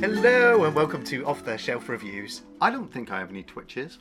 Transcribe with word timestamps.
Hello 0.00 0.64
and 0.64 0.74
welcome 0.74 1.04
to 1.04 1.24
Off 1.26 1.44
the 1.44 1.56
Shelf 1.56 1.88
Reviews. 1.88 2.42
I 2.60 2.70
don't 2.70 2.92
think 2.92 3.10
I 3.10 3.18
have 3.18 3.30
any 3.30 3.42
twitches. 3.42 3.98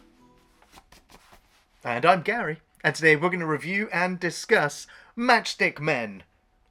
And 1.83 2.05
I'm 2.05 2.21
Gary. 2.21 2.61
And 2.83 2.95
today 2.95 3.15
we're 3.15 3.29
going 3.29 3.39
to 3.39 3.45
review 3.45 3.89
and 3.91 4.19
discuss 4.19 4.87
Matchstick 5.17 5.79
Men, 5.79 6.23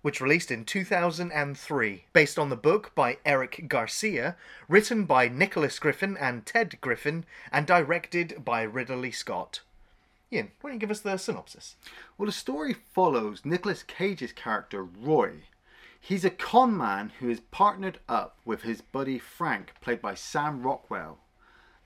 which 0.02 0.20
released 0.20 0.50
in 0.50 0.64
2003, 0.64 2.04
based 2.12 2.38
on 2.38 2.50
the 2.50 2.56
book 2.56 2.92
by 2.94 3.18
Eric 3.24 3.66
Garcia, 3.68 4.36
written 4.68 5.04
by 5.04 5.28
Nicholas 5.28 5.78
Griffin 5.78 6.16
and 6.16 6.46
Ted 6.46 6.80
Griffin, 6.80 7.24
and 7.50 7.66
directed 7.66 8.44
by 8.44 8.62
Ridley 8.62 9.12
Scott. 9.12 9.60
Iain, 10.32 10.50
why 10.60 10.70
don't 10.70 10.74
you 10.74 10.80
give 10.80 10.90
us 10.90 11.00
the 11.00 11.16
synopsis? 11.16 11.76
Well, 12.16 12.26
the 12.26 12.32
story 12.32 12.72
follows 12.72 13.44
Nicolas 13.44 13.82
Cage's 13.82 14.32
character 14.32 14.82
Roy. 14.82 15.44
He's 16.00 16.24
a 16.24 16.30
con 16.30 16.76
man 16.76 17.12
who 17.18 17.30
is 17.30 17.40
partnered 17.40 17.98
up 18.08 18.38
with 18.44 18.62
his 18.62 18.80
buddy 18.80 19.18
Frank, 19.18 19.74
played 19.80 20.02
by 20.02 20.14
Sam 20.14 20.62
Rockwell. 20.62 21.18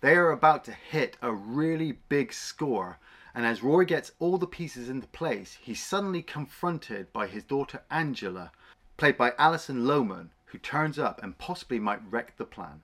They 0.01 0.15
are 0.15 0.31
about 0.31 0.65
to 0.65 0.73
hit 0.73 1.17
a 1.21 1.33
really 1.33 1.93
big 2.09 2.33
score, 2.33 2.99
and 3.35 3.45
as 3.45 3.63
Roy 3.63 3.85
gets 3.85 4.13
all 4.19 4.39
the 4.39 4.47
pieces 4.47 4.89
into 4.89 5.09
place, 5.09 5.59
he's 5.61 5.85
suddenly 5.85 6.23
confronted 6.23 7.13
by 7.13 7.27
his 7.27 7.45
daughter 7.45 7.83
Angela, 7.91 8.53
played 8.97 9.17
by 9.17 9.35
Alison 9.39 9.85
Lohman, 9.85 10.31
who 10.47 10.59
turns 10.59 10.99
up 10.99 11.23
and 11.23 11.39
possibly 11.39 11.79
might 11.79 12.01
wreck 12.11 12.37
the 12.37 12.45
plan. 12.45 12.81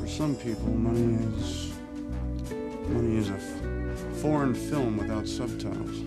For 0.00 0.08
some 0.08 0.34
people, 0.34 0.66
money 0.66 1.14
is 1.36 1.71
money 2.92 3.16
is 3.16 3.30
a 3.30 3.34
f- 3.34 4.16
foreign 4.20 4.54
film 4.54 4.96
without 4.96 5.26
subtitles. 5.26 6.02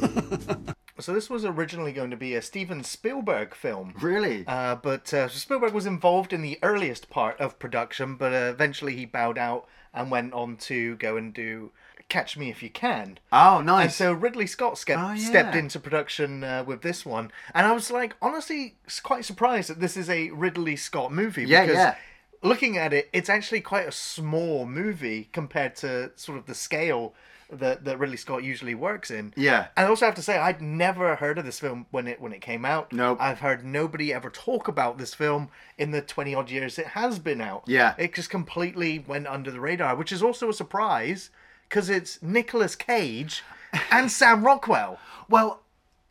So 1.00 1.12
this 1.14 1.30
was 1.30 1.44
originally 1.44 1.92
going 1.92 2.10
to 2.10 2.16
be 2.16 2.34
a 2.34 2.42
Steven 2.42 2.82
Spielberg 2.82 3.54
film. 3.54 3.94
Really? 4.00 4.42
Uh, 4.48 4.74
but 4.74 5.14
uh, 5.14 5.28
Spielberg 5.28 5.72
was 5.72 5.86
involved 5.86 6.32
in 6.32 6.42
the 6.42 6.58
earliest 6.60 7.08
part 7.08 7.38
of 7.38 7.60
production, 7.60 8.16
but 8.16 8.32
uh, 8.32 8.50
eventually 8.50 8.96
he 8.96 9.04
bowed 9.06 9.38
out 9.38 9.68
and 9.94 10.10
went 10.10 10.32
on 10.32 10.56
to 10.56 10.96
go 10.96 11.16
and 11.16 11.32
do 11.32 11.70
Catch 12.08 12.36
Me 12.36 12.50
If 12.50 12.64
You 12.64 12.70
Can. 12.70 13.20
oh, 13.32 13.58
And 13.58 13.66
nice. 13.66 13.94
so 13.94 14.12
Ridley 14.12 14.48
Scott 14.48 14.76
ske- 14.76 14.90
Oh, 14.96 15.12
yeah. 15.12 15.24
stepped 15.24 15.54
into 15.54 15.78
production 15.78 16.42
uh, 16.42 16.64
with 16.66 16.82
this 16.82 17.06
one, 17.06 17.30
and 17.54 17.64
I 17.64 17.70
was 17.70 17.92
like, 17.92 18.16
honestly, 18.20 18.74
quite 19.04 19.24
surprised 19.24 19.70
that 19.70 19.78
this 19.78 19.96
is 19.96 20.10
a 20.10 20.30
Ridley 20.30 20.74
Scott 20.74 21.12
movie. 21.12 21.44
Yeah, 21.44 21.60
because 21.62 21.76
yeah. 21.76 21.94
Looking 22.42 22.78
at 22.78 22.92
it, 22.92 23.08
it's 23.12 23.28
actually 23.28 23.60
quite 23.60 23.88
a 23.88 23.92
small 23.92 24.64
movie 24.66 25.28
compared 25.32 25.74
to 25.76 26.12
sort 26.16 26.38
of 26.38 26.46
the 26.46 26.54
scale 26.54 27.14
that, 27.50 27.84
that 27.84 27.98
Ridley 27.98 28.16
Scott 28.16 28.44
usually 28.44 28.74
works 28.74 29.10
in. 29.10 29.32
Yeah. 29.36 29.68
And 29.76 29.86
I 29.86 29.88
also 29.88 30.04
have 30.04 30.14
to 30.16 30.22
say, 30.22 30.36
I'd 30.36 30.60
never 30.60 31.16
heard 31.16 31.38
of 31.38 31.44
this 31.44 31.58
film 31.58 31.86
when 31.90 32.06
it 32.06 32.20
when 32.20 32.32
it 32.32 32.40
came 32.40 32.64
out. 32.64 32.92
Nope. 32.92 33.18
I've 33.20 33.40
heard 33.40 33.64
nobody 33.64 34.12
ever 34.12 34.30
talk 34.30 34.68
about 34.68 34.98
this 34.98 35.14
film 35.14 35.48
in 35.78 35.90
the 35.90 36.02
twenty 36.02 36.34
odd 36.34 36.50
years 36.50 36.78
it 36.78 36.88
has 36.88 37.18
been 37.18 37.40
out. 37.40 37.64
Yeah. 37.66 37.94
It 37.98 38.14
just 38.14 38.30
completely 38.30 38.98
went 38.98 39.26
under 39.26 39.50
the 39.50 39.60
radar, 39.60 39.96
which 39.96 40.12
is 40.12 40.22
also 40.22 40.50
a 40.50 40.54
surprise 40.54 41.30
because 41.68 41.88
it's 41.88 42.22
Nicolas 42.22 42.76
Cage 42.76 43.42
and 43.90 44.12
Sam 44.12 44.44
Rockwell. 44.44 44.98
Well, 45.28 45.62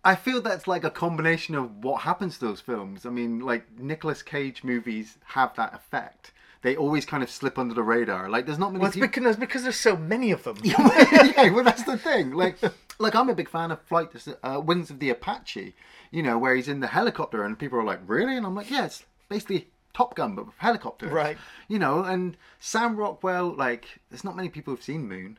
I 0.03 0.15
feel 0.15 0.41
that's 0.41 0.67
like 0.67 0.83
a 0.83 0.89
combination 0.89 1.55
of 1.55 1.83
what 1.83 2.01
happens 2.01 2.37
to 2.37 2.45
those 2.45 2.61
films. 2.61 3.05
I 3.05 3.09
mean, 3.09 3.39
like 3.39 3.77
Nicolas 3.79 4.21
Cage 4.21 4.63
movies 4.63 5.17
have 5.25 5.55
that 5.55 5.73
effect. 5.73 6.31
They 6.61 6.75
always 6.75 7.05
kind 7.05 7.21
of 7.23 7.29
slip 7.29 7.59
under 7.59 7.73
the 7.73 7.83
radar. 7.83 8.29
Like, 8.29 8.45
there's 8.45 8.57
not 8.57 8.71
many 8.71 8.81
Well, 8.81 8.87
it's 8.87 8.95
people. 8.95 9.09
because, 9.09 9.35
because 9.35 9.63
there's 9.63 9.75
so 9.79 9.95
many 9.95 10.31
of 10.31 10.43
them. 10.43 10.57
yeah, 10.63 11.49
well, 11.51 11.63
that's 11.63 11.83
the 11.83 11.97
thing. 11.97 12.31
Like, 12.31 12.57
like 12.99 13.15
I'm 13.15 13.29
a 13.29 13.35
big 13.35 13.49
fan 13.49 13.71
of 13.71 13.81
Flight 13.83 14.09
uh, 14.43 14.59
Wings 14.63 14.89
of 14.89 14.99
the 14.99 15.09
Apache. 15.11 15.75
You 16.09 16.23
know, 16.23 16.37
where 16.39 16.55
he's 16.55 16.67
in 16.67 16.79
the 16.79 16.87
helicopter 16.87 17.43
and 17.43 17.59
people 17.59 17.77
are 17.79 17.83
like, 17.83 17.99
"Really?" 18.07 18.35
And 18.37 18.45
I'm 18.45 18.55
like, 18.55 18.71
"Yeah, 18.71 18.85
it's 18.85 19.03
basically 19.29 19.67
Top 19.93 20.15
Gun 20.15 20.35
but 20.35 20.45
with 20.47 20.57
helicopters." 20.57 21.11
Right. 21.11 21.37
You 21.67 21.79
know, 21.79 22.03
and 22.03 22.37
Sam 22.59 22.95
Rockwell. 22.95 23.53
Like, 23.53 23.99
there's 24.09 24.23
not 24.23 24.35
many 24.35 24.49
people 24.49 24.73
who've 24.73 24.83
seen 24.83 25.07
Moon. 25.07 25.37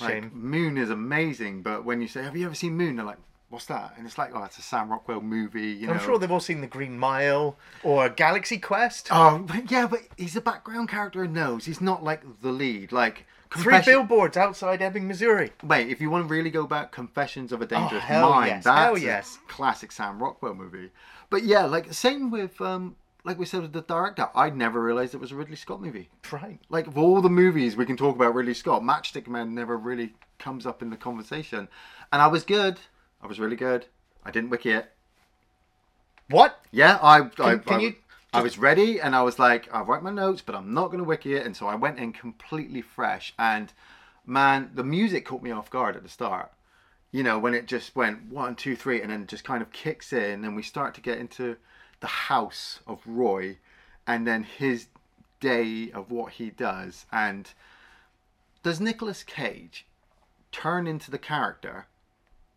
Like, 0.00 0.10
Shame. 0.22 0.30
Moon 0.32 0.78
is 0.78 0.88
amazing, 0.88 1.62
but 1.62 1.84
when 1.84 2.00
you 2.00 2.08
say, 2.08 2.22
"Have 2.22 2.36
you 2.36 2.46
ever 2.46 2.54
seen 2.54 2.76
Moon?" 2.76 2.96
They're 2.96 3.04
like, 3.04 3.18
"What's 3.52 3.66
that?" 3.66 3.94
And 3.96 4.06
it's 4.06 4.18
like, 4.18 4.30
"Oh, 4.34 4.42
it's 4.44 4.58
a 4.58 4.62
Sam 4.62 4.90
Rockwell 4.90 5.20
movie." 5.20 5.70
You 5.72 5.86
know. 5.86 5.92
I'm 5.92 6.00
sure 6.00 6.18
they've 6.18 6.30
all 6.30 6.40
seen 6.40 6.60
The 6.60 6.66
Green 6.66 6.98
Mile 6.98 7.56
or 7.84 8.08
Galaxy 8.08 8.58
Quest. 8.58 9.08
Oh, 9.10 9.38
but 9.46 9.70
yeah, 9.70 9.86
but 9.86 10.00
he's 10.16 10.34
a 10.36 10.40
background 10.40 10.88
character 10.88 11.22
and 11.24 11.34
knows 11.34 11.66
he's 11.66 11.80
not 11.80 12.02
like 12.02 12.22
the 12.40 12.50
lead. 12.50 12.90
Like 12.92 13.26
Three 13.54 13.80
billboards 13.84 14.38
outside 14.38 14.80
Ebbing, 14.80 15.06
Missouri. 15.06 15.52
Wait, 15.62 15.88
if 15.88 16.00
you 16.00 16.08
want 16.08 16.26
to 16.26 16.32
really 16.32 16.48
go 16.48 16.66
back, 16.66 16.90
Confessions 16.90 17.52
of 17.52 17.60
a 17.60 17.66
Dangerous 17.66 18.02
Oh, 18.04 18.06
hell 18.06 18.30
Mind. 18.30 18.46
yes, 18.48 18.64
That's 18.64 18.78
hell 18.78 18.94
a 18.96 18.98
yes. 18.98 19.38
classic 19.46 19.92
Sam 19.92 20.22
Rockwell 20.22 20.54
movie. 20.54 20.88
But 21.28 21.42
yeah, 21.44 21.66
like 21.66 21.92
same 21.92 22.30
with 22.30 22.58
um, 22.62 22.96
like 23.24 23.38
we 23.38 23.44
said 23.44 23.60
with 23.60 23.74
the 23.74 23.82
director. 23.82 24.28
I'd 24.34 24.56
never 24.56 24.82
realized 24.82 25.12
it 25.14 25.20
was 25.20 25.32
a 25.32 25.36
Ridley 25.36 25.56
Scott 25.56 25.82
movie. 25.82 26.08
Right. 26.30 26.60
Like 26.70 26.86
of 26.86 26.96
all 26.96 27.20
the 27.20 27.28
movies 27.28 27.76
we 27.76 27.84
can 27.84 27.96
talk 27.98 28.16
about 28.16 28.34
Ridley 28.34 28.54
Scott, 28.54 28.82
Matchstick 28.82 29.28
Man 29.28 29.54
never 29.54 29.76
really 29.76 30.14
comes 30.38 30.64
up 30.64 30.80
in 30.80 30.88
the 30.88 30.96
conversation. 30.96 31.68
And 32.10 32.22
I 32.22 32.26
was 32.28 32.44
good. 32.44 32.78
I 33.22 33.26
was 33.26 33.38
really 33.38 33.56
good. 33.56 33.86
I 34.24 34.30
didn't 34.30 34.50
wiki 34.50 34.70
it. 34.70 34.90
What? 36.28 36.60
Yeah, 36.70 36.98
I 37.02 37.18
I, 37.38 37.56
can 37.56 37.62
I, 37.66 37.78
you 37.78 37.94
I 38.32 38.40
was 38.40 38.56
ready 38.56 38.98
and 38.98 39.14
I 39.14 39.22
was 39.22 39.38
like, 39.38 39.68
I'll 39.72 39.84
write 39.84 40.02
my 40.02 40.10
notes, 40.10 40.40
but 40.40 40.54
I'm 40.54 40.72
not 40.72 40.86
going 40.86 40.98
to 40.98 41.04
wiki 41.04 41.34
it. 41.34 41.44
And 41.44 41.54
so 41.54 41.66
I 41.66 41.74
went 41.74 41.98
in 41.98 42.12
completely 42.12 42.80
fresh. 42.80 43.34
And 43.38 43.72
man, 44.24 44.70
the 44.74 44.84
music 44.84 45.26
caught 45.26 45.42
me 45.42 45.50
off 45.50 45.68
guard 45.68 45.96
at 45.96 46.02
the 46.02 46.08
start. 46.08 46.50
You 47.10 47.22
know, 47.22 47.38
when 47.38 47.52
it 47.52 47.66
just 47.66 47.94
went 47.94 48.30
one, 48.30 48.54
two, 48.54 48.74
three, 48.74 49.02
and 49.02 49.12
then 49.12 49.26
just 49.26 49.44
kind 49.44 49.60
of 49.60 49.70
kicks 49.70 50.14
in, 50.14 50.46
and 50.46 50.56
we 50.56 50.62
start 50.62 50.94
to 50.94 51.02
get 51.02 51.18
into 51.18 51.56
the 52.00 52.06
house 52.06 52.80
of 52.86 53.00
Roy 53.04 53.58
and 54.06 54.26
then 54.26 54.44
his 54.44 54.86
day 55.38 55.90
of 55.92 56.10
what 56.10 56.32
he 56.32 56.48
does. 56.48 57.04
And 57.12 57.50
does 58.62 58.80
Nicolas 58.80 59.22
Cage 59.22 59.84
turn 60.52 60.86
into 60.86 61.10
the 61.10 61.18
character, 61.18 61.86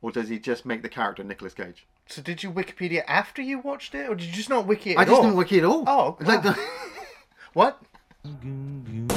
or 0.05 0.11
does 0.11 0.29
he 0.29 0.37
just 0.37 0.67
make 0.67 0.83
the 0.83 0.89
character 0.89 1.23
Nicolas 1.23 1.55
Cage? 1.55 1.83
So 2.05 2.21
did 2.21 2.43
you 2.43 2.51
Wikipedia 2.51 3.03
after 3.07 3.41
you 3.41 3.57
watched 3.57 3.95
it, 3.95 4.07
or 4.07 4.13
did 4.13 4.27
you 4.27 4.33
just 4.33 4.51
not 4.51 4.67
wiki 4.67 4.91
it 4.91 4.99
I 4.99 5.01
at 5.01 5.07
just 5.07 5.17
all? 5.17 5.23
didn't 5.23 5.37
wiki 5.37 5.57
it 5.57 5.65
all. 5.65 5.83
Oh, 5.87 6.15
Like 6.19 6.43
the- 6.43 6.55
What? 7.53 7.81
Hmm. 8.23 9.07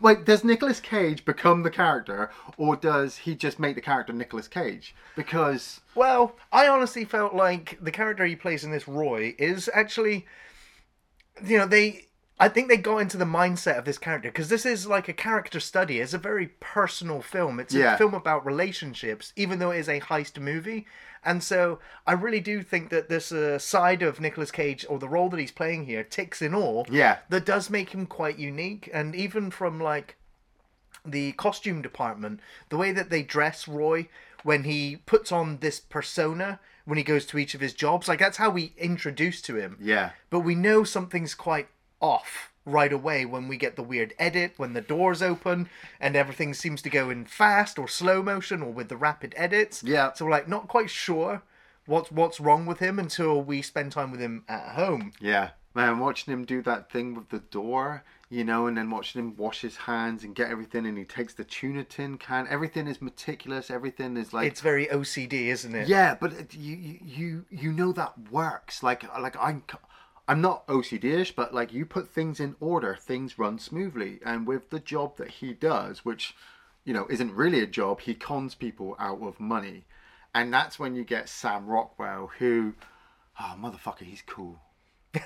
Wait, 0.00 0.24
does 0.26 0.44
Nicolas 0.44 0.78
Cage 0.78 1.24
become 1.24 1.62
the 1.62 1.70
character, 1.70 2.30
or 2.58 2.76
does 2.76 3.16
he 3.18 3.34
just 3.34 3.58
make 3.58 3.74
the 3.74 3.80
character 3.80 4.12
Nicolas 4.12 4.46
Cage? 4.48 4.94
Because 5.16 5.80
Well, 5.94 6.36
I 6.52 6.68
honestly 6.68 7.04
felt 7.04 7.34
like 7.34 7.78
the 7.80 7.90
character 7.90 8.26
he 8.26 8.36
plays 8.36 8.62
in 8.62 8.70
this 8.70 8.86
Roy 8.86 9.34
is 9.38 9.70
actually, 9.72 10.26
you 11.44 11.58
know, 11.58 11.66
they. 11.66 12.02
I 12.38 12.48
think 12.50 12.68
they 12.68 12.76
got 12.76 12.98
into 12.98 13.16
the 13.16 13.24
mindset 13.24 13.78
of 13.78 13.86
this 13.86 13.96
character 13.96 14.28
because 14.28 14.50
this 14.50 14.66
is 14.66 14.86
like 14.86 15.08
a 15.08 15.14
character 15.14 15.58
study. 15.58 16.00
It's 16.00 16.12
a 16.12 16.18
very 16.18 16.48
personal 16.60 17.22
film. 17.22 17.58
It's 17.58 17.74
a 17.94 17.98
film 17.98 18.12
about 18.12 18.44
relationships, 18.44 19.32
even 19.36 19.58
though 19.58 19.70
it 19.70 19.78
is 19.78 19.88
a 19.88 20.00
heist 20.00 20.38
movie. 20.38 20.86
And 21.24 21.42
so 21.42 21.78
I 22.06 22.12
really 22.12 22.40
do 22.40 22.62
think 22.62 22.90
that 22.90 23.08
this 23.08 23.32
uh, 23.32 23.58
side 23.58 24.02
of 24.02 24.20
Nicolas 24.20 24.50
Cage, 24.50 24.84
or 24.88 24.98
the 24.98 25.08
role 25.08 25.30
that 25.30 25.40
he's 25.40 25.50
playing 25.50 25.86
here, 25.86 26.04
ticks 26.04 26.42
in 26.42 26.54
all. 26.54 26.86
Yeah. 26.90 27.18
That 27.30 27.46
does 27.46 27.70
make 27.70 27.90
him 27.90 28.06
quite 28.06 28.38
unique. 28.38 28.90
And 28.92 29.14
even 29.14 29.50
from 29.50 29.80
like 29.80 30.16
the 31.06 31.32
costume 31.32 31.80
department, 31.80 32.40
the 32.68 32.76
way 32.76 32.92
that 32.92 33.08
they 33.10 33.22
dress 33.22 33.66
Roy 33.66 34.08
when 34.42 34.64
he 34.64 34.96
puts 35.06 35.32
on 35.32 35.58
this 35.58 35.80
persona 35.80 36.60
when 36.84 36.98
he 36.98 37.02
goes 37.02 37.26
to 37.26 37.38
each 37.38 37.54
of 37.54 37.60
his 37.60 37.72
jobs, 37.74 38.06
like 38.06 38.20
that's 38.20 38.36
how 38.36 38.50
we 38.50 38.72
introduce 38.78 39.42
to 39.42 39.56
him. 39.56 39.76
yeah, 39.80 40.10
But 40.30 40.40
we 40.40 40.54
know 40.54 40.84
something's 40.84 41.34
quite 41.34 41.66
off 42.00 42.50
right 42.64 42.92
away 42.92 43.24
when 43.24 43.46
we 43.48 43.56
get 43.56 43.76
the 43.76 43.82
weird 43.82 44.12
edit, 44.18 44.54
when 44.56 44.72
the 44.72 44.80
doors 44.80 45.22
open 45.22 45.68
and 46.00 46.16
everything 46.16 46.52
seems 46.52 46.82
to 46.82 46.90
go 46.90 47.10
in 47.10 47.24
fast 47.24 47.78
or 47.78 47.86
slow 47.86 48.22
motion 48.22 48.60
or 48.62 48.72
with 48.72 48.88
the 48.88 48.96
rapid 48.96 49.32
edits. 49.36 49.82
Yeah. 49.84 50.12
So 50.12 50.24
we're 50.24 50.32
like 50.32 50.48
not 50.48 50.68
quite 50.68 50.90
sure 50.90 51.42
what's 51.86 52.10
what's 52.10 52.40
wrong 52.40 52.66
with 52.66 52.80
him 52.80 52.98
until 52.98 53.40
we 53.40 53.62
spend 53.62 53.92
time 53.92 54.10
with 54.10 54.20
him 54.20 54.44
at 54.48 54.70
home. 54.74 55.12
yeah, 55.20 55.50
man, 55.74 55.98
watching 55.98 56.32
him 56.32 56.44
do 56.44 56.60
that 56.62 56.90
thing 56.90 57.14
with 57.14 57.28
the 57.28 57.38
door, 57.38 58.02
you 58.28 58.44
know, 58.44 58.66
and 58.66 58.76
then 58.76 58.90
watching 58.90 59.20
him 59.20 59.36
wash 59.36 59.60
his 59.60 59.76
hands 59.76 60.24
and 60.24 60.34
get 60.34 60.50
everything, 60.50 60.86
and 60.86 60.98
he 60.98 61.04
takes 61.04 61.34
the 61.34 61.44
tuna 61.44 61.84
tin 61.84 62.18
can. 62.18 62.46
Everything 62.50 62.88
is 62.88 63.00
meticulous. 63.00 63.70
Everything 63.70 64.16
is 64.16 64.32
like 64.32 64.48
It's 64.48 64.60
very 64.60 64.86
OCD, 64.86 65.46
isn't 65.46 65.74
it? 65.74 65.88
Yeah, 65.88 66.16
but 66.20 66.52
you 66.54 66.76
you 66.76 66.98
you 67.04 67.44
you 67.50 67.72
know 67.72 67.92
that 67.92 68.14
works. 68.30 68.82
Like 68.82 69.04
like 69.20 69.36
I'm 69.40 69.62
I'm 70.28 70.40
not 70.40 70.66
OCD-ish, 70.66 71.36
but 71.36 71.54
like 71.54 71.72
you 71.72 71.86
put 71.86 72.08
things 72.08 72.40
in 72.40 72.56
order, 72.58 72.96
things 72.96 73.38
run 73.38 73.58
smoothly. 73.58 74.18
And 74.24 74.46
with 74.46 74.70
the 74.70 74.80
job 74.80 75.16
that 75.18 75.30
he 75.30 75.52
does, 75.52 76.04
which 76.04 76.34
you 76.84 76.92
know 76.92 77.06
isn't 77.08 77.32
really 77.32 77.60
a 77.60 77.66
job, 77.66 78.00
he 78.00 78.14
cons 78.14 78.54
people 78.54 78.96
out 78.98 79.22
of 79.22 79.38
money, 79.38 79.84
and 80.34 80.52
that's 80.52 80.78
when 80.78 80.94
you 80.94 81.04
get 81.04 81.28
Sam 81.28 81.66
Rockwell, 81.66 82.30
who, 82.38 82.74
oh 83.40 83.54
motherfucker, 83.58 84.02
he's 84.02 84.22
cool. 84.22 84.60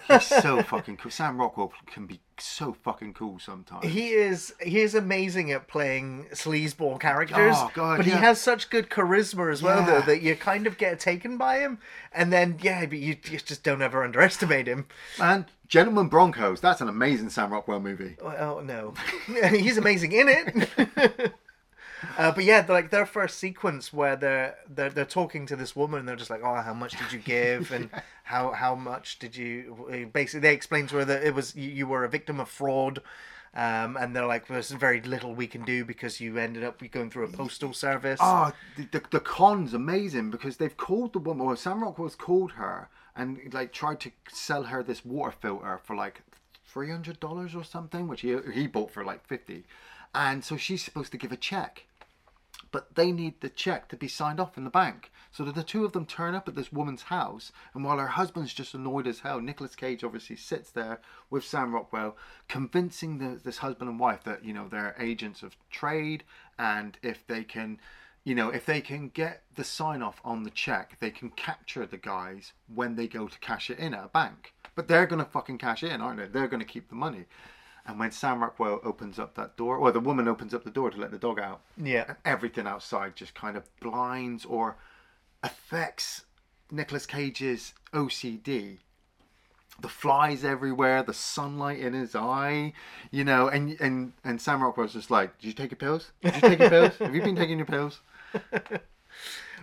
He's 0.08 0.26
so 0.26 0.62
fucking 0.62 0.96
cool. 0.98 1.10
Sam 1.10 1.38
Rockwell 1.38 1.72
can 1.86 2.06
be 2.06 2.20
so 2.38 2.72
fucking 2.72 3.14
cool 3.14 3.38
sometimes. 3.38 3.84
He 3.84 4.08
is 4.10 4.54
he 4.62 4.80
is 4.80 4.94
amazing 4.94 5.50
at 5.52 5.68
playing 5.68 6.26
sleazeball 6.32 7.00
characters, 7.00 7.56
Oh, 7.58 7.70
God, 7.74 7.98
but 7.98 8.06
he 8.06 8.12
has 8.12 8.40
such 8.40 8.70
good 8.70 8.88
charisma 8.90 9.52
as 9.52 9.62
well, 9.62 9.84
though, 9.84 10.00
that 10.02 10.22
you 10.22 10.36
kind 10.36 10.66
of 10.66 10.78
get 10.78 11.00
taken 11.00 11.36
by 11.36 11.58
him, 11.58 11.78
and 12.12 12.32
then 12.32 12.58
yeah, 12.62 12.86
but 12.86 12.98
you, 12.98 13.16
you 13.30 13.38
just 13.38 13.62
don't 13.62 13.82
ever 13.82 14.02
underestimate 14.04 14.66
him. 14.66 14.86
And 15.20 15.46
Gentleman 15.68 16.08
Broncos, 16.08 16.60
that's 16.60 16.80
an 16.80 16.88
amazing 16.88 17.30
Sam 17.30 17.52
Rockwell 17.52 17.80
movie. 17.80 18.16
Oh 18.22 18.60
no, 18.60 18.94
he's 19.50 19.78
amazing 19.78 20.12
in 20.12 20.28
it. 20.28 21.32
Uh, 22.16 22.32
but 22.32 22.44
yeah, 22.44 22.64
like 22.68 22.90
their 22.90 23.04
first 23.06 23.38
sequence 23.38 23.92
where 23.92 24.16
they're, 24.16 24.56
they're 24.68 24.90
they're 24.90 25.04
talking 25.04 25.44
to 25.46 25.56
this 25.56 25.76
woman, 25.76 26.00
and 26.00 26.08
they're 26.08 26.16
just 26.16 26.30
like, 26.30 26.40
"Oh, 26.42 26.54
how 26.54 26.72
much 26.72 26.98
did 26.98 27.12
you 27.12 27.18
give?" 27.18 27.70
and 27.72 27.90
how 28.30 28.52
how 28.52 28.74
much 28.74 29.18
did 29.18 29.36
you? 29.36 30.08
Basically, 30.12 30.40
they 30.40 30.54
explained 30.54 30.88
to 30.90 30.96
her 30.96 31.04
that 31.04 31.22
it 31.22 31.34
was 31.34 31.54
you, 31.54 31.68
you 31.68 31.86
were 31.86 32.04
a 32.04 32.08
victim 32.08 32.40
of 32.40 32.48
fraud, 32.48 33.02
um, 33.54 33.96
and 33.96 34.14
they're 34.14 34.26
like, 34.26 34.46
"There's 34.46 34.70
very 34.70 35.00
little 35.00 35.34
we 35.34 35.46
can 35.46 35.64
do 35.64 35.84
because 35.84 36.20
you 36.20 36.38
ended 36.38 36.64
up 36.64 36.80
going 36.90 37.10
through 37.10 37.24
a 37.24 37.32
postal 37.32 37.72
service." 37.72 38.20
Oh, 38.22 38.52
the, 38.76 38.88
the, 38.92 39.02
the 39.10 39.20
con's 39.20 39.74
amazing 39.74 40.30
because 40.30 40.56
they've 40.56 40.76
called 40.76 41.12
the 41.12 41.18
woman, 41.18 41.46
well, 41.46 41.56
Sam 41.56 41.82
Rockwell's 41.82 42.16
called 42.16 42.52
her 42.52 42.88
and 43.16 43.52
like 43.52 43.72
tried 43.72 44.00
to 44.00 44.10
sell 44.30 44.64
her 44.64 44.82
this 44.82 45.04
water 45.04 45.32
filter 45.32 45.80
for 45.82 45.96
like 45.96 46.22
$300 46.72 47.56
or 47.56 47.64
something, 47.64 48.08
which 48.08 48.22
he, 48.22 48.36
he 48.52 48.66
bought 48.66 48.90
for 48.90 49.04
like 49.04 49.26
50 49.26 49.64
And 50.14 50.44
so 50.44 50.56
she's 50.56 50.82
supposed 50.82 51.12
to 51.12 51.18
give 51.18 51.32
a 51.32 51.36
check. 51.36 51.86
But 52.72 52.94
they 52.94 53.10
need 53.10 53.40
the 53.40 53.48
check 53.48 53.88
to 53.88 53.96
be 53.96 54.06
signed 54.08 54.38
off 54.38 54.56
in 54.56 54.64
the 54.64 54.70
bank. 54.70 55.10
So 55.32 55.44
that 55.44 55.54
the 55.54 55.62
two 55.62 55.84
of 55.84 55.92
them 55.92 56.06
turn 56.06 56.34
up 56.34 56.48
at 56.48 56.54
this 56.54 56.72
woman's 56.72 57.02
house, 57.02 57.52
and 57.72 57.84
while 57.84 57.98
her 57.98 58.08
husband's 58.08 58.52
just 58.52 58.74
annoyed 58.74 59.06
as 59.06 59.20
hell, 59.20 59.40
Nicolas 59.40 59.76
Cage 59.76 60.02
obviously 60.02 60.36
sits 60.36 60.70
there 60.70 61.00
with 61.30 61.44
Sam 61.44 61.72
Rockwell, 61.72 62.16
convincing 62.48 63.18
the, 63.18 63.40
this 63.42 63.58
husband 63.58 63.90
and 63.90 64.00
wife 64.00 64.24
that 64.24 64.44
you 64.44 64.52
know 64.52 64.68
they're 64.68 64.96
agents 64.98 65.42
of 65.42 65.56
trade, 65.70 66.24
and 66.58 66.98
if 67.02 67.26
they 67.26 67.44
can, 67.44 67.78
you 68.24 68.34
know, 68.34 68.50
if 68.50 68.66
they 68.66 68.80
can 68.80 69.08
get 69.08 69.42
the 69.54 69.64
sign 69.64 70.02
off 70.02 70.20
on 70.24 70.42
the 70.42 70.50
check, 70.50 70.96
they 70.98 71.10
can 71.10 71.30
capture 71.30 71.86
the 71.86 71.96
guys 71.96 72.52
when 72.72 72.96
they 72.96 73.06
go 73.06 73.28
to 73.28 73.38
cash 73.38 73.70
it 73.70 73.78
in 73.78 73.94
at 73.94 74.04
a 74.04 74.08
bank. 74.08 74.52
But 74.74 74.88
they're 74.88 75.06
gonna 75.06 75.24
fucking 75.24 75.58
cash 75.58 75.82
it 75.82 75.92
in, 75.92 76.00
aren't 76.00 76.18
they? 76.18 76.26
They're 76.26 76.48
gonna 76.48 76.64
keep 76.64 76.88
the 76.88 76.94
money. 76.96 77.26
And 77.86 77.98
when 77.98 78.10
Sam 78.10 78.42
Rockwell 78.42 78.80
opens 78.84 79.18
up 79.18 79.34
that 79.34 79.56
door, 79.56 79.76
or 79.76 79.90
the 79.90 80.00
woman 80.00 80.28
opens 80.28 80.54
up 80.54 80.64
the 80.64 80.70
door 80.70 80.90
to 80.90 80.98
let 80.98 81.10
the 81.10 81.18
dog 81.18 81.40
out, 81.40 81.60
yeah, 81.76 82.14
everything 82.24 82.66
outside 82.66 83.16
just 83.16 83.34
kind 83.34 83.56
of 83.56 83.64
blinds 83.80 84.44
or 84.44 84.76
affects 85.42 86.24
Nicolas 86.70 87.06
Cage's 87.06 87.74
OCD. 87.92 88.78
The 89.80 89.88
flies 89.88 90.44
everywhere, 90.44 91.02
the 91.02 91.14
sunlight 91.14 91.80
in 91.80 91.94
his 91.94 92.14
eye, 92.14 92.74
you 93.10 93.24
know, 93.24 93.48
and 93.48 93.80
and 93.80 94.12
and 94.24 94.40
Sam 94.40 94.62
Rockwell's 94.62 94.92
just 94.92 95.10
like, 95.10 95.38
"Did 95.38 95.46
you 95.48 95.52
take 95.54 95.70
your 95.70 95.78
pills? 95.78 96.12
Did 96.22 96.34
you 96.34 96.40
take 96.42 96.58
your 96.58 96.70
pills? 96.70 96.98
Have 96.98 97.14
you 97.14 97.22
been 97.22 97.36
taking 97.36 97.58
your 97.58 97.66
pills?" 97.66 98.00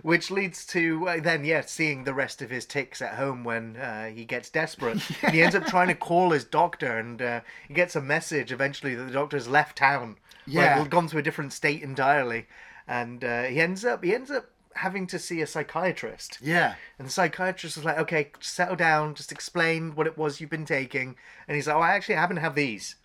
which 0.01 0.31
leads 0.31 0.65
to 0.67 1.07
uh, 1.07 1.19
then 1.19 1.44
yeah, 1.44 1.61
seeing 1.61 2.03
the 2.03 2.13
rest 2.13 2.41
of 2.41 2.49
his 2.49 2.65
ticks 2.65 3.01
at 3.01 3.15
home 3.15 3.44
when 3.44 3.77
uh, 3.77 4.07
he 4.07 4.25
gets 4.25 4.49
desperate. 4.49 5.01
And 5.23 5.33
he 5.33 5.41
ends 5.41 5.55
up 5.55 5.65
trying 5.65 5.88
to 5.88 5.95
call 5.95 6.31
his 6.31 6.44
doctor, 6.44 6.97
and 6.97 7.21
uh, 7.21 7.41
he 7.67 7.73
gets 7.73 7.95
a 7.95 8.01
message 8.01 8.51
eventually 8.51 8.95
that 8.95 9.03
the 9.03 9.11
doctor's 9.11 9.47
left 9.47 9.77
town. 9.77 10.17
Yeah. 10.45 10.79
like, 10.79 10.89
gone 10.89 11.07
to 11.07 11.17
a 11.17 11.21
different 11.21 11.51
state 11.51 11.81
entirely, 11.83 12.45
and 12.88 13.23
uh, 13.23 13.44
he 13.44 13.59
ends 13.59 13.83
up 13.83 14.03
he 14.03 14.15
ends 14.15 14.31
up 14.31 14.49
having 14.77 15.07
to 15.07 15.19
see 15.19 15.41
a 15.41 15.47
psychiatrist. 15.47 16.38
Yeah, 16.41 16.75
And 16.97 17.07
the 17.07 17.11
psychiatrist 17.11 17.75
was 17.75 17.85
like, 17.85 17.97
"Okay, 17.97 18.31
settle 18.39 18.75
down. 18.75 19.15
Just 19.15 19.31
explain 19.31 19.95
what 19.95 20.07
it 20.07 20.17
was 20.17 20.39
you've 20.39 20.49
been 20.49 20.65
taking." 20.65 21.15
And 21.47 21.55
he's 21.55 21.67
like, 21.67 21.75
"Oh, 21.75 21.81
I 21.81 21.95
actually 21.95 22.15
happen 22.15 22.35
to 22.35 22.41
have 22.41 22.55
these. 22.55 22.95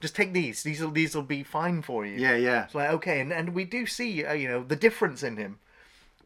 Just 0.00 0.16
take 0.16 0.32
these. 0.32 0.62
These 0.62 0.80
will 0.80 0.90
these 0.90 1.14
will 1.14 1.22
be 1.22 1.42
fine 1.42 1.82
for 1.82 2.04
you." 2.04 2.16
yeah, 2.16 2.36
yeah. 2.36 2.64
It's 2.64 2.74
like 2.74 2.90
okay, 2.90 3.20
and 3.20 3.32
and 3.32 3.54
we 3.54 3.64
do 3.64 3.86
see 3.86 4.24
uh, 4.24 4.32
you 4.32 4.48
know 4.48 4.64
the 4.64 4.76
difference 4.76 5.22
in 5.22 5.36
him, 5.36 5.58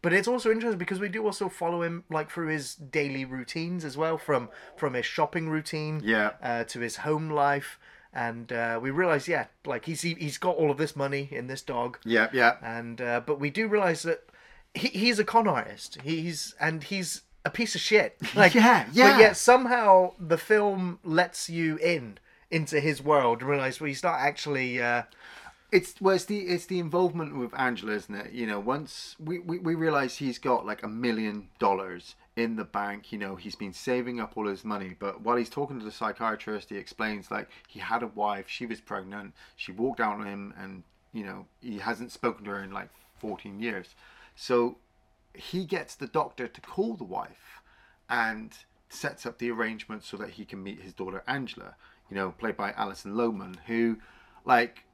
but 0.03 0.13
it's 0.13 0.29
also 0.29 0.51
interesting 0.51 0.79
because 0.79 1.01
we 1.01 1.09
do 1.09 1.25
also 1.25 1.49
follow 1.49 1.83
him 1.83 2.05
like 2.11 2.31
through 2.31 2.49
his 2.49 2.75
daily 2.75 3.25
routines 3.25 3.85
as 3.85 3.97
well, 3.97 4.19
from 4.19 4.49
from 4.77 4.95
his 4.95 5.07
shopping 5.07 5.49
routine, 5.49 6.01
Yeah. 6.05 6.33
uh, 6.43 6.65
to 6.65 6.81
his 6.81 6.97
home 6.97 7.31
life, 7.31 7.79
and 8.13 8.53
uh, 8.53 8.79
we 8.83 8.91
realize 8.91 9.29
yeah, 9.29 9.47
like 9.65 9.85
he's 9.87 10.03
he, 10.03 10.15
he's 10.15 10.39
got 10.39 10.57
all 10.57 10.71
of 10.71 10.77
this 10.79 10.95
money 10.97 11.29
in 11.31 11.47
this 11.47 11.63
dog, 11.63 11.99
Yeah, 12.05 12.29
yeah. 12.33 12.57
and 12.63 13.01
uh, 13.01 13.21
but 13.25 13.39
we 13.41 13.49
do 13.51 13.69
realize 13.69 14.03
that 14.03 14.25
he, 14.75 14.89
he's 14.89 15.19
a 15.19 15.25
con 15.25 15.47
artist. 15.49 15.99
He's 16.03 16.55
and 16.61 16.83
he's 16.85 17.23
a 17.45 17.51
piece 17.51 17.75
of 17.75 17.81
shit. 17.81 18.17
Like 18.35 18.55
Yeah, 18.55 18.87
yeah. 18.93 19.13
But 19.13 19.21
yet 19.21 19.37
somehow 19.37 20.13
the 20.19 20.39
film 20.39 20.99
lets 21.05 21.49
you 21.51 21.77
in 21.79 22.19
into 22.51 22.81
his 22.81 23.03
world 23.03 23.41
and 23.41 23.49
realize 23.51 23.81
well 23.81 23.89
he's 23.89 24.03
not 24.03 24.19
actually. 24.21 24.81
Uh, 24.83 25.03
It's 25.73 25.99
well, 26.03 26.15
it's 26.15 26.27
the 26.27 26.41
it's 26.41 26.67
the 26.67 26.79
involvement 26.79 27.35
with 27.37 27.59
Angela, 27.59 27.93
isn't 27.93 28.15
it? 28.15 28.33
You 28.33 28.47
know, 28.47 28.61
once 28.61 29.17
we, 29.19 29.39
we, 29.39 29.59
we 29.59 29.75
realize 29.75 30.17
he's 30.19 30.39
got 30.39 30.67
like 30.67 30.83
a 30.83 30.89
million 30.89 31.49
dollars 31.59 32.15
in 32.37 32.57
the 32.57 32.65
bank, 32.65 33.11
you 33.11 33.19
know, 33.19 33.37
he's 33.37 33.57
been 33.57 33.73
saving 33.73 34.21
up 34.21 34.35
all 34.37 34.47
his 34.47 34.65
money. 34.65 34.95
But 34.99 35.23
while 35.23 35.37
he's 35.37 35.49
talking 35.49 35.79
to 35.79 35.85
the 35.85 35.91
psychiatrist, 35.91 36.69
he 36.69 36.77
explains 36.77 37.31
like 37.31 37.49
he 37.69 37.81
had 37.81 38.03
a 38.03 38.07
wife, 38.09 38.49
she 38.49 38.67
was 38.67 38.81
pregnant, 38.83 39.33
she 39.57 39.73
walked 39.73 40.01
out 40.01 40.21
on 40.21 40.27
him, 40.27 40.55
and 40.61 40.83
you 41.15 41.25
know 41.25 41.47
he 41.63 41.79
hasn't 41.79 42.13
spoken 42.13 42.45
to 42.45 42.51
her 42.51 42.63
in 42.63 42.71
like 42.71 42.91
fourteen 43.19 43.59
years. 43.59 43.95
So 44.37 44.77
he 45.35 45.65
gets 45.65 45.95
the 45.95 46.07
doctor 46.07 46.49
to 46.49 46.61
call 46.61 46.97
the 46.97 47.05
wife 47.05 47.63
and 48.11 48.53
sets 48.91 49.25
up 49.25 49.39
the 49.39 49.51
arrangement 49.51 50.05
so 50.05 50.19
that 50.19 50.31
he 50.31 50.45
can 50.45 50.63
meet 50.63 50.83
his 50.83 50.93
daughter 50.93 51.25
Angela, 51.27 51.77
you 52.11 52.17
know, 52.17 52.33
played 52.33 52.59
by 52.59 52.73
Alison 52.73 53.15
Lohman, 53.15 53.57
who, 53.67 53.97
like, 54.45 54.85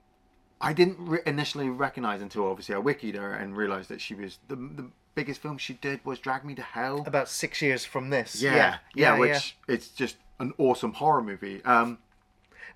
I 0.61 0.73
didn't 0.73 0.97
re- 0.99 1.21
initially 1.27 1.69
recognize 1.69 2.21
until 2.21 2.47
obviously 2.49 2.75
I 2.75 2.79
wikied 2.79 3.15
her 3.17 3.33
and 3.33 3.57
realized 3.57 3.89
that 3.91 4.01
she 4.01 4.15
was 4.15 4.39
the 4.49 4.57
the 4.57 4.87
biggest 5.15 5.41
film 5.41 5.59
she 5.59 5.75
did 5.75 6.05
was 6.05 6.19
Drag 6.21 6.45
Me 6.45 6.55
to 6.55 6.63
Hell. 6.63 7.03
about 7.07 7.29
six 7.29 7.61
years 7.61 7.85
from 7.85 8.11
this. 8.11 8.41
Yeah, 8.41 8.55
yeah, 8.55 8.79
yeah, 8.95 9.19
which 9.19 9.57
it's 9.67 9.89
just 9.89 10.17
an 10.41 10.53
awesome 10.59 10.93
horror 10.95 11.23
movie. 11.23 11.65
Um, 11.65 11.99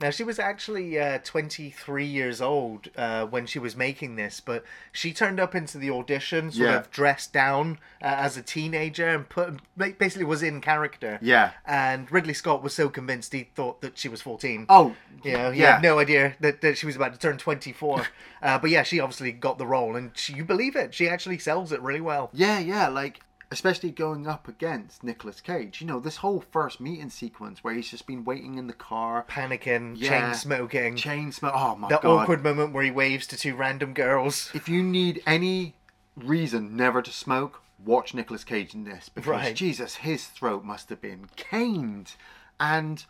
Now 0.01 0.11
she 0.11 0.25
was 0.25 0.39
actually 0.39 0.99
uh, 0.99 1.19
23 1.23 2.05
years 2.05 2.41
old 2.41 2.89
uh, 2.97 3.27
when 3.27 3.47
she 3.47 3.59
was 3.59 3.77
making 3.77 4.17
this, 4.17 4.41
but 4.41 4.65
she 4.91 5.13
turned 5.13 5.39
up 5.39 5.55
into 5.55 5.79
the 5.79 5.91
audition 5.91 6.51
sort 6.51 6.69
Yeah. 6.71 6.77
of 6.79 6.91
dressed 6.91 7.33
down 7.33 7.79
uh, 8.03 8.07
as 8.07 8.37
a 8.37 8.43
teenager 8.43 9.09
and 9.09 9.29
put 9.29 9.61
basically 9.77 10.25
was 10.25 10.43
in 10.43 10.61
character. 10.61 11.19
Yeah. 11.23 11.53
And 11.65 12.11
Ridley 12.11 12.35
Scott 12.35 12.63
was 12.63 12.75
so 12.75 12.89
convinced 12.89 13.33
he 13.33 13.45
thought 13.55 13.81
that 13.83 13.99
she 13.99 14.09
was 14.09 14.21
14. 14.23 14.67
oh, 14.69 14.95
You 15.23 15.33
know, 15.35 15.51
he 15.51 15.61
yeah, 15.61 15.75
had 15.75 15.83
no 15.83 15.99
idea 15.99 16.35
that, 16.41 16.61
that 16.63 16.79
she 16.79 16.87
was 16.87 16.97
about 16.97 17.13
to 17.13 17.19
turn 17.19 17.39
24. 17.39 18.07
uh, 18.43 18.59
but 18.59 18.71
yeah, 18.71 18.83
she 18.83 18.99
obviously 19.01 19.33
got 19.33 19.59
the 19.59 19.67
role, 19.67 19.95
and 19.97 20.11
she, 20.17 20.35
you 20.35 20.45
believe 20.45 20.75
it. 20.77 20.95
She 20.95 21.09
actually 21.09 21.39
sells 21.39 21.73
it 21.73 21.81
really 21.81 22.01
well. 22.01 22.31
Yeah, 22.33 22.59
yeah, 22.59 22.89
like 22.89 23.21
especially 23.53 23.91
going 23.91 24.27
up 24.27 24.49
against 24.49 25.05
Nicolas 25.05 25.41
Cage. 25.41 25.81
You 25.81 25.87
know, 25.87 26.01
this 26.01 26.17
whole 26.17 26.43
first 26.51 26.81
meeting 26.81 27.11
sequence 27.11 27.63
where 27.63 27.75
he's 27.75 27.91
just 27.91 28.07
been 28.07 28.25
waiting 28.25 28.57
in 28.59 28.67
the 28.67 28.73
car, 28.73 29.25
Panicking, 29.29 29.95
Yeah. 29.97 30.09
chain 30.33 30.35
smoking. 30.35 30.97
chain 30.97 31.31
smoke. 31.31 31.53
Oh 31.55 31.77
my 31.77 31.89
that 31.89 32.03
god! 32.03 32.23
awkward 32.23 32.43
moment 32.43 32.73
where 32.73 32.83
he 32.83 32.91
waves 32.91 33.27
to 33.29 33.37
two 33.37 33.55
random 33.55 33.93
girls. 33.95 34.51
If 34.55 34.69
you 34.69 34.83
need 34.83 35.23
any 35.27 35.75
reason 36.17 36.75
never 36.77 37.03
to 37.03 37.13
smoke, 37.13 37.63
watch 37.85 38.15
Nicolas 38.15 38.45
Cage 38.45 38.75
in 38.75 38.85
this 38.85 39.09
because 39.09 39.29
Right. 39.31 39.55
Jesus, 39.57 39.97
his 39.97 40.27
throat 40.27 40.65
must 40.65 40.89
have 40.89 41.01
been 41.01 41.29
caned. 41.37 42.15
And 42.59 43.05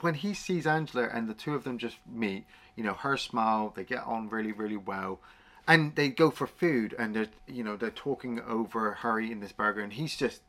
when 0.00 0.14
he 0.14 0.34
sees 0.34 0.66
Angela 0.66 1.08
and 1.12 1.28
the 1.28 1.34
two 1.34 1.54
of 1.54 1.64
them 1.64 1.78
just 1.78 1.98
meet, 2.10 2.44
you 2.74 2.82
know, 2.84 2.94
her 2.94 3.16
smile, 3.16 3.72
they 3.76 3.84
get 3.84 4.02
on 4.04 4.28
really, 4.28 4.52
really 4.52 4.76
well. 4.76 5.20
And 5.68 5.96
they 5.96 6.08
go 6.08 6.30
for 6.30 6.46
food 6.46 6.94
and 6.98 7.14
they're 7.14 7.28
you 7.46 7.64
know, 7.64 7.76
they're 7.76 7.90
talking 7.90 8.40
over 8.40 8.92
her 8.92 9.18
eating 9.20 9.40
this 9.40 9.52
burger 9.52 9.80
and 9.80 9.92
he's 9.92 10.16
just 10.16 10.42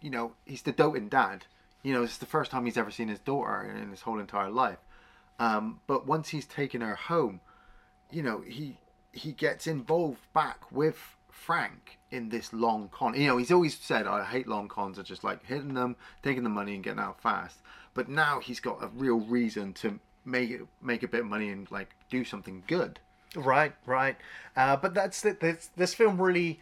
you 0.00 0.10
know, 0.10 0.32
he's 0.44 0.62
the 0.62 0.72
doting 0.72 1.08
dad. 1.08 1.46
You 1.82 1.92
know, 1.92 2.02
it's 2.02 2.18
the 2.18 2.26
first 2.26 2.50
time 2.50 2.64
he's 2.66 2.76
ever 2.76 2.90
seen 2.90 3.08
his 3.08 3.18
daughter 3.18 3.62
in 3.62 3.90
his 3.90 4.02
whole 4.02 4.18
entire 4.18 4.50
life. 4.50 4.78
Um, 5.38 5.80
but 5.86 6.06
once 6.06 6.28
he's 6.28 6.46
taken 6.46 6.80
her 6.80 6.94
home, 6.94 7.40
you 8.10 8.22
know, 8.22 8.40
he 8.40 8.78
he 9.12 9.32
gets 9.32 9.66
involved 9.66 10.20
back 10.32 10.70
with 10.70 11.16
Frank 11.30 11.98
in 12.10 12.28
this 12.28 12.52
long 12.52 12.88
con. 12.92 13.14
You 13.14 13.26
know, 13.26 13.36
he's 13.36 13.50
always 13.50 13.76
said, 13.76 14.06
"I 14.06 14.24
hate 14.24 14.46
long 14.46 14.68
cons. 14.68 14.98
I 14.98 15.02
just 15.02 15.24
like 15.24 15.44
hitting 15.44 15.74
them, 15.74 15.96
taking 16.22 16.44
the 16.44 16.48
money, 16.48 16.74
and 16.74 16.84
getting 16.84 17.00
out 17.00 17.20
fast." 17.20 17.58
But 17.92 18.08
now 18.08 18.40
he's 18.40 18.60
got 18.60 18.82
a 18.82 18.88
real 18.88 19.20
reason 19.20 19.72
to 19.74 20.00
make 20.24 20.50
it 20.50 20.62
make 20.80 21.02
a 21.02 21.08
bit 21.08 21.20
of 21.20 21.26
money 21.26 21.50
and 21.50 21.70
like 21.70 21.94
do 22.08 22.24
something 22.24 22.62
good. 22.66 23.00
Right, 23.34 23.74
right. 23.86 24.16
Uh, 24.56 24.76
but 24.76 24.94
that's. 24.94 25.20
This, 25.20 25.70
this 25.76 25.94
film 25.94 26.20
really 26.20 26.60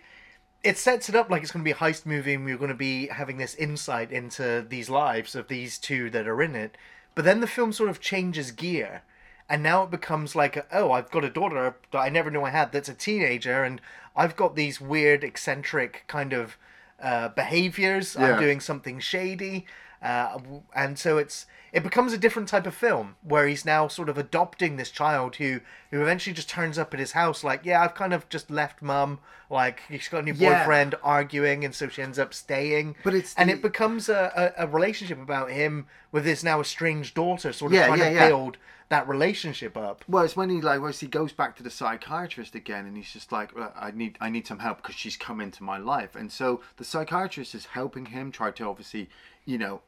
it 0.64 0.78
sets 0.78 1.08
it 1.08 1.14
up 1.14 1.28
like 1.28 1.42
it's 1.42 1.50
going 1.50 1.64
to 1.64 1.68
be 1.68 1.72
a 1.72 1.74
heist 1.74 2.06
movie, 2.06 2.34
and 2.34 2.44
we're 2.44 2.56
going 2.56 2.68
to 2.68 2.74
be 2.74 3.08
having 3.08 3.38
this 3.38 3.54
insight 3.56 4.12
into 4.12 4.64
these 4.68 4.88
lives 4.88 5.34
of 5.34 5.48
these 5.48 5.78
two 5.78 6.08
that 6.10 6.28
are 6.28 6.42
in 6.42 6.54
it. 6.54 6.76
But 7.14 7.24
then 7.24 7.40
the 7.40 7.46
film 7.46 7.72
sort 7.72 7.90
of 7.90 8.00
changes 8.00 8.52
gear, 8.52 9.02
and 9.48 9.62
now 9.62 9.82
it 9.82 9.90
becomes 9.90 10.36
like, 10.36 10.64
oh, 10.72 10.92
I've 10.92 11.10
got 11.10 11.24
a 11.24 11.30
daughter 11.30 11.76
that 11.90 11.98
I 11.98 12.08
never 12.08 12.30
knew 12.30 12.42
I 12.42 12.50
had 12.50 12.72
that's 12.72 12.88
a 12.88 12.94
teenager, 12.94 13.64
and 13.64 13.80
I've 14.14 14.36
got 14.36 14.54
these 14.54 14.80
weird, 14.80 15.24
eccentric 15.24 16.04
kind 16.06 16.32
of 16.32 16.56
uh, 17.02 17.28
behaviors. 17.28 18.16
Yeah. 18.18 18.34
I'm 18.34 18.40
doing 18.40 18.60
something 18.60 19.00
shady. 19.00 19.66
Uh, 20.02 20.38
and 20.74 20.98
so 20.98 21.16
it's 21.16 21.46
it 21.72 21.82
becomes 21.82 22.12
a 22.12 22.18
different 22.18 22.48
type 22.48 22.66
of 22.66 22.74
film 22.74 23.14
where 23.22 23.46
he's 23.46 23.64
now 23.64 23.86
sort 23.88 24.08
of 24.08 24.18
adopting 24.18 24.76
this 24.76 24.90
child 24.90 25.36
who 25.36 25.60
who 25.92 26.02
eventually 26.02 26.34
just 26.34 26.48
turns 26.48 26.76
up 26.76 26.92
at 26.92 26.98
his 27.00 27.12
house 27.12 27.42
like 27.44 27.64
yeah 27.64 27.80
I've 27.80 27.94
kind 27.94 28.12
of 28.12 28.28
just 28.28 28.50
left 28.50 28.82
mum. 28.82 29.20
Like 29.48 29.82
he's 29.88 30.08
got 30.08 30.18
a 30.18 30.22
new 30.22 30.34
Yeah. 30.34 30.58
boyfriend 30.64 30.96
arguing 31.04 31.64
and 31.64 31.72
so 31.74 31.88
she 31.88 32.02
ends 32.02 32.18
up 32.18 32.34
staying. 32.34 32.96
But 33.04 33.14
it's 33.14 33.34
and 33.36 33.48
the- 33.48 33.54
it 33.54 33.62
becomes 33.62 34.08
a, 34.08 34.52
a, 34.58 34.64
a 34.64 34.66
relationship 34.66 35.22
about 35.22 35.50
him 35.52 35.86
with 36.10 36.24
his 36.24 36.42
now 36.42 36.58
estranged 36.60 37.14
daughter 37.14 37.52
sort 37.52 37.70
of 37.72 37.76
Yeah, 37.76 37.86
trying 37.86 37.98
yeah, 38.00 38.22
to 38.22 38.28
build 38.28 38.56
that 38.88 39.06
relationship 39.08 39.76
up. 39.76 40.04
Well, 40.08 40.24
it's 40.24 40.36
when 40.36 40.50
he 40.50 40.60
like, 40.60 40.80
once 40.80 41.00
he 41.00 41.06
goes 41.06 41.32
back 41.32 41.56
to 41.56 41.62
the 41.62 41.70
psychiatrist 41.70 42.54
again, 42.54 42.84
and 42.86 42.94
he's 42.94 43.10
just 43.12 43.32
like, 43.32 43.56
"Well, 43.56 43.72
I 43.74 43.90
need, 43.90 44.18
I 44.20 44.28
need 44.28 44.46
some 44.46 44.58
help 44.58 44.82
because 44.82 44.96
she's 44.96 45.16
come 45.16 45.40
into 45.40 45.62
my 45.62 45.78
life, 45.78 46.14
and 46.14 46.30
so 46.30 46.60
the 46.76 46.84
psychiatrist 46.84 47.54
is 47.54 47.64
helping 47.66 48.06
him 48.06 48.30
try 48.30 48.50
to 48.50 48.64
obviously, 48.66 49.08
you 49.46 49.56
know, 49.56 49.80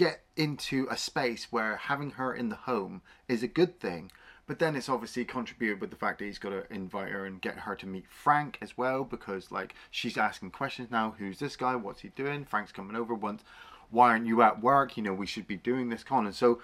get 0.00 0.22
into 0.34 0.86
a 0.90 0.96
space 0.96 1.48
where 1.50 1.76
having 1.76 2.12
her 2.12 2.32
in 2.32 2.48
the 2.48 2.56
home 2.56 3.02
is 3.28 3.42
a 3.42 3.46
good 3.46 3.78
thing. 3.78 4.10
But 4.46 4.58
then 4.58 4.74
it's 4.74 4.88
obviously 4.88 5.26
contributed 5.26 5.78
with 5.78 5.90
the 5.90 5.96
fact 5.96 6.18
that 6.18 6.24
he's 6.24 6.38
got 6.38 6.50
to 6.50 6.72
invite 6.72 7.10
her 7.10 7.26
and 7.26 7.38
get 7.38 7.58
her 7.58 7.76
to 7.76 7.86
meet 7.86 8.06
Frank 8.08 8.56
as 8.62 8.78
well 8.78 9.04
because 9.04 9.52
like 9.52 9.74
she's 9.90 10.16
asking 10.16 10.52
questions 10.52 10.90
now. 10.90 11.16
Who's 11.18 11.38
this 11.38 11.54
guy? 11.54 11.76
What's 11.76 12.00
he 12.00 12.08
doing? 12.08 12.46
Frank's 12.46 12.72
coming 12.72 12.96
over 12.96 13.12
once. 13.12 13.42
Why 13.90 14.08
aren't 14.08 14.26
you 14.26 14.40
at 14.40 14.62
work? 14.62 14.96
You 14.96 15.02
know, 15.02 15.12
we 15.12 15.26
should 15.26 15.46
be 15.46 15.58
doing 15.58 15.90
this 15.90 16.02
con. 16.02 16.24
And 16.24 16.34
so, 16.34 16.62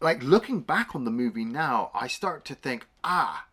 like 0.00 0.24
looking 0.24 0.60
back 0.60 0.96
on 0.96 1.04
the 1.04 1.12
movie 1.12 1.44
now, 1.44 1.92
I 1.94 2.08
start 2.08 2.44
to 2.46 2.56
think, 2.56 2.88
ah, 3.04 3.46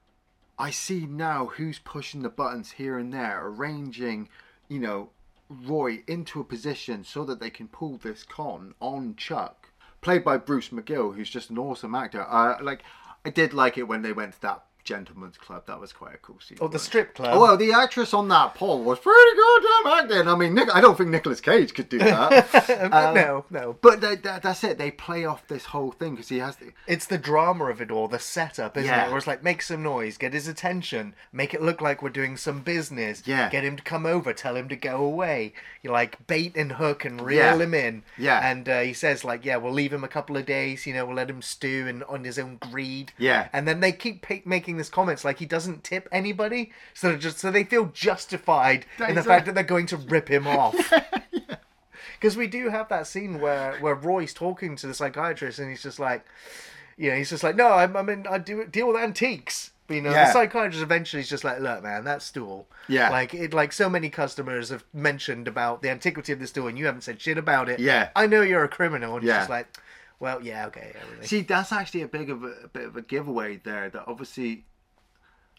I 0.57 0.71
see 0.71 1.05
now 1.05 1.45
who's 1.45 1.77
pushing 1.77 2.23
the 2.23 2.29
buttons 2.29 2.71
here 2.71 2.97
and 2.97 3.13
there, 3.13 3.45
arranging, 3.45 4.29
you 4.67 4.79
know, 4.79 5.11
Roy 5.51 6.03
into 6.07 6.39
a 6.39 6.45
position 6.45 7.03
so 7.03 7.25
that 7.25 7.39
they 7.39 7.49
can 7.49 7.67
pull 7.67 7.97
this 7.97 8.23
con 8.23 8.73
on 8.79 9.15
Chuck, 9.15 9.69
played 10.01 10.23
by 10.23 10.37
Bruce 10.37 10.69
McGill, 10.69 11.15
who's 11.15 11.29
just 11.29 11.49
an 11.49 11.57
awesome 11.57 11.93
actor. 11.93 12.25
Uh, 12.27 12.57
like, 12.61 12.83
I 13.25 13.29
did 13.29 13.53
like 13.53 13.77
it 13.77 13.87
when 13.87 14.01
they 14.01 14.13
went 14.13 14.33
to 14.33 14.41
that 14.41 14.63
gentleman's 14.83 15.37
club. 15.37 15.65
That 15.67 15.79
was 15.79 15.93
quite 15.93 16.15
a 16.15 16.17
cool 16.17 16.39
scene. 16.39 16.57
Oh, 16.61 16.67
the 16.67 16.79
strip 16.79 17.15
club. 17.15 17.31
Oh, 17.35 17.41
well, 17.41 17.57
the 17.57 17.71
actress 17.73 18.13
on 18.13 18.27
that 18.29 18.55
pole 18.55 18.83
was 18.83 18.99
pretty 18.99 19.37
goddamn 19.37 20.03
acting. 20.11 20.27
I 20.27 20.35
mean, 20.35 20.53
Nick, 20.53 20.73
I 20.73 20.81
don't 20.81 20.97
think 20.97 21.09
Nicolas 21.09 21.41
Cage 21.41 21.73
could 21.73 21.89
do 21.89 21.97
that. 21.99 22.69
Um, 22.91 23.13
no, 23.15 23.45
no. 23.49 23.75
but 23.81 24.01
they, 24.01 24.15
that, 24.17 24.43
that's 24.43 24.63
it. 24.63 24.77
They 24.77 24.91
play 24.91 25.25
off 25.25 25.47
this 25.47 25.65
whole 25.65 25.91
thing 25.91 26.11
because 26.15 26.29
he 26.29 26.39
has 26.39 26.55
the, 26.57 26.71
It's 26.87 27.05
the 27.05 27.17
drama 27.17 27.65
of 27.65 27.81
it 27.81 27.91
all, 27.91 28.07
the 28.07 28.19
setup, 28.19 28.77
isn't 28.77 28.89
Yeah. 28.89 29.05
it? 29.05 29.09
Where 29.09 29.17
it's 29.17 29.27
like, 29.27 29.43
make 29.43 29.61
some 29.61 29.83
noise, 29.83 30.17
get 30.17 30.33
his 30.33 30.47
attention, 30.47 31.13
make 31.31 31.53
it 31.53 31.61
look 31.61 31.81
like 31.81 32.01
we're 32.01 32.09
doing 32.09 32.37
some 32.37 32.61
business. 32.61 33.23
Yeah. 33.25 33.49
Get 33.49 33.63
him 33.63 33.77
to 33.77 33.83
come 33.83 34.05
over, 34.05 34.33
tell 34.33 34.55
him 34.55 34.69
to 34.69 34.75
go 34.75 34.97
away. 35.03 35.53
You 35.83 35.91
like 35.91 36.25
bait 36.27 36.55
and 36.55 36.73
hook 36.73 37.05
and 37.05 37.21
reel 37.21 37.37
Yeah. 37.39 37.55
him 37.57 37.73
in. 37.73 38.03
Yeah. 38.17 38.47
And 38.49 38.67
uh, 38.69 38.81
he 38.81 38.93
says 38.93 39.23
like, 39.23 39.45
yeah, 39.45 39.57
we'll 39.57 39.73
leave 39.73 39.93
him 39.93 40.03
a 40.03 40.07
couple 40.07 40.37
of 40.37 40.45
days. 40.45 40.85
You 40.85 40.93
know, 40.93 41.05
we'll 41.05 41.15
let 41.15 41.29
him 41.29 41.41
stew 41.41 41.85
and 41.87 42.03
on 42.05 42.23
his 42.23 42.37
own 42.39 42.57
greed. 42.57 43.13
Yeah. 43.17 43.47
And 43.53 43.67
then 43.67 43.79
they 43.79 43.91
keep 43.91 44.21
pa- 44.21 44.35
making 44.45 44.70
this 44.77 44.89
comments 44.89 45.23
like 45.25 45.39
he 45.39 45.45
doesn't 45.45 45.83
tip 45.83 46.07
anybody, 46.11 46.71
so 46.93 47.09
they're 47.09 47.17
just 47.17 47.39
so 47.39 47.51
they 47.51 47.63
feel 47.63 47.85
justified 47.93 48.85
in 48.99 49.09
the 49.09 49.13
That's 49.15 49.27
fact 49.27 49.45
that 49.45 49.55
they're 49.55 49.63
going 49.63 49.85
to 49.87 49.97
rip 49.97 50.29
him 50.29 50.47
off. 50.47 50.75
Because 52.19 52.37
we 52.37 52.45
do 52.45 52.69
have 52.69 52.87
that 52.89 53.07
scene 53.07 53.39
where 53.41 53.77
where 53.79 53.95
Roy's 53.95 54.31
talking 54.33 54.75
to 54.75 54.85
the 54.87 54.93
psychiatrist, 54.93 55.57
and 55.57 55.69
he's 55.71 55.81
just 55.81 55.97
like, 55.99 56.23
you 56.95 57.09
know, 57.09 57.17
he's 57.17 57.31
just 57.31 57.41
like, 57.43 57.55
no, 57.55 57.69
I'm, 57.69 57.97
I 57.97 58.03
mean, 58.03 58.27
I 58.29 58.37
do 58.37 58.63
deal 58.67 58.89
with 58.89 58.97
antiques. 58.97 59.71
But, 59.87 59.95
you 59.95 60.01
know, 60.03 60.11
the 60.11 60.31
psychiatrist 60.31 60.83
eventually 60.83 61.21
is 61.21 61.29
just 61.29 61.43
like, 61.43 61.59
look, 61.59 61.81
man, 61.81 62.03
that 62.03 62.21
stool. 62.21 62.67
Yeah. 62.87 63.09
Like 63.09 63.33
it, 63.33 63.53
like 63.55 63.73
so 63.73 63.89
many 63.89 64.09
customers 64.11 64.69
have 64.69 64.83
mentioned 64.93 65.47
about 65.47 65.81
the 65.81 65.89
antiquity 65.89 66.31
of 66.31 66.39
the 66.39 66.45
stool, 66.45 66.67
and 66.67 66.77
you 66.77 66.85
haven't 66.85 67.01
said 67.01 67.19
shit 67.19 67.39
about 67.39 67.69
it. 67.69 67.79
Yeah. 67.79 68.09
I 68.15 68.27
know 68.27 68.41
you're 68.43 68.63
a 68.63 68.69
criminal, 68.69 69.15
and 69.15 69.23
he's 69.23 69.29
Yeah. 69.29 69.39
just 69.39 69.49
like, 69.49 69.67
well, 70.21 70.41
yeah, 70.43 70.67
okay, 70.67 70.91
yeah, 70.93 71.01
really. 71.11 71.27
See, 71.27 71.41
that's 71.41 71.71
actually 71.71 72.03
a 72.03 72.07
big 72.07 72.29
of 72.29 72.43
a, 72.43 72.53
a 72.63 72.67
bit 72.67 72.85
of 72.85 72.95
a 72.95 73.01
giveaway 73.01 73.57
there. 73.57 73.89
That 73.89 74.03
obviously, 74.05 74.65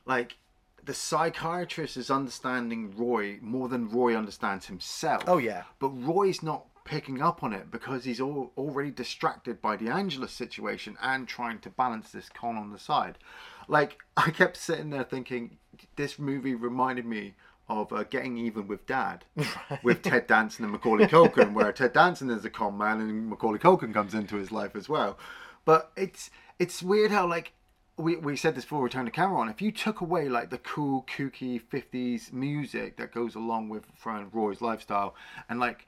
like, 0.07 0.37
the 0.85 0.95
psychiatrist 0.95 1.97
is 1.97 2.13
understanding 2.13 2.95
Roy 2.97 3.39
more 3.43 3.69
than 3.69 3.91
Roy 3.91 4.17
understands 4.17 4.67
himself. 4.67 5.25
Oh, 5.27 5.39
yeah. 5.39 5.65
But 5.81 5.89
Roy's 5.89 6.45
not 6.45 6.67
picking 6.85 7.21
up 7.21 7.43
on 7.43 7.53
it 7.53 7.73
because 7.73 8.05
he's 8.05 8.21
all, 8.21 8.53
already 8.57 8.93
distracted 8.93 9.61
by 9.61 9.77
the 9.77 9.89
Angela 9.89 10.29
situation 10.29 10.97
and 11.03 11.27
trying 11.27 11.59
to 11.61 11.71
balance 11.71 12.11
this 12.11 12.29
con 12.29 12.57
on 12.57 12.71
the 12.71 12.79
side. 12.79 13.19
Like, 13.67 13.99
I 14.17 14.31
kept 14.31 14.57
sitting 14.57 14.91
there 14.91 15.05
thinking, 15.05 15.59
this 15.97 16.21
movie 16.21 16.55
reminded 16.55 17.05
me 17.05 17.35
of 17.69 17.93
uh, 17.93 18.05
Getting 18.05 18.37
Even 18.39 18.67
with 18.67 18.87
Dad 18.87 19.25
with 19.83 20.03
Ted 20.03 20.27
Danson 20.27 20.65
and 20.65 20.73
Macaulay 20.73 21.07
Culkin, 21.07 21.53
where 21.55 21.73
Ted 21.73 21.93
Danson 21.93 22.31
is 22.31 22.45
a 22.45 22.51
con 22.51 22.77
man 22.77 23.01
and 23.01 23.29
Macaulay 23.29 23.59
Culkin 23.59 23.93
comes 23.93 24.15
into 24.15 24.37
his 24.37 24.53
life 24.53 24.77
as 24.77 24.89
well. 24.89 25.19
But 25.65 25.93
it's 25.97 26.31
it's 26.59 26.83
weird 26.83 27.11
how 27.11 27.27
like 27.27 27.53
we, 27.97 28.17
we 28.17 28.37
said 28.37 28.55
this 28.55 28.65
before 28.65 28.83
we 28.83 28.89
turned 28.89 29.07
the 29.07 29.13
camera 29.13 29.39
on. 29.39 29.49
If 29.49 29.63
you 29.63 29.71
took 29.71 30.01
away 30.01 30.29
like 30.29 30.51
the 30.51 30.59
cool, 30.59 31.07
kooky 31.09 31.61
'50s 31.61 32.33
music 32.33 32.97
that 32.97 33.13
goes 33.13 33.35
along 33.35 33.69
with 33.69 33.87
Fran 33.97 34.29
Roy's 34.33 34.61
lifestyle, 34.61 35.15
and 35.49 35.61
like 35.61 35.87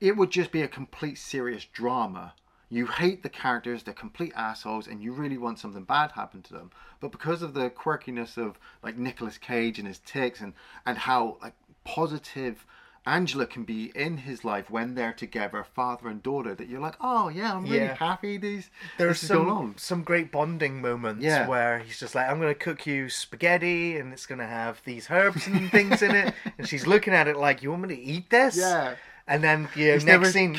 it 0.00 0.16
would 0.16 0.30
just 0.30 0.52
be 0.52 0.62
a 0.62 0.68
complete 0.68 1.18
serious 1.18 1.64
drama. 1.64 2.34
You 2.68 2.86
hate 2.86 3.22
the 3.22 3.28
characters, 3.28 3.84
they're 3.84 3.94
complete 3.94 4.32
assholes, 4.34 4.86
and 4.88 5.00
you 5.02 5.12
really 5.12 5.38
want 5.38 5.58
something 5.60 5.84
bad 5.84 6.12
happen 6.12 6.42
to 6.42 6.52
them. 6.52 6.70
But 7.00 7.12
because 7.12 7.40
of 7.42 7.54
the 7.54 7.70
quirkiness 7.70 8.36
of 8.36 8.58
like 8.82 8.96
Nicolas 8.98 9.38
Cage 9.38 9.78
and 9.78 9.86
his 9.86 10.00
ticks 10.00 10.40
and 10.40 10.52
and 10.84 10.98
how 10.98 11.38
like 11.40 11.54
positive 11.84 12.66
Angela 13.08 13.46
can 13.46 13.62
be 13.62 13.92
in 13.94 14.16
his 14.16 14.44
life 14.44 14.68
when 14.68 14.96
they're 14.96 15.12
together, 15.12 15.62
father 15.62 16.08
and 16.08 16.20
daughter, 16.24 16.56
that 16.56 16.68
you're 16.68 16.80
like, 16.80 16.96
oh 17.00 17.28
yeah, 17.28 17.54
I'm 17.54 17.62
really 17.62 17.76
Yeah. 17.76 17.94
happy 17.94 18.36
these 18.36 18.68
There's 18.98 19.20
some 19.20 19.48
on. 19.48 19.78
some 19.78 20.02
great 20.02 20.32
bonding 20.32 20.80
moments 20.80 21.24
Yeah. 21.24 21.46
where 21.46 21.78
he's 21.78 22.00
just 22.00 22.16
like, 22.16 22.28
I'm 22.28 22.40
gonna 22.40 22.52
cook 22.56 22.84
you 22.84 23.08
spaghetti, 23.08 23.96
and 23.96 24.12
it's 24.12 24.26
gonna 24.26 24.48
have 24.48 24.82
these 24.84 25.08
herbs 25.08 25.46
and 25.46 25.70
things 25.70 26.02
in 26.02 26.16
it, 26.16 26.34
and 26.58 26.66
she's 26.66 26.84
looking 26.88 27.14
at 27.14 27.28
it 27.28 27.36
like, 27.36 27.62
you 27.62 27.70
want 27.70 27.82
me 27.86 27.94
to 27.94 28.02
eat 28.02 28.28
this? 28.28 28.56
Yeah. 28.56 28.96
And 29.28 29.42
then 29.42 29.68
yeah, 29.74 29.94
He's 29.94 30.04
next 30.04 30.20
never 30.20 30.30
scene, 30.30 30.52
the, 30.52 30.58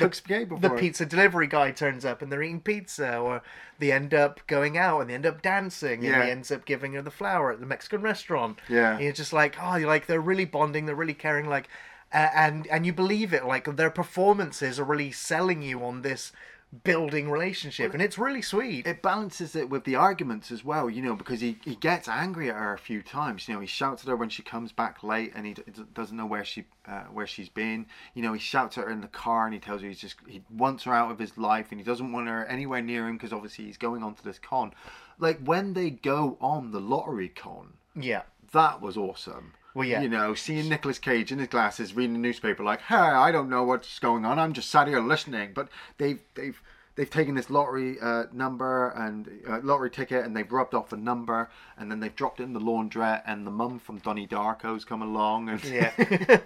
the 0.60 0.70
pizza 0.78 1.06
delivery 1.06 1.48
guy 1.48 1.72
turns 1.72 2.04
up 2.04 2.22
and 2.22 2.30
they're 2.30 2.44
eating 2.44 2.60
pizza, 2.60 3.18
or 3.18 3.42
they 3.80 3.94
end 3.94 4.14
up 4.14 4.42
going 4.48 4.78
out 4.78 5.00
and 5.00 5.10
they 5.10 5.14
end 5.14 5.26
up 5.26 5.42
dancing, 5.42 6.02
and 6.06 6.24
he 6.26 6.32
ends 6.32 6.52
up 6.52 6.66
giving 6.66 6.94
her 6.94 7.02
the 7.02 7.12
flower 7.12 7.52
at 7.52 7.62
the 7.62 7.66
Mexican 7.66 8.02
restaurant. 8.02 8.60
Yeah. 8.68 8.94
and 8.96 9.04
you're 9.04 9.14
just 9.14 9.32
like, 9.32 9.56
oh, 9.62 9.78
you're 9.78 9.88
like 9.88 10.08
they're 10.08 10.20
really 10.20 10.46
bonding, 10.46 10.86
they're 10.86 10.96
really 10.96 11.14
caring, 11.14 11.48
like, 11.48 11.70
uh, 12.14 12.30
and 12.36 12.68
and 12.68 12.86
you 12.86 12.92
believe 12.92 13.34
it, 13.34 13.46
like 13.46 13.74
their 13.78 13.90
performances 13.90 14.80
are 14.80 14.86
really 14.86 15.12
selling 15.12 15.62
you 15.62 15.84
on 15.84 16.02
this 16.02 16.34
building 16.84 17.32
relationship, 17.32 17.94
and 17.94 18.02
it's 18.02 18.18
really 18.18 18.42
sweet. 18.42 18.86
it 18.86 19.02
balances 19.02 19.56
it 19.56 19.70
with 19.70 19.86
the 19.86 19.96
arguments 19.96 20.52
as 20.52 20.66
well, 20.66 20.90
you 20.90 21.02
know, 21.02 21.16
because 21.16 21.40
he, 21.40 21.58
he 21.64 21.76
gets 21.76 22.08
angry 22.08 22.50
at 22.50 22.56
her 22.56 22.74
a 22.74 22.78
few 22.78 23.02
times. 23.02 23.48
You 23.48 23.54
know, 23.54 23.62
he 23.62 23.68
shouts 23.68 24.04
at 24.04 24.10
her 24.10 24.16
when 24.16 24.30
she 24.30 24.44
comes 24.44 24.72
back 24.72 25.02
late 25.04 25.32
and 25.36 25.46
he 25.46 25.54
d- 25.54 25.64
doesn't 25.94 26.18
know 26.18 26.26
where 26.26 26.44
she 26.44 26.66
uh, 26.86 27.04
where 27.04 27.28
she's 27.28 27.50
been. 27.50 27.86
You 28.14 28.24
know, 28.24 28.34
he 28.34 28.40
shouts 28.40 28.78
at 28.78 28.86
her 28.86 28.90
in 28.90 29.02
the 29.02 29.08
car 29.08 29.46
and 29.46 29.54
he 29.54 29.60
tells 29.60 29.82
her 29.82 29.88
he's 29.88 30.00
just 30.00 30.18
he 30.28 30.44
wants 30.50 30.84
her 30.84 30.94
out 30.94 31.12
of 31.12 31.20
his 31.20 31.38
life 31.38 31.68
and 31.72 31.80
he 31.80 31.86
doesn't 31.86 32.12
want 32.12 32.28
her 32.28 32.46
anywhere 32.46 32.82
near 32.82 33.08
him 33.08 33.16
because 33.16 33.34
obviously 33.34 33.66
he's 33.66 33.78
going 33.78 34.04
on 34.04 34.16
to 34.16 34.24
this 34.24 34.40
con. 34.40 34.74
Like 35.20 35.40
when 35.46 35.74
they 35.74 35.90
go 35.90 36.38
on 36.42 36.72
the 36.72 36.80
lottery 36.82 37.30
con, 37.30 37.74
yeah. 37.96 38.24
that 38.52 38.82
was 38.82 38.98
awesome. 38.98 39.54
Well, 39.78 39.88
yeah. 39.88 40.02
You 40.02 40.10
know, 40.10 40.34
seeing 40.34 40.70
Nicolas 40.70 40.98
Cage 40.98 41.32
in 41.32 41.38
his 41.38 41.50
glasses 41.50 41.94
reading 41.94 42.14
the 42.14 42.20
newspaper, 42.20 42.64
like, 42.64 42.82
"Hey, 42.82 42.96
I 42.96 43.32
don't 43.32 43.48
know 43.48 43.64
what's 43.64 44.00
going 44.00 44.26
on. 44.26 44.40
I'm 44.40 44.54
just 44.54 44.72
sat 44.72 44.88
here 44.88 45.00
listening." 45.00 45.52
But 45.54 45.70
they've 46.00 46.20
they've 46.34 46.60
they've 46.96 47.08
taken 47.08 47.36
this 47.36 47.52
lottery 47.52 48.00
uh, 48.02 48.24
number 48.34 48.90
and 48.90 49.30
uh, 49.48 49.60
lottery 49.62 49.92
ticket, 49.92 50.26
and 50.26 50.36
they've 50.36 50.52
rubbed 50.52 50.74
off 50.74 50.94
a 50.94 50.98
number, 50.98 51.52
and 51.78 51.92
then 51.92 52.00
they've 52.00 52.16
dropped 52.16 52.40
it 52.40 52.44
in 52.46 52.54
the 52.54 52.60
laundrette, 52.60 53.22
and 53.28 53.46
the 53.46 53.52
mum 53.52 53.78
from 53.78 54.00
Donnie 54.00 54.26
Darko's 54.26 54.84
come 54.84 55.04
along, 55.04 55.48
and 55.48 55.64
Yeah, 55.64 55.92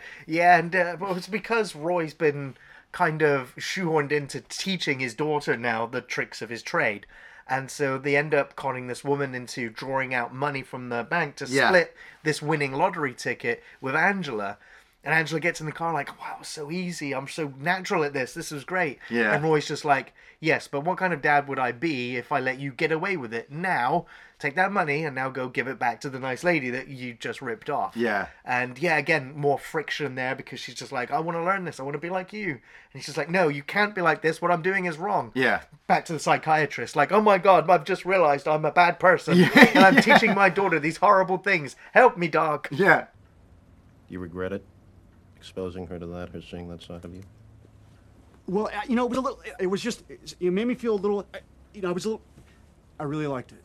yeah, 0.28 0.58
and 0.60 0.76
uh, 0.76 0.98
well, 1.00 1.16
it's 1.16 1.30
because 1.30 1.74
Roy's 1.74 2.14
been 2.14 2.58
kind 2.92 3.22
of 3.22 3.56
shoehorned 3.56 4.12
into 4.12 4.42
teaching 4.42 5.00
his 5.00 5.14
daughter 5.14 5.56
now 5.56 5.86
the 5.86 6.02
tricks 6.02 6.42
of 6.42 6.50
his 6.50 6.62
trade, 6.62 7.06
and 7.52 7.70
so 7.70 7.98
they 8.00 8.16
end 8.16 8.34
up 8.34 8.56
conning 8.56 8.88
this 8.88 9.04
woman 9.04 9.36
into 9.36 9.70
drawing 9.70 10.14
out 10.14 10.34
money 10.34 10.64
from 10.64 10.90
the 10.90 11.04
bank 11.04 11.36
to 11.36 11.46
Yeah. 11.46 11.68
split 11.68 11.96
this 12.24 12.42
winning 12.42 12.72
lottery 12.72 13.14
ticket 13.14 13.62
with 13.82 13.96
Angela. 13.96 14.58
And 15.04 15.14
Angela 15.16 15.40
gets 15.40 15.60
in 15.60 15.66
the 15.66 15.72
car 15.72 15.92
like, 15.94 16.20
"Wow, 16.22 16.38
so 16.44 16.70
easy! 16.72 17.12
I'm 17.14 17.28
so 17.28 17.54
natural 17.60 18.04
at 18.04 18.14
this. 18.14 18.34
This 18.36 18.52
is 18.52 18.64
great." 18.64 19.00
Yeah. 19.10 19.34
And 19.34 19.44
Roy's 19.44 19.68
just 19.68 19.84
like, 19.84 20.14
"Yes, 20.40 20.68
but 20.68 20.82
what 20.82 20.98
kind 21.00 21.12
of 21.12 21.22
dad 21.24 21.48
would 21.48 21.58
I 21.60 21.72
be 21.72 22.18
if 22.18 22.32
I 22.32 22.40
let 22.40 22.60
you 22.60 22.72
get 22.72 22.92
away 22.92 23.18
with 23.18 23.34
it? 23.34 23.52
Now, 23.52 24.06
take 24.42 24.56
that 24.56 24.72
money 24.72 25.06
and 25.06 25.16
now 25.16 25.30
go 25.30 25.48
give 25.48 25.68
it 25.68 25.80
back 25.80 26.02
to 26.02 26.10
the 26.10 26.20
nice 26.20 26.44
lady 26.44 26.70
that 26.72 26.88
you 26.88 27.14
just 27.14 27.42
ripped 27.42 27.70
off." 27.70 27.96
Yeah. 27.96 28.28
And 28.44 28.78
yeah, 28.80 28.98
again, 28.98 29.34
more 29.36 29.58
friction 29.60 30.16
there 30.16 30.36
because 30.36 30.60
she's 30.60 30.76
just 30.76 30.92
like, 30.92 31.12
I 31.12 31.20
want 31.20 31.38
to 31.38 31.44
learn 31.44 31.64
this. 31.64 31.80
I 31.80 31.84
want 31.84 31.94
to 31.94 32.00
be 32.00 32.10
like 32.10 32.34
you. 32.34 32.60
And 32.94 33.02
she's 33.02 33.16
like, 33.16 33.30
no, 33.30 33.48
you 33.48 33.64
can't 33.64 33.96
be 33.96 34.02
like 34.02 34.22
this. 34.22 34.42
What 34.42 34.52
I'm 34.52 34.62
doing 34.62 34.86
is 34.86 34.98
wrong. 34.98 35.32
yeah, 35.34 35.62
Back 35.88 36.04
to 36.06 36.14
the 36.14 36.20
psychiatrist. 36.20 36.96
Like, 36.98 37.14
oh 37.14 37.22
my 37.22 37.38
God, 37.38 37.70
I've 37.70 37.86
just 37.86 38.04
realized 38.06 38.48
I'm 38.50 38.66
a 38.66 38.72
bad 38.72 39.00
person. 39.00 39.42
and 39.56 39.80
I'm 39.80 39.96
teaching 40.02 40.34
my 40.36 40.50
daughter 40.50 40.78
these 40.80 40.98
horrible 40.98 41.38
things. 41.38 41.78
Help 41.94 42.18
me, 42.18 42.28
doc. 42.28 42.68
yeah. 42.72 43.06
You 44.10 44.20
regret 44.20 44.52
it? 44.52 44.66
Exposing 45.38 45.88
her 45.88 45.98
to 46.00 46.06
that, 46.08 46.30
her 46.30 46.42
seeing 46.42 46.68
that 46.70 46.82
side 46.84 47.06
of 47.06 47.16
you? 47.16 47.24
Well, 48.48 48.68
uh, 48.68 48.82
you 48.90 48.96
know, 48.96 49.06
it 49.06 49.10
was 49.10 49.18
a 49.18 49.22
little. 49.22 49.42
It 49.60 49.68
was 49.68 49.82
just. 49.82 50.04
It 50.40 50.52
made 50.52 50.68
me 50.68 50.76
feel 50.76 50.96
a 50.96 51.02
little. 51.02 51.20
uh, 51.34 51.38
You 51.74 51.82
know, 51.82 51.90
I 51.90 51.92
was 51.94 52.04
a 52.06 52.10
little. 52.10 52.22
I 53.00 53.04
really 53.06 53.26
liked 53.28 53.54
it. 53.54 53.64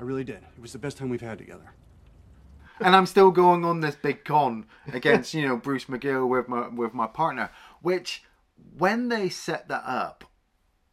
I 0.00 0.02
really 0.02 0.24
did. 0.24 0.36
It 0.56 0.60
was 0.60 0.72
the 0.72 0.78
best 0.78 0.96
time 0.96 1.10
we've 1.10 1.20
had 1.20 1.36
together. 1.36 1.74
and 2.80 2.96
I'm 2.96 3.04
still 3.04 3.30
going 3.30 3.66
on 3.66 3.80
this 3.80 3.96
big 3.96 4.24
con 4.24 4.64
against 4.92 5.34
you 5.34 5.46
know 5.46 5.58
Bruce 5.58 5.84
McGill 5.84 6.26
with 6.26 6.48
my 6.48 6.68
with 6.68 6.94
my 6.94 7.06
partner. 7.06 7.50
Which 7.82 8.24
when 8.78 9.08
they 9.08 9.28
set 9.28 9.68
that 9.68 9.84
up, 9.84 10.24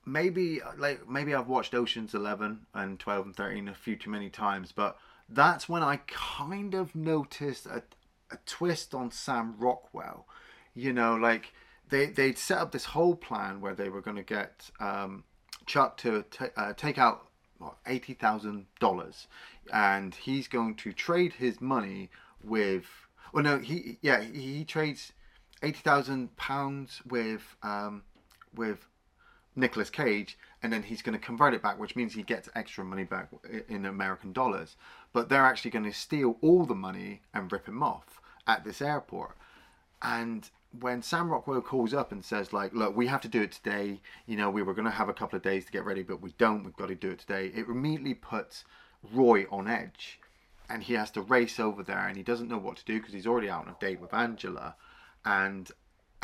maybe 0.06 0.60
like 0.78 1.08
maybe 1.10 1.34
I've 1.34 1.48
watched 1.48 1.74
Ocean's 1.74 2.14
Eleven 2.14 2.66
and 2.74 3.00
Twelve 3.00 3.26
and 3.26 3.36
Thirteen 3.36 3.70
a 3.70 3.74
few 3.74 3.96
too 3.96 4.10
many 4.10 4.30
times, 4.30 4.74
but 4.74 4.98
that's 5.30 5.70
when 5.70 5.84
I 5.84 6.02
kind 6.08 6.74
of 6.74 6.94
noticed 6.94 7.66
a, 7.66 7.84
a 8.30 8.38
twist 8.46 8.94
on 8.94 9.10
Sam 9.12 9.56
Rockwell. 9.58 10.28
You 10.74 10.92
know, 10.92 11.16
like 11.16 11.54
they 11.88 12.08
they'd 12.08 12.38
set 12.38 12.58
up 12.58 12.74
this 12.74 12.86
whole 12.86 13.16
plan 13.16 13.62
where 13.62 13.74
they 13.74 13.88
were 13.88 14.02
going 14.02 14.18
to 14.18 14.24
get 14.24 14.70
um, 14.82 15.24
Chuck 15.66 15.96
to 16.00 16.24
ta 16.24 16.48
uh, 16.58 16.74
take 16.74 16.98
out 16.98 17.27
what, 17.60 17.78
eighty 17.86 18.14
thousand 18.14 18.66
dollars, 18.80 19.28
and 19.74 20.14
he's 20.16 20.48
going 20.48 20.76
to 20.76 20.94
trade 20.94 21.34
his 21.34 21.62
money 21.62 22.10
with. 22.44 22.86
Well, 23.34 23.44
no, 23.44 23.60
he 23.60 23.98
yeah 24.02 24.22
he, 24.22 24.58
he 24.58 24.66
trades 24.66 25.14
eighty 25.64 25.80
thousand 25.80 26.36
pounds 26.38 27.02
with 27.06 27.56
um, 27.64 28.04
with 28.56 28.88
Nicolas 29.56 29.90
Cage, 29.90 30.38
and 30.62 30.72
then 30.72 30.84
he's 30.84 31.02
going 31.02 31.18
to 31.18 31.26
convert 31.26 31.54
it 31.54 31.64
back, 31.64 31.80
which 31.80 31.96
means 31.96 32.14
he 32.14 32.24
gets 32.24 32.48
extra 32.56 32.86
money 32.86 33.04
back 33.04 33.30
in 33.68 33.86
American 33.86 34.32
dollars. 34.32 34.76
But 35.14 35.30
they're 35.30 35.46
actually 35.46 35.72
going 35.72 35.86
to 35.86 35.94
steal 35.94 36.38
all 36.42 36.66
the 36.66 36.76
money 36.76 37.22
and 37.34 37.52
rip 37.52 37.68
him 37.68 37.82
off 37.82 38.22
at 38.46 38.64
this 38.64 38.82
airport. 38.82 39.36
And 40.02 40.50
when 40.80 41.02
Sam 41.02 41.30
Rockwell 41.30 41.62
calls 41.62 41.94
up 41.94 42.12
and 42.12 42.24
says, 42.24 42.54
like, 42.54 42.74
look, 42.74 42.96
we 42.96 43.08
have 43.08 43.22
to 43.22 43.28
do 43.28 43.42
it 43.42 43.52
today, 43.52 44.02
you 44.26 44.36
know, 44.36 44.50
we 44.50 44.62
were 44.62 44.74
going 44.74 44.86
to 44.86 44.92
have 44.92 45.10
a 45.10 45.14
couple 45.14 45.38
of 45.38 45.44
days 45.44 45.66
to 45.66 45.72
get 45.72 45.86
ready, 45.86 46.04
but 46.04 46.22
we 46.22 46.34
don't, 46.38 46.64
we've 46.64 46.76
got 46.76 46.90
to 46.90 46.96
do 46.96 47.12
it 47.12 47.20
today, 47.20 47.48
it 47.48 47.68
immediately 47.68 48.14
puts 48.14 48.64
Roy 49.14 49.46
on 49.50 49.68
edge. 49.68 50.20
And 50.70 50.84
he 50.84 50.96
has 50.96 51.10
to 51.12 51.22
race 51.22 51.60
over 51.60 51.82
there 51.82 52.08
and 52.08 52.18
he 52.18 52.24
doesn't 52.24 52.50
know 52.50 52.58
what 52.58 52.76
to 52.78 52.86
do 52.86 53.00
because 53.00 53.14
he's 53.14 53.26
already 53.26 53.50
out 53.50 53.68
on 53.68 53.74
a 53.74 53.78
date 53.80 54.02
with 54.02 54.14
Angela. 54.14 54.76
And 55.24 55.72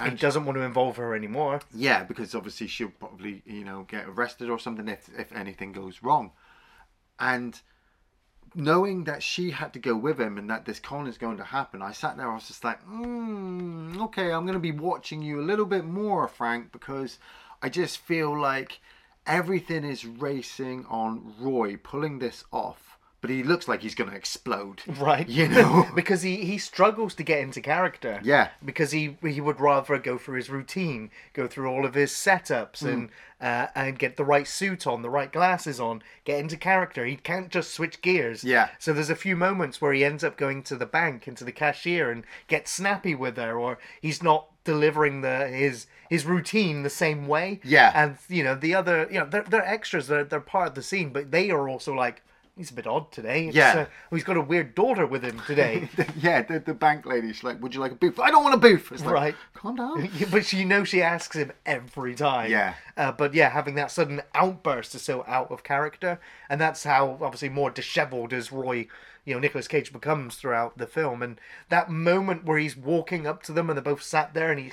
He 0.04 0.12
doesn't 0.12 0.44
want 0.46 0.58
to 0.58 0.64
involve 0.64 0.98
her 0.98 1.16
anymore. 1.16 1.62
yeah, 1.74 2.04
because 2.04 2.36
obviously 2.36 2.68
she'll 2.68 2.90
probably, 2.90 3.42
you 3.46 3.64
know, 3.64 3.84
get 3.88 4.06
arrested 4.06 4.50
or 4.50 4.60
something 4.60 4.90
if 4.90 5.10
if 5.18 5.32
anything 5.32 5.72
goes 5.72 6.04
wrong. 6.04 6.32
And 7.20 7.62
knowing 8.56 9.06
that 9.06 9.24
she 9.24 9.52
had 9.52 9.74
to 9.74 9.80
go 9.80 9.96
with 9.96 10.20
him 10.20 10.38
and 10.38 10.50
that 10.50 10.66
this 10.66 10.80
con 10.80 11.08
is 11.08 11.18
going 11.18 11.38
to 11.38 11.44
happen, 11.44 11.82
I 11.82 11.92
sat 11.92 12.18
there. 12.18 12.30
I 12.30 12.36
was 12.36 12.48
just 12.48 12.64
like, 12.64 12.86
mm, 12.88 14.00
okay, 14.06 14.32
I'm 14.32 14.46
going 14.46 14.54
to 14.54 14.60
be 14.60 14.72
watching 14.72 15.22
you 15.22 15.40
a 15.40 15.44
little 15.44 15.66
bit 15.66 15.86
more, 15.86 16.28
Frank, 16.28 16.72
because 16.72 17.20
I 17.62 17.70
just 17.70 17.98
feel 17.98 18.40
like 18.40 18.80
everything 19.26 19.84
is 19.84 20.06
racing 20.06 20.86
on 20.90 21.34
Roy 21.40 21.78
pulling 21.78 22.20
this 22.20 22.44
off. 22.52 22.93
But 23.24 23.30
he 23.30 23.42
looks 23.42 23.70
like 23.70 23.82
he's 23.82 23.96
going 23.96 24.10
to 24.10 24.16
explode. 24.18 24.82
Right. 25.00 25.28
You 25.30 25.48
know? 25.48 25.88
because 25.96 26.24
he, 26.24 26.44
he 26.44 26.58
struggles 26.58 27.16
to 27.16 27.24
get 27.24 27.40
into 27.40 27.62
character. 27.62 28.20
Yeah. 28.22 28.50
Because 28.64 28.92
he 28.92 29.16
he 29.24 29.40
would 29.40 29.62
rather 29.62 29.98
go 29.98 30.18
through 30.18 30.36
his 30.36 30.50
routine, 30.50 31.10
go 31.32 31.48
through 31.48 31.70
all 31.70 31.86
of 31.86 31.94
his 31.94 32.12
setups 32.12 32.82
Hmm. 32.82 32.88
and 32.90 33.10
uh, 33.40 33.68
and 33.76 33.98
get 33.98 34.18
the 34.18 34.26
right 34.26 34.46
suit 34.48 34.86
on, 34.86 35.02
the 35.04 35.10
right 35.10 35.32
glasses 35.32 35.80
on, 35.80 36.04
get 36.26 36.40
into 36.40 36.58
character. 36.58 37.06
He 37.06 37.16
can't 37.16 37.50
just 37.50 37.72
switch 37.74 38.02
gears. 38.02 38.44
Yeah. 38.44 38.70
So 38.78 38.92
there's 38.92 39.10
a 39.10 39.16
few 39.16 39.36
moments 39.38 39.82
where 39.82 39.94
he 39.94 40.04
ends 40.04 40.24
up 40.24 40.36
going 40.38 40.62
to 40.64 40.76
the 40.76 40.86
bank 40.86 41.26
and 41.26 41.38
to 41.38 41.46
the 41.46 41.52
cashier 41.54 42.12
and 42.12 42.26
gets 42.50 42.72
snappy 42.72 43.16
with 43.16 43.38
her, 43.38 43.58
or 43.58 43.80
he's 44.02 44.22
not 44.22 44.48
delivering 44.66 45.22
the 45.22 45.48
his 45.48 45.88
his 46.10 46.26
routine 46.26 46.84
the 46.84 46.90
same 46.90 47.26
way. 47.28 47.62
Yeah. 47.64 47.92
And 47.96 48.18
you 48.28 48.44
know 48.44 48.56
the 48.56 48.76
other 48.76 49.08
you 49.10 49.20
know 49.20 49.26
they're 49.26 49.44
they're 49.44 49.66
extras. 49.66 50.08
They're 50.08 50.26
they're 50.26 50.40
part 50.42 50.68
of 50.68 50.76
the 50.76 50.84
scene, 50.84 51.12
but 51.12 51.32
they 51.32 51.50
are 51.52 51.70
also 51.70 51.94
like. 51.94 52.22
He's 52.56 52.70
a 52.70 52.74
bit 52.76 52.86
odd 52.86 53.12
today. 53.12 53.48
It's, 53.48 53.56
Yeah. 53.56 53.72
uh, 53.74 53.86
oh, 54.12 54.16
he's 54.16 54.24
got 54.24 54.38
a 54.38 54.42
weird 54.42 54.76
daughter 54.76 55.08
with 55.08 55.24
him 55.24 55.42
today. 55.48 55.90
yeah, 56.16 56.44
the, 56.44 56.60
the 56.60 56.76
bank 56.76 57.04
lady, 57.06 57.34
she's 57.34 57.44
like, 57.44 57.60
would 57.64 57.74
you 57.74 57.80
like 57.82 57.94
a 57.94 57.96
booth? 57.96 58.20
I 58.20 58.30
don't 58.30 58.44
want 58.44 58.54
a 58.54 58.60
booth. 58.60 58.92
It's 58.92 59.04
like, 59.04 59.14
Right. 59.14 59.36
calm 59.56 59.76
down. 59.76 60.08
But 60.32 60.46
she 60.46 60.64
knows 60.64 60.88
she 60.90 61.02
asks 61.02 61.36
him 61.36 61.52
every 61.66 62.14
time. 62.14 62.52
Yeah. 62.52 62.76
Uh, 62.96 63.12
but 63.12 63.34
yeah, 63.34 63.50
having 63.50 63.74
that 63.76 63.90
sudden 63.90 64.22
outburst 64.36 64.94
is 64.94 65.02
so 65.02 65.24
out 65.28 65.50
of 65.52 65.64
character, 65.64 66.20
and 66.48 66.62
that's 66.62 66.84
how 66.84 67.18
obviously 67.22 67.50
more 67.50 67.72
dishevelled 67.72 68.34
as 68.34 68.52
Roy, 68.52 68.88
you 69.26 69.34
know, 69.34 69.40
Nicolas 69.40 69.68
Cage 69.68 69.92
becomes 69.92 70.36
throughout 70.36 70.78
the 70.78 70.86
film. 70.86 71.24
And 71.24 71.42
that 71.70 71.90
moment 71.90 72.46
where 72.46 72.60
he's 72.60 72.78
walking 72.78 73.26
up 73.26 73.42
to 73.44 73.52
them 73.52 73.70
and 73.70 73.78
they're 73.78 73.84
both 73.84 74.04
sat 74.04 74.36
there, 74.36 74.52
and 74.52 74.60
he 74.60 74.70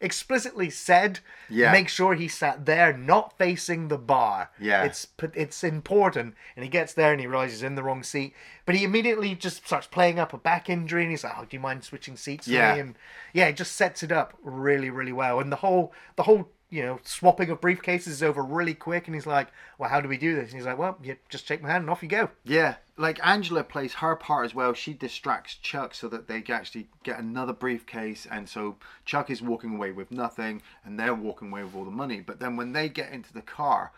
explicitly 0.00 0.70
said, 0.70 1.20
Yeah. 1.48 1.72
make 1.72 1.88
sure 1.88 2.14
he 2.14 2.28
sat 2.28 2.66
there, 2.66 2.96
not 2.96 3.36
facing 3.38 3.88
the 3.88 3.98
bar. 3.98 4.50
Yeah. 4.58 4.84
It's 4.84 5.06
it's 5.34 5.62
important. 5.64 6.34
And 6.54 6.64
he 6.64 6.68
gets 6.70 6.92
there 6.92 7.12
and 7.12 7.20
he 7.20 7.26
realizes 7.26 7.60
he's 7.60 7.62
in 7.66 7.74
the 7.74 7.82
wrong 7.82 8.02
seat, 8.02 8.34
but 8.64 8.74
he 8.74 8.84
immediately 8.84 9.34
just 9.34 9.66
starts 9.66 9.86
playing 9.86 10.18
up 10.18 10.32
a 10.32 10.38
back 10.38 10.68
injury, 10.68 11.02
and 11.02 11.10
he's 11.10 11.24
like, 11.24 11.34
"Oh, 11.38 11.44
do 11.48 11.56
you 11.56 11.60
mind 11.60 11.84
switching 11.84 12.16
seats?" 12.16 12.46
Yeah. 12.48 12.74
me?" 12.74 12.80
And 12.80 12.94
yeah, 13.32 13.46
it 13.46 13.56
just 13.56 13.72
sets 13.76 14.02
it 14.02 14.12
up 14.12 14.34
really, 14.42 14.90
really 14.90 15.12
well. 15.12 15.40
And 15.40 15.50
the 15.52 15.56
whole, 15.56 15.92
the 16.16 16.24
whole, 16.24 16.48
you 16.68 16.82
know, 16.82 16.98
swapping 17.04 17.50
of 17.50 17.60
briefcases 17.60 18.08
is 18.08 18.22
over 18.22 18.42
really 18.42 18.74
quick. 18.74 19.06
And 19.06 19.14
he's 19.14 19.26
like, 19.26 19.48
"Well, 19.78 19.88
how 19.88 20.00
do 20.00 20.08
we 20.08 20.16
do 20.16 20.34
this?" 20.34 20.50
And 20.50 20.58
he's 20.58 20.66
like, 20.66 20.78
"Well, 20.78 20.98
you 21.02 21.16
just 21.28 21.46
shake 21.46 21.62
my 21.62 21.70
hand 21.70 21.82
and 21.82 21.90
off 21.90 22.02
you 22.02 22.08
go." 22.08 22.30
Yeah, 22.44 22.76
like 22.96 23.24
Angela 23.24 23.62
plays 23.62 23.94
her 23.94 24.16
part 24.16 24.46
as 24.46 24.54
well. 24.54 24.72
She 24.72 24.92
distracts 24.92 25.54
Chuck 25.54 25.94
so 25.94 26.08
that 26.08 26.28
they 26.28 26.42
actually 26.48 26.88
get 27.04 27.18
another 27.18 27.52
briefcase, 27.52 28.26
and 28.30 28.48
so 28.48 28.76
Chuck 29.04 29.30
is 29.30 29.40
walking 29.42 29.76
away 29.76 29.92
with 29.92 30.10
nothing, 30.10 30.62
and 30.84 30.98
they're 30.98 31.14
walking 31.14 31.50
away 31.50 31.62
with 31.62 31.74
all 31.74 31.84
the 31.84 31.90
money. 31.90 32.20
But 32.20 32.40
then 32.40 32.56
when 32.56 32.72
they 32.72 32.88
get 32.88 33.12
into 33.12 33.32
the 33.32 33.42
car, 33.42 33.92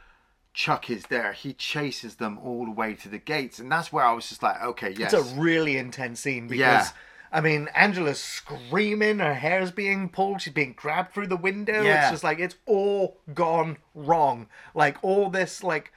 Chuck 0.53 0.91
is 0.91 1.05
there. 1.07 1.33
He 1.33 1.53
chases 1.53 2.17
them 2.17 2.39
all 2.39 2.65
the 2.65 2.73
way 2.73 2.95
to 2.95 3.09
the 3.09 3.19
gates, 3.19 3.59
and 3.59 3.71
that's 3.71 3.93
where 3.93 4.05
I 4.05 4.13
was 4.13 4.29
just 4.29 4.43
like, 4.43 4.63
okay, 4.63 4.95
yes, 4.97 5.13
It's 5.13 5.33
a 5.33 5.35
really 5.41 5.77
intense 5.77 6.21
scene 6.21 6.49
because. 6.49 6.59
Yeah. 6.59 6.89
I 7.31 7.41
mean, 7.41 7.69
Angela's 7.75 8.21
screaming, 8.21 9.19
her 9.19 9.35
hair's 9.35 9.71
being 9.71 10.09
pulled, 10.09 10.41
she's 10.43 10.53
being 10.53 10.73
grabbed 10.73 11.13
through 11.13 11.27
the 11.27 11.37
window. 11.37 11.83
Yeah. 11.83 12.03
It's 12.03 12.11
just 12.11 12.25
like 12.25 12.39
it's 12.39 12.57
all 12.67 13.19
gone 13.35 13.77
wrong. 13.95 14.49
Like 14.75 14.97
all 15.03 15.29
this 15.31 15.63
like 15.63 15.93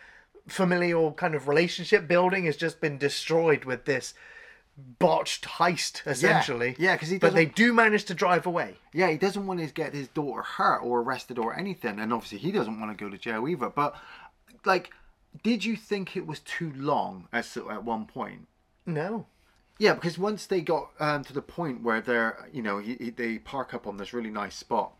familial 0.47 1.13
kind 1.13 1.33
of 1.35 1.47
relationship 1.47 2.07
building 2.07 2.45
has 2.45 2.57
just 2.57 2.81
been 2.81 2.97
destroyed 2.97 3.63
with 3.65 3.85
this 3.85 4.13
botched 4.99 5.43
heist 5.45 6.05
essentially. 6.07 6.75
Yeah, 6.79 6.97
'cause 6.97 7.09
he 7.09 7.17
But 7.17 7.33
they 7.35 7.45
do 7.45 7.71
manage 7.73 8.05
to 8.05 8.13
drive 8.13 8.45
away. 8.45 8.77
yeah, 8.93 9.09
he 9.09 9.17
doesn't 9.17 9.45
want 9.45 9.59
to 9.59 9.67
get 9.67 9.93
his 9.93 10.07
daughter 10.07 10.41
hurt 10.41 10.79
or 10.79 11.01
arrested 11.01 11.37
or 11.37 11.55
anything, 11.57 11.99
and 11.99 12.11
obviously 12.11 12.39
he 12.39 12.51
doesn't 12.51 12.79
want 12.79 12.97
to 12.97 13.03
go 13.03 13.09
to 13.09 13.17
jail 13.17 13.47
either. 13.47 13.69
But 13.69 13.95
like, 14.65 14.91
did 15.43 15.63
you 15.63 15.75
think 15.75 16.17
it 16.17 16.25
was 16.27 16.39
too 16.39 16.71
long 16.75 17.27
at 17.31 17.55
at 17.57 17.83
one 17.83 18.05
point? 18.05 18.47
No. 18.85 19.27
Yeah, 19.81 19.95
because 19.95 20.19
once 20.19 20.45
they 20.45 20.61
got 20.61 20.91
um, 20.99 21.23
to 21.23 21.33
the 21.33 21.41
point 21.41 21.81
where 21.81 22.01
they're, 22.01 22.47
you 22.53 22.61
know, 22.61 22.77
he, 22.77 22.97
he, 22.99 23.09
they 23.09 23.39
park 23.39 23.73
up 23.73 23.87
on 23.87 23.97
this 23.97 24.13
really 24.13 24.29
nice 24.29 24.55
spot, 24.55 24.93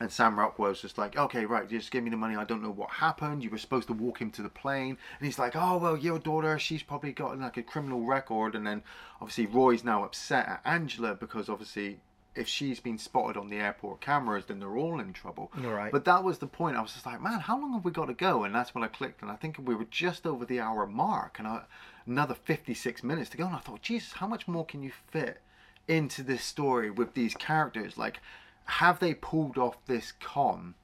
and 0.00 0.10
Sam 0.10 0.36
Rockwell's 0.36 0.82
just 0.82 0.98
like, 0.98 1.16
okay, 1.16 1.46
right, 1.46 1.70
just 1.70 1.92
give 1.92 2.02
me 2.02 2.10
the 2.10 2.16
money. 2.16 2.34
I 2.34 2.42
don't 2.42 2.60
know 2.60 2.72
what 2.72 2.90
happened. 2.90 3.44
You 3.44 3.50
were 3.50 3.58
supposed 3.58 3.86
to 3.86 3.92
walk 3.92 4.20
him 4.20 4.32
to 4.32 4.42
the 4.42 4.48
plane, 4.48 4.98
and 5.20 5.24
he's 5.24 5.38
like, 5.38 5.54
oh 5.54 5.76
well, 5.76 5.96
your 5.96 6.18
daughter, 6.18 6.58
she's 6.58 6.82
probably 6.82 7.12
got 7.12 7.38
like 7.38 7.58
a 7.58 7.62
criminal 7.62 8.00
record, 8.00 8.56
and 8.56 8.66
then 8.66 8.82
obviously 9.20 9.46
Roy's 9.46 9.84
now 9.84 10.02
upset 10.02 10.48
at 10.48 10.62
Angela 10.64 11.14
because 11.14 11.48
obviously 11.48 12.00
if 12.34 12.48
she's 12.48 12.80
been 12.80 12.98
spotted 12.98 13.36
on 13.36 13.48
the 13.48 13.56
airport 13.56 14.00
cameras, 14.00 14.46
then 14.46 14.60
they're 14.60 14.76
all 14.76 15.00
in 15.00 15.12
trouble. 15.12 15.50
Right. 15.56 15.90
But 15.90 16.04
that 16.04 16.22
was 16.22 16.38
the 16.38 16.46
point. 16.46 16.76
I 16.76 16.80
was 16.80 16.92
just 16.92 17.04
like, 17.04 17.20
man, 17.20 17.40
how 17.40 17.60
long 17.60 17.72
have 17.72 17.84
we 17.84 17.90
got 17.90 18.06
to 18.06 18.14
go? 18.14 18.44
And 18.44 18.54
that's 18.54 18.74
when 18.74 18.84
I 18.84 18.88
clicked, 18.88 19.22
and 19.22 19.30
I 19.30 19.36
think 19.36 19.58
we 19.58 19.74
were 19.74 19.86
just 19.90 20.26
over 20.26 20.44
the 20.44 20.60
hour 20.60 20.86
mark, 20.86 21.38
and 21.38 21.48
I, 21.48 21.62
another 22.08 22.34
56 22.34 23.02
minutes 23.02 23.30
to 23.30 23.36
go. 23.36 23.46
And 23.46 23.54
I 23.54 23.58
thought, 23.58 23.82
Jesus, 23.82 24.12
how 24.14 24.26
much 24.26 24.48
more 24.48 24.64
can 24.64 24.82
you 24.82 24.92
fit 25.10 25.40
into 25.86 26.22
this 26.22 26.42
story 26.42 26.90
with 26.90 27.14
these 27.14 27.34
characters? 27.34 27.96
Like, 27.96 28.20
have 28.64 28.98
they 28.98 29.14
pulled 29.14 29.58
off 29.58 29.76
this 29.86 30.12
con? 30.12 30.74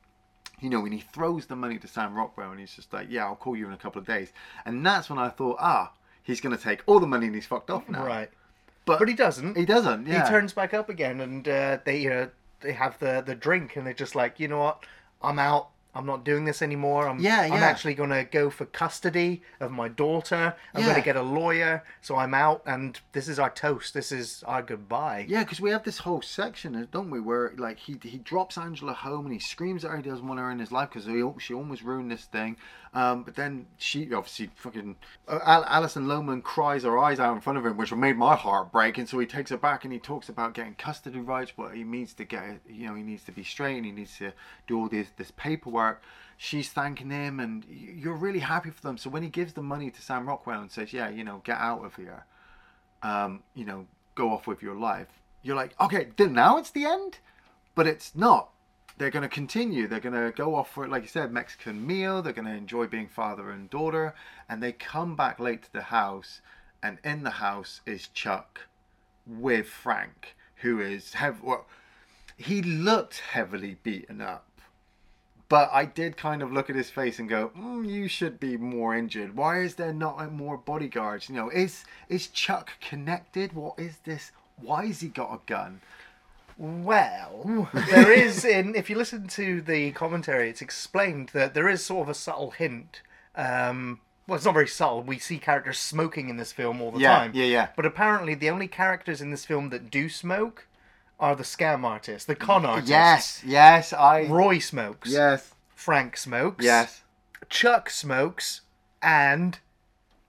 You 0.60 0.70
know, 0.70 0.80
when 0.80 0.92
he 0.92 1.00
throws 1.00 1.46
the 1.46 1.56
money 1.56 1.78
to 1.78 1.88
Sam 1.88 2.14
Rockwell, 2.14 2.50
and 2.50 2.60
he's 2.60 2.74
just 2.74 2.92
like, 2.92 3.08
yeah, 3.10 3.24
I'll 3.24 3.36
call 3.36 3.56
you 3.56 3.66
in 3.66 3.72
a 3.72 3.76
couple 3.76 4.00
of 4.00 4.06
days. 4.06 4.32
And 4.64 4.84
that's 4.86 5.10
when 5.10 5.18
I 5.18 5.28
thought, 5.28 5.56
ah, 5.58 5.92
he's 6.22 6.40
going 6.40 6.56
to 6.56 6.62
take 6.62 6.82
all 6.86 7.00
the 7.00 7.06
money 7.06 7.26
and 7.26 7.34
he's 7.34 7.46
fucked 7.46 7.70
off 7.70 7.88
now. 7.88 8.04
Right. 8.04 8.30
But, 8.86 8.98
But 8.98 9.08
he 9.08 9.14
doesn't. 9.14 9.56
He 9.56 9.64
doesn't, 9.64 10.06
yeah. 10.06 10.24
He 10.24 10.30
turns 10.30 10.52
back 10.52 10.74
up 10.74 10.88
again, 10.88 11.20
and 11.20 11.48
uh, 11.48 11.78
they 11.84 12.00
you 12.00 12.10
know 12.10 12.30
they 12.60 12.72
have 12.72 12.98
the 12.98 13.22
the 13.24 13.34
drink, 13.34 13.76
and 13.76 13.86
they're 13.86 13.94
just 13.94 14.14
like, 14.14 14.38
you 14.38 14.48
know 14.48 14.58
what, 14.58 14.84
I'm 15.22 15.38
out. 15.38 15.70
I'm 15.94 16.06
not 16.06 16.24
doing 16.24 16.44
this 16.44 16.62
anymore. 16.62 17.08
I'm, 17.08 17.20
Yeah, 17.20 17.42
I'm 17.42 17.62
actually 17.62 17.94
going 17.94 18.10
to 18.10 18.24
go 18.24 18.50
for 18.50 18.64
custody 18.64 19.42
of 19.60 19.70
my 19.70 19.88
daughter. 19.88 20.56
I'm 20.74 20.82
going 20.82 20.96
to 20.96 21.00
get 21.00 21.16
a 21.16 21.22
lawyer, 21.22 21.84
so 22.00 22.16
I'm 22.16 22.34
out, 22.34 22.62
and 22.66 23.00
this 23.12 23.28
is 23.28 23.38
our 23.38 23.50
toast. 23.50 23.94
This 23.94 24.10
is 24.10 24.42
our 24.46 24.62
goodbye. 24.62 25.26
Yeah, 25.28 25.44
because 25.44 25.60
we 25.60 25.70
have 25.70 25.84
this 25.84 25.98
whole 25.98 26.22
section, 26.22 26.88
don't 26.90 27.10
we, 27.10 27.20
where 27.20 27.52
like 27.56 27.78
he 27.78 27.96
he 28.02 28.18
drops 28.18 28.58
Angela 28.58 28.92
home 28.92 29.26
and 29.26 29.32
he 29.32 29.40
screams 29.40 29.84
at 29.84 29.90
her 29.90 29.96
he 29.96 30.02
doesn't 30.02 30.26
want 30.26 30.40
her 30.40 30.50
in 30.50 30.58
his 30.58 30.72
life 30.72 30.90
because 30.92 31.04
she 31.40 31.54
almost 31.54 31.82
ruined 31.82 32.10
this 32.10 32.24
thing. 32.24 32.56
Um, 32.94 33.24
but 33.24 33.34
then 33.34 33.66
she 33.76 34.12
obviously 34.14 34.50
fucking 34.54 34.96
uh, 35.26 35.40
Al- 35.44 35.64
Alison 35.64 36.06
Lohman 36.06 36.42
cries 36.42 36.84
her 36.84 36.96
eyes 36.96 37.18
out 37.18 37.34
in 37.34 37.40
front 37.40 37.58
of 37.58 37.66
him, 37.66 37.76
which 37.76 37.92
made 37.92 38.16
my 38.16 38.36
heart 38.36 38.70
break. 38.70 38.98
And 38.98 39.08
so 39.08 39.18
he 39.18 39.26
takes 39.26 39.50
her 39.50 39.56
back 39.56 39.84
and 39.84 39.92
he 39.92 39.98
talks 39.98 40.28
about 40.28 40.54
getting 40.54 40.74
custody 40.74 41.18
rights, 41.18 41.52
but 41.56 41.74
he 41.74 41.82
needs 41.82 42.14
to 42.14 42.24
get 42.24 42.60
you 42.68 42.86
know 42.86 42.94
he 42.94 43.02
needs 43.02 43.24
to 43.24 43.32
be 43.32 43.42
straight 43.42 43.76
and 43.76 43.84
he 43.84 43.92
needs 43.92 44.16
to 44.18 44.32
do 44.68 44.78
all 44.78 44.88
this 44.88 45.08
this 45.16 45.32
paperwork. 45.36 46.02
She's 46.36 46.70
thanking 46.70 47.10
him, 47.10 47.40
and 47.40 47.64
you're 47.68 48.16
really 48.16 48.40
happy 48.40 48.70
for 48.70 48.82
them. 48.82 48.98
So 48.98 49.10
when 49.10 49.22
he 49.22 49.28
gives 49.28 49.52
the 49.52 49.62
money 49.62 49.90
to 49.90 50.02
Sam 50.02 50.26
Rockwell 50.26 50.60
and 50.60 50.70
says, 50.70 50.92
"Yeah, 50.92 51.08
you 51.08 51.24
know, 51.24 51.42
get 51.44 51.58
out 51.58 51.84
of 51.84 51.94
here," 51.96 52.26
um, 53.02 53.42
you 53.54 53.64
know, 53.64 53.86
go 54.14 54.30
off 54.30 54.46
with 54.46 54.62
your 54.62 54.74
life. 54.74 55.08
You're 55.42 55.56
like, 55.56 55.78
okay, 55.80 56.08
then 56.16 56.32
now 56.32 56.56
it's 56.56 56.70
the 56.70 56.86
end, 56.86 57.18
but 57.74 57.86
it's 57.86 58.14
not. 58.14 58.50
They're 58.96 59.10
going 59.10 59.22
to 59.22 59.28
continue. 59.28 59.88
They're 59.88 60.00
going 60.00 60.14
to 60.14 60.32
go 60.34 60.54
off 60.54 60.72
for, 60.72 60.86
like 60.86 61.02
you 61.02 61.08
said, 61.08 61.32
Mexican 61.32 61.84
meal. 61.84 62.22
They're 62.22 62.32
going 62.32 62.46
to 62.46 62.54
enjoy 62.54 62.86
being 62.86 63.08
father 63.08 63.50
and 63.50 63.68
daughter, 63.68 64.14
and 64.48 64.62
they 64.62 64.72
come 64.72 65.16
back 65.16 65.40
late 65.40 65.64
to 65.64 65.72
the 65.72 65.82
house, 65.82 66.40
and 66.82 66.98
in 67.02 67.24
the 67.24 67.30
house 67.30 67.80
is 67.86 68.08
Chuck 68.08 68.66
with 69.26 69.66
Frank, 69.66 70.36
who 70.56 70.80
is 70.80 71.14
well, 71.42 71.66
he 72.36 72.62
looked 72.62 73.18
heavily 73.20 73.78
beaten 73.82 74.20
up. 74.20 74.46
But 75.48 75.70
I 75.72 75.84
did 75.84 76.16
kind 76.16 76.42
of 76.42 76.52
look 76.52 76.70
at 76.70 76.76
his 76.76 76.90
face 76.90 77.18
and 77.18 77.28
go, 77.28 77.50
mm, 77.50 77.88
"You 77.88 78.08
should 78.08 78.40
be 78.40 78.56
more 78.56 78.94
injured. 78.94 79.36
Why 79.36 79.60
is 79.60 79.74
there 79.74 79.92
not 79.92 80.32
more 80.32 80.56
bodyguards? 80.56 81.28
You 81.28 81.34
know, 81.34 81.50
is 81.50 81.84
is 82.08 82.28
Chuck 82.28 82.72
connected? 82.80 83.52
What 83.52 83.78
is 83.78 83.98
this? 84.04 84.32
Why 84.56 84.86
has 84.86 85.00
he 85.00 85.08
got 85.08 85.34
a 85.34 85.40
gun? 85.46 85.80
Well, 86.56 87.68
there 87.90 88.12
is 88.12 88.44
in 88.44 88.74
if 88.74 88.88
you 88.88 88.96
listen 88.96 89.26
to 89.28 89.60
the 89.60 89.90
commentary, 89.92 90.48
it's 90.50 90.62
explained 90.62 91.30
that 91.32 91.54
there 91.54 91.68
is 91.68 91.84
sort 91.84 92.02
of 92.04 92.08
a 92.08 92.14
subtle 92.14 92.52
hint. 92.52 93.02
Um, 93.34 94.00
well, 94.26 94.36
it's 94.36 94.44
not 94.44 94.54
very 94.54 94.68
subtle. 94.68 95.02
We 95.02 95.18
see 95.18 95.38
characters 95.38 95.78
smoking 95.78 96.28
in 96.28 96.36
this 96.36 96.52
film 96.52 96.80
all 96.80 96.92
the 96.92 97.00
Yeah, 97.00 97.16
time. 97.18 97.32
yeah, 97.34 97.44
yeah. 97.44 97.68
But 97.76 97.84
apparently, 97.86 98.34
the 98.34 98.50
only 98.50 98.68
characters 98.68 99.20
in 99.20 99.30
this 99.30 99.44
film 99.44 99.70
that 99.70 99.90
do 99.90 100.08
smoke 100.08 100.66
are 101.20 101.34
the 101.36 101.42
scam 101.42 101.84
artists, 101.84 102.24
the 102.26 102.34
con 102.36 102.64
artists. 102.64 102.88
Yes, 102.90 103.42
yes, 103.44 103.92
I. 103.92 104.26
Roy 104.26 104.58
smokes. 104.58 105.10
Yes, 105.10 105.52
Frank 105.74 106.16
smokes. 106.16 106.64
yes, 106.64 107.02
Chuck 107.50 107.90
smokes, 107.90 108.60
and 109.02 109.58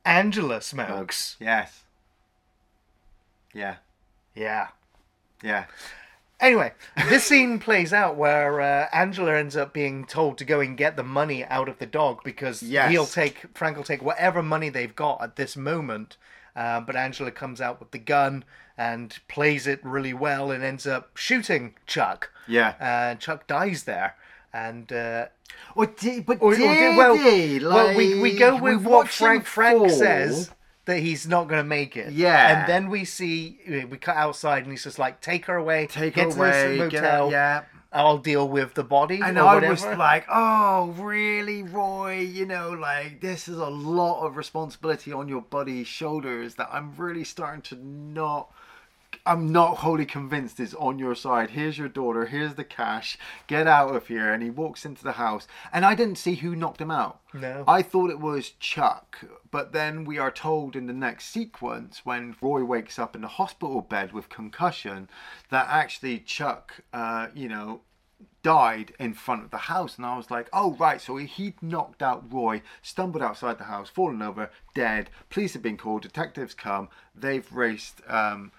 Angela 0.03 0.59
smokes. 0.61 1.37
yes. 1.39 1.83
Yeah, 3.53 3.75
Yeah. 4.35 4.67
yeah, 5.41 5.65
Anyway, 6.39 6.73
this 7.09 7.23
scene 7.23 7.59
plays 7.59 7.93
out 7.93 8.17
where 8.17 8.59
uh, 8.59 8.87
Angela 8.91 9.35
ends 9.35 9.55
up 9.55 9.73
being 9.73 10.05
told 10.05 10.37
to 10.39 10.45
go 10.45 10.59
and 10.59 10.77
get 10.77 10.95
the 10.97 11.03
money 11.03 11.45
out 11.45 11.69
of 11.69 11.79
the 11.79 11.85
dog 11.85 12.19
because 12.23 12.61
Yes. 12.61 12.91
he'll 12.91 13.05
take 13.05 13.45
Frank 13.53 13.77
will 13.77 13.83
take 13.85 14.01
whatever 14.03 14.43
money 14.43 14.69
they've 14.69 14.95
got 14.95 15.21
at 15.23 15.37
this 15.37 15.55
moment. 15.55 16.17
Uh, 16.55 16.81
but 16.81 16.95
Angela 16.95 17.31
comes 17.31 17.59
out 17.61 17.79
with 17.79 17.91
the 17.91 17.97
gun 17.99 18.43
and 18.77 19.17
plays 19.27 19.65
it 19.67 19.79
really 19.83 20.13
well 20.13 20.51
and 20.51 20.63
ends 20.63 20.85
up 20.85 21.15
shooting 21.17 21.75
Chuck. 21.87 22.29
yeah. 22.47 22.75
And 22.79 23.19
Chuck 23.19 23.47
dies 23.47 23.83
there. 23.83 24.15
And 24.53 24.91
uh, 24.91 25.27
Or 25.75 25.85
did, 25.85 26.25
but 26.25 26.41
or- 26.41 26.53
or 26.53 26.55
did, 26.55 26.67
did- 26.67 26.97
well, 26.97 27.15
he? 27.17 27.59
well, 27.59 27.95
we, 27.95 28.19
we 28.21 28.37
go 28.37 28.55
with 28.57 28.83
what 28.85 29.07
Frank 29.09 29.45
Frank 29.45 29.89
says 29.89 30.51
that 30.85 30.99
he's 30.99 31.27
not 31.27 31.47
going 31.47 31.59
to 31.61 31.67
make 31.67 31.97
it. 31.97 32.13
Yeah. 32.13 32.59
and 32.61 32.69
then 32.69 32.89
we 32.89 33.05
see 33.05 33.59
we 33.67 33.97
cut 33.97 34.15
outside 34.15 34.63
and 34.63 34.71
he's 34.71 34.83
just 34.83 34.99
like, 34.99 35.21
"Take 35.21 35.45
her 35.45 35.55
away, 35.55 35.87
Take 35.87 36.15
get 36.15 36.25
her 36.25 36.31
to 36.31 36.37
away, 36.37 36.77
this 36.77 36.93
motel. 36.93 37.25
her, 37.27 37.31
yeah. 37.31 37.63
I'll 37.91 38.17
deal 38.17 38.47
with 38.47 38.73
the 38.73 38.83
body." 38.83 39.21
And 39.21 39.37
I 39.39 39.55
whatever. 39.55 39.71
was 39.71 39.85
like, 39.85 40.25
oh, 40.31 40.93
really, 40.97 41.63
Roy? 41.63 42.19
You 42.19 42.45
know, 42.45 42.69
like, 42.71 43.21
this 43.21 43.47
is 43.47 43.57
a 43.57 43.67
lot 43.69 44.25
of 44.25 44.37
responsibility 44.37 45.11
on 45.11 45.27
your 45.27 45.41
buddy's 45.41 45.87
shoulders 45.87 46.55
that 46.55 46.69
I'm 46.71 46.95
really 46.95 47.23
starting 47.23 47.61
to 47.63 47.75
not. 47.75 48.51
I'm 49.27 49.51
not 49.51 49.77
wholly 49.77 50.05
convinced 50.05 50.59
is 50.59 50.75
on 50.75 50.99
your 50.99 51.15
side. 51.15 51.51
Here's 51.51 51.79
your 51.79 51.89
daughter. 51.89 52.27
Here's 52.27 52.55
the 52.55 52.63
cash. 52.63 53.17
Get 53.47 53.65
out 53.65 53.95
of 53.95 54.07
here. 54.07 54.31
And 54.31 54.43
he 54.43 54.51
walks 54.51 54.85
into 54.85 55.03
the 55.03 55.13
house. 55.13 55.47
And 55.73 55.83
I 55.83 55.95
didn't 55.95 56.17
see 56.17 56.35
who 56.35 56.55
knocked 56.55 56.79
him 56.79 56.91
out. 56.91 57.21
No. 57.33 57.63
I 57.67 57.81
thought 57.81 58.11
it 58.11 58.19
was 58.19 58.51
Chuck. 58.51 59.25
But 59.49 59.71
then 59.71 60.05
we 60.05 60.19
are 60.19 60.29
told 60.29 60.75
in 60.75 60.85
the 60.85 60.93
next 60.93 61.25
sequence 61.29 62.01
when 62.03 62.35
Roy 62.39 62.63
wakes 62.63 62.99
up 62.99 63.15
in 63.15 63.23
the 63.23 63.27
hospital 63.27 63.81
bed 63.81 64.13
with 64.13 64.29
concussion 64.29 65.09
that 65.49 65.67
actually 65.69 66.19
Chuck, 66.19 66.81
uh, 66.93 67.27
you 67.33 67.49
know, 67.49 67.81
died 68.43 68.93
in 68.99 69.11
front 69.13 69.43
of 69.43 69.49
the 69.49 69.57
house 69.57 69.97
and 69.97 70.05
I 70.05 70.15
was 70.15 70.29
like 70.29 70.47
oh 70.53 70.75
right 70.75 71.01
so 71.01 71.17
he'd 71.17 71.61
knocked 71.63 72.03
out 72.03 72.31
Roy 72.31 72.61
stumbled 72.83 73.23
outside 73.23 73.57
the 73.57 73.63
house 73.65 73.89
fallen 73.89 74.21
over 74.21 74.51
dead 74.75 75.09
police 75.31 75.53
have 75.53 75.63
been 75.63 75.77
called 75.77 76.03
detectives 76.03 76.53
come 76.53 76.89
they've 77.15 77.51
raced 77.51 78.01
um, 78.07 78.51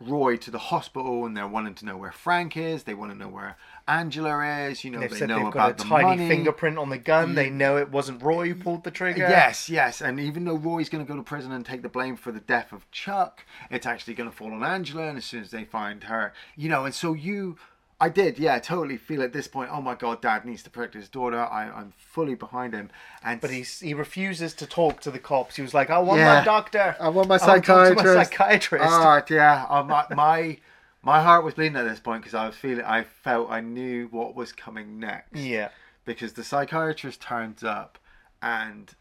Roy 0.00 0.36
to 0.36 0.50
the 0.50 0.58
hospital 0.58 1.24
and 1.24 1.36
they're 1.36 1.48
wanting 1.48 1.74
to 1.74 1.86
know 1.86 1.96
where 1.96 2.12
Frank 2.12 2.56
is 2.56 2.82
they 2.82 2.92
want 2.92 3.12
to 3.12 3.18
know 3.18 3.28
where 3.28 3.56
Angela 3.88 4.44
is 4.68 4.84
you 4.84 4.90
know 4.90 5.06
said 5.08 5.28
know 5.28 5.46
about 5.46 5.80
a 5.80 5.82
the 5.82 5.88
tiny 5.88 6.04
money 6.04 6.28
fingerprint 6.28 6.76
on 6.76 6.90
the 6.90 6.98
gun. 6.98 7.34
They 7.34 7.48
mm. 7.48 7.54
know 7.54 7.76
it 7.76 7.90
wasn't 7.90 8.22
Roy 8.22 8.48
who 8.48 8.54
pulled 8.54 8.84
the 8.84 8.90
trigger. 8.90 9.28
Yes, 9.28 9.70
yes, 9.70 10.02
and 10.02 10.20
even 10.20 10.44
though 10.44 10.56
Roy's 10.56 10.88
going 10.88 11.04
to 11.04 11.10
go 11.10 11.16
to 11.16 11.22
prison 11.22 11.52
and 11.52 11.64
take 11.64 11.82
the 11.82 11.88
blame 11.88 12.16
for 12.16 12.32
the 12.32 12.40
death 12.40 12.72
of 12.72 12.90
Chuck, 12.90 13.44
it's 13.70 13.86
actually 13.86 14.14
going 14.14 14.30
to 14.30 14.36
fall 14.36 14.52
on 14.52 14.62
Angela. 14.62 15.08
And 15.08 15.18
as 15.18 15.24
soon 15.24 15.42
as 15.42 15.50
they 15.50 15.64
find 15.64 16.04
her, 16.04 16.32
you 16.56 16.68
know, 16.68 16.84
and 16.84 16.94
so 16.94 17.12
you, 17.12 17.56
I 17.98 18.10
did, 18.10 18.38
yeah, 18.38 18.58
totally 18.58 18.98
feel 18.98 19.22
at 19.22 19.32
this 19.32 19.48
point. 19.48 19.70
Oh 19.72 19.80
my 19.80 19.94
God, 19.94 20.20
Dad 20.20 20.44
needs 20.44 20.62
to 20.64 20.70
protect 20.70 20.94
his 20.94 21.08
daughter. 21.08 21.38
I, 21.40 21.70
I'm 21.70 21.92
fully 21.96 22.34
behind 22.34 22.74
him. 22.74 22.90
And 23.24 23.40
But 23.40 23.50
he's, 23.50 23.80
he 23.80 23.94
refuses 23.94 24.52
to 24.54 24.66
talk 24.66 25.00
to 25.00 25.10
the 25.10 25.18
cops. 25.18 25.56
He 25.56 25.62
was 25.62 25.72
like, 25.72 25.88
I 25.88 25.98
want 26.00 26.18
Yeah. 26.20 26.38
my 26.40 26.44
doctor. 26.44 26.94
I 27.00 27.08
want 27.08 27.28
my 27.28 27.36
I 27.36 27.38
wanna 27.46 27.56
my 27.56 27.62
psychiatrist. 27.62 28.30
psychiatrist. 28.30 28.84
Oh, 28.86 29.22
yeah, 29.30 29.64
uh, 29.70 29.82
my, 29.82 30.04
my 30.14 30.58
my 31.02 31.22
heart 31.22 31.44
was 31.44 31.54
bleeding 31.54 31.76
at 31.76 31.84
this 31.88 32.00
point 32.00 32.20
because 32.22 32.34
I 32.34 32.46
was 32.46 32.56
feeling, 32.56 32.84
I 32.84 33.04
felt, 33.04 33.48
I 33.50 33.60
knew 33.60 34.08
what 34.10 34.34
was 34.34 34.52
coming 34.52 34.98
next. 34.98 35.36
yeah. 35.36 35.68
because 36.04 36.32
the 36.34 36.42
psychiatrist 36.44 37.20
turns 37.22 37.62
up 37.64 37.98
and 38.42 38.92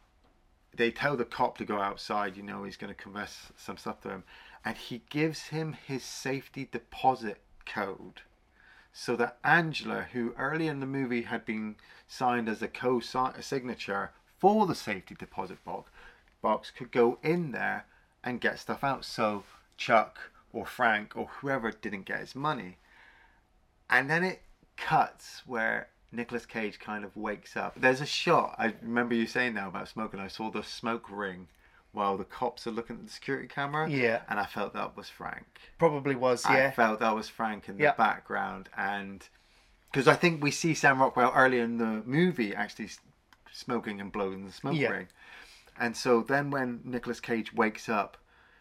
they 0.76 0.92
tell 0.92 1.18
the 1.18 1.26
cop 1.26 1.58
to 1.58 1.66
go 1.66 1.80
outside, 1.82 2.38
you 2.38 2.44
know, 2.44 2.64
he's 2.64 2.78
going 2.78 2.94
to 2.94 3.02
confess 3.02 3.52
some 3.58 3.76
stuff 3.78 4.02
to 4.02 4.10
him. 4.10 4.24
And 4.64 4.78
he 4.78 5.02
gives 5.10 5.44
him 5.48 5.76
his 5.86 6.04
safety 6.04 6.70
deposit 6.72 7.42
code 7.66 8.22
so 8.98 9.18
that 9.18 9.38
Angela, 9.44 10.08
who 10.14 10.34
earlier 10.38 10.72
in 10.72 10.80
the 10.80 10.86
movie 10.86 11.24
had 11.24 11.44
been 11.44 11.76
signed 12.08 12.48
as 12.48 12.62
a 12.62 12.68
co 12.70 13.02
signature 13.02 14.12
for 14.40 14.66
the 14.66 14.74
safety 14.74 15.14
deposit 15.20 15.62
box, 15.66 15.92
box, 16.42 16.72
could 16.72 16.94
go 16.94 17.20
in 17.22 17.52
there 17.52 17.88
and 18.24 18.40
get 18.40 18.58
stuff 18.58 18.86
out. 18.86 19.04
So 19.04 19.44
Chuck 19.76 20.18
or 20.54 20.66
Frank 20.66 21.18
or 21.18 21.26
whoever 21.26 21.72
didn't 21.72 22.06
get 22.06 22.22
his 22.22 22.36
money. 22.36 22.78
And 23.90 24.10
then 24.10 24.24
it 24.24 24.44
cuts 24.78 25.42
where 25.46 25.90
Nicolas 26.14 26.46
Cage 26.46 26.80
kind 26.80 27.04
of 27.04 27.18
wakes 27.18 27.58
up. 27.58 27.74
There's 27.76 28.00
a 28.00 28.06
shot. 28.06 28.56
I 28.58 28.76
remember 28.82 29.14
you 29.14 29.28
saying 29.28 29.56
now 29.56 29.68
about 29.68 29.90
smoking. 29.90 30.22
I 30.22 30.30
saw 30.30 30.50
the 30.50 30.64
smoke 30.64 31.12
ring 31.12 31.50
while 31.96 32.18
the 32.18 32.24
cops 32.26 32.68
are 32.68 32.72
looking 32.72 32.98
at 32.98 33.06
the 33.06 33.12
security 33.12 33.48
camera. 33.48 33.90
Yeah. 33.90 34.22
And 34.30 34.40
I 34.40 34.46
felt 34.46 34.74
that 34.74 34.96
was 34.96 35.10
Frank. 35.10 35.46
Probably 35.80 36.14
was, 36.16 36.44
yeah. 36.50 36.68
I 36.68 36.72
felt 36.72 37.00
that 37.00 37.16
was 37.16 37.30
Frank 37.30 37.68
in 37.70 37.78
the 37.78 37.84
Yeah. 37.84 37.94
background. 37.94 38.70
And 38.78 39.28
because 39.92 40.08
I 40.08 40.14
think 40.16 40.44
we 40.44 40.52
see 40.52 40.74
Sam 40.74 41.02
Rockwell 41.02 41.32
earlier 41.34 41.64
in 41.64 41.78
the 41.78 42.04
movie 42.06 42.54
actually 42.54 42.90
smoking 43.52 44.00
and 44.02 44.12
blowing 44.12 44.46
the 44.46 44.52
smoke 44.52 44.76
Yeah. 44.76 44.90
ring. 44.90 45.08
And 45.80 45.96
so 45.98 46.22
then 46.22 46.52
when 46.52 46.82
Nicolas 46.84 47.20
Cage 47.20 47.54
wakes 47.54 47.90
up, 47.90 48.18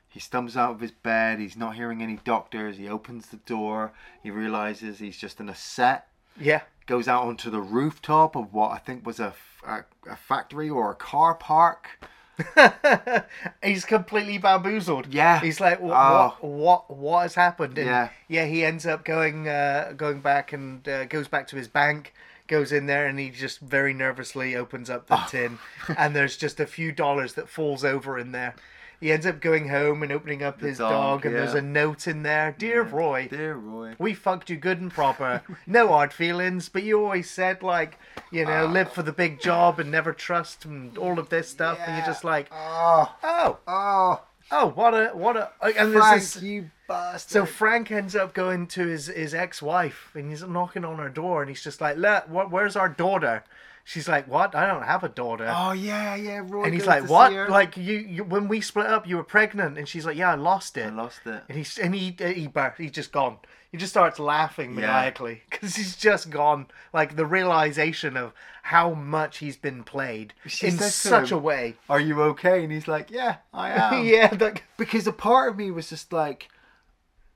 he 0.08 0.20
stumbles 0.20 0.56
out 0.56 0.70
of 0.70 0.80
his 0.80 0.92
bed. 0.92 1.40
He's 1.40 1.56
not 1.56 1.74
hearing 1.74 2.00
any 2.02 2.16
doctors. 2.16 2.76
He 2.76 2.88
opens 2.88 3.28
the 3.28 3.36
door. 3.38 3.92
He 4.22 4.30
realizes 4.30 5.00
he's 5.00 5.16
just 5.16 5.40
in 5.40 5.48
a 5.48 5.54
set. 5.54 6.08
Yeah. 6.36 6.62
Goes 6.86 7.08
out 7.08 7.24
onto 7.24 7.50
the 7.50 7.60
rooftop 7.60 8.36
of 8.36 8.52
what 8.52 8.70
I 8.70 8.78
think 8.78 9.04
was 9.04 9.18
a 9.18 9.34
a 9.66 10.16
factory 10.16 10.68
or 10.68 10.90
a 10.90 10.94
car 10.94 11.34
park. 11.34 11.98
He's 13.62 13.84
completely 13.84 14.38
bamboozled. 14.38 15.12
Yeah. 15.12 15.40
He's 15.40 15.60
like, 15.60 15.80
what, 15.80 15.94
Oh. 15.96 16.36
what, 16.40 16.44
what, 16.88 16.90
what 16.96 17.22
has 17.22 17.34
happened? 17.34 17.78
And 17.78 17.86
Yeah. 17.86 18.08
yeah, 18.28 18.44
he 18.46 18.64
ends 18.64 18.86
up 18.86 19.04
going, 19.04 19.48
uh, 19.48 19.92
going 19.96 20.20
back 20.20 20.52
and 20.52 20.86
uh, 20.88 21.04
goes 21.06 21.28
back 21.28 21.46
to 21.48 21.56
his 21.56 21.68
bank, 21.68 22.12
goes 22.46 22.72
in 22.72 22.86
there, 22.86 23.06
and 23.06 23.18
he 23.18 23.30
just 23.30 23.60
very 23.60 23.94
nervously 23.94 24.54
opens 24.56 24.90
up 24.90 25.06
Oh. 25.10 25.16
the 25.30 25.30
tin, 25.38 25.58
and 25.98 26.14
there's 26.14 26.36
just 26.36 26.60
a 26.60 26.66
few 26.66 26.92
dollars 26.92 27.34
that 27.34 27.48
falls 27.48 27.84
over 27.84 28.18
in 28.18 28.32
there. 28.32 28.54
He 29.00 29.12
ends 29.12 29.26
up 29.26 29.40
going 29.40 29.68
home 29.68 30.02
and 30.02 30.12
opening 30.12 30.42
up 30.42 30.60
his 30.60 30.78
dog, 30.78 31.22
dog, 31.22 31.26
and 31.26 31.34
there's 31.34 31.54
a 31.54 31.62
note 31.62 32.06
in 32.06 32.22
there, 32.22 32.54
dear 32.56 32.82
Roy. 32.82 33.28
Dear 33.28 33.54
Roy. 33.54 33.94
We 33.98 34.14
fucked 34.14 34.50
you 34.50 34.56
good 34.56 34.80
and 34.80 34.90
proper. 34.90 35.42
No 35.66 35.88
hard 35.88 36.12
feelings, 36.12 36.68
but 36.68 36.82
you 36.82 37.02
always 37.02 37.30
said 37.30 37.62
like, 37.62 37.98
you 38.30 38.44
know, 38.44 38.66
ah. 38.66 38.70
live 38.70 38.92
for 38.92 39.02
the 39.02 39.12
big 39.12 39.40
job 39.40 39.80
and 39.80 39.90
never 39.90 40.12
trust 40.12 40.64
and 40.64 40.96
all 40.98 41.18
of 41.18 41.28
this 41.30 41.48
stuff, 41.48 41.78
and 41.84 41.96
you're 41.96 42.06
just 42.06 42.24
like, 42.24 42.48
ah. 42.52 43.16
Oh, 43.22 43.28
oh, 43.28 43.58
oh, 43.66 44.22
oh, 44.50 44.68
what 44.68 44.94
a 44.94 45.08
what 45.08 45.36
a. 45.36 45.50
Oh, 45.60 45.68
and 45.68 45.92
there's 45.92 46.04
Frank, 46.04 46.22
this, 46.22 46.42
you 46.42 46.70
bastard. 46.88 47.30
so 47.30 47.46
Frank 47.46 47.90
ends 47.90 48.14
up 48.14 48.34
going 48.34 48.66
to 48.68 48.86
his, 48.86 49.06
his 49.06 49.34
ex-wife 49.34 50.10
and 50.14 50.30
he's 50.30 50.42
knocking 50.42 50.84
on 50.84 50.98
her 50.98 51.08
door 51.08 51.42
and 51.42 51.48
he's 51.48 51.62
just 51.62 51.80
like, 51.80 51.96
Look, 51.96 52.28
what, 52.28 52.50
where's 52.50 52.76
our 52.76 52.88
daughter? 52.88 53.44
She's 53.86 54.08
like, 54.08 54.26
what? 54.26 54.54
I 54.54 54.66
don't 54.66 54.82
have 54.82 55.04
a 55.04 55.10
daughter. 55.10 55.46
oh 55.54 55.72
yeah, 55.72 56.14
yeah, 56.14 56.40
Roy. 56.42 56.64
and 56.64 56.72
he's 56.72 56.86
like, 56.86 57.06
what? 57.08 57.32
Like 57.50 57.76
you, 57.76 57.98
you, 57.98 58.24
when 58.24 58.48
we 58.48 58.62
split 58.62 58.86
up, 58.86 59.06
you 59.06 59.16
were 59.16 59.22
pregnant. 59.24 59.76
And 59.76 59.86
she's 59.86 60.06
like, 60.06 60.16
yeah, 60.16 60.30
I 60.32 60.36
lost 60.36 60.76
it. 60.78 60.86
I 60.86 60.90
lost 60.90 61.20
it. 61.26 61.42
And 61.48 61.58
he's 61.58 61.76
and 61.78 61.94
he 61.94 62.16
he 62.18 62.46
bur- 62.46 62.74
he's 62.78 62.92
just 62.92 63.12
gone. 63.12 63.36
He 63.70 63.76
just 63.78 63.92
starts 63.92 64.18
laughing 64.20 64.74
maniacally 64.74 65.42
because 65.50 65.74
he's 65.76 65.96
just 65.96 66.30
gone. 66.30 66.66
Like 66.92 67.16
the 67.16 67.26
realization 67.26 68.16
of 68.16 68.32
how 68.62 68.94
much 68.94 69.38
he's 69.38 69.56
been 69.58 69.82
played 69.84 70.32
She 70.46 70.68
in 70.68 70.78
such 70.78 71.30
him- 71.32 71.38
a 71.38 71.40
way. 71.40 71.74
Are 71.90 72.00
you 72.00 72.22
okay? 72.22 72.62
And 72.64 72.72
he's 72.72 72.88
like, 72.88 73.10
Yeah, 73.10 73.36
I 73.52 73.70
am. 73.98 74.04
yeah, 74.06 74.34
like 74.40 74.62
Because 74.78 75.06
a 75.06 75.12
part 75.12 75.50
of 75.50 75.58
me 75.58 75.70
was 75.70 75.90
just 75.90 76.10
like, 76.12 76.48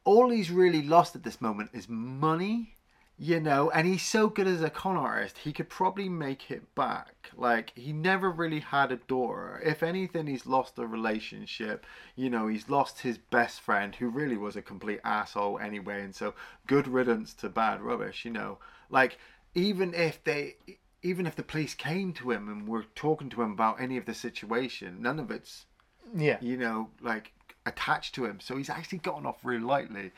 all 0.05 0.31
he's 0.31 0.51
really 0.51 0.81
lost 0.81 1.15
at 1.15 1.25
this 1.25 1.41
moment 1.43 1.71
is 1.75 1.89
money, 1.91 2.75
you 3.19 3.41
know, 3.41 3.69
and 3.71 3.87
he's 3.87 4.03
so 4.03 4.29
good 4.29 4.47
as 4.47 4.63
a 4.63 4.71
con 4.71 4.97
artist, 4.97 5.39
he 5.39 5.53
could 5.53 5.69
probably 5.69 6.09
make 6.09 6.51
it 6.51 6.75
back. 6.77 7.31
Like, 7.37 7.73
he 7.75 7.93
never 7.93 8.31
really 8.31 8.61
had 8.61 8.93
a 8.93 8.97
daughter. 8.97 9.61
If 9.65 9.83
anything, 9.83 10.29
he's 10.29 10.47
lost 10.47 10.79
a 10.79 10.87
relationship. 10.87 11.85
You 12.15 12.31
know, 12.31 12.47
he's 12.47 12.69
lost 12.69 13.01
his 13.01 13.19
best 13.19 13.61
friend, 13.61 13.95
who 13.95 14.09
really 14.09 14.37
was 14.37 14.55
a 14.55 14.63
complete 14.63 15.01
asshole 15.03 15.59
anyway, 15.59 16.03
and 16.03 16.15
so 16.15 16.35
good 16.69 16.87
riddance 16.87 17.35
to 17.35 17.49
bad 17.49 17.81
rubbish, 17.81 18.25
you 18.25 18.31
know. 18.31 18.59
Like, 18.89 19.19
even 19.55 19.95
if 19.95 20.23
they. 20.25 20.57
Even 21.01 21.27
if 21.27 21.37
the 21.37 21.45
police 21.45 21.75
came 21.75 22.13
to 22.15 22.33
him 22.33 22.49
and 22.49 22.67
were 22.67 22.85
talking 22.97 23.31
to 23.31 23.41
him 23.41 23.53
about 23.53 23.81
any 23.81 23.97
of 23.97 24.05
the 24.05 24.15
situation, 24.15 25.01
none 25.01 25.21
of 25.21 25.31
it's 25.31 25.67
yeah, 26.13 26.39
you 26.41 26.57
know, 26.57 26.91
like 27.01 27.33
attached 27.67 28.17
to 28.17 28.25
him. 28.25 28.41
So 28.41 28.57
he's 28.57 28.69
actually 28.69 28.99
gotten 28.99 29.25
off 29.25 29.45
really 29.45 29.63
lightly. 29.63 30.11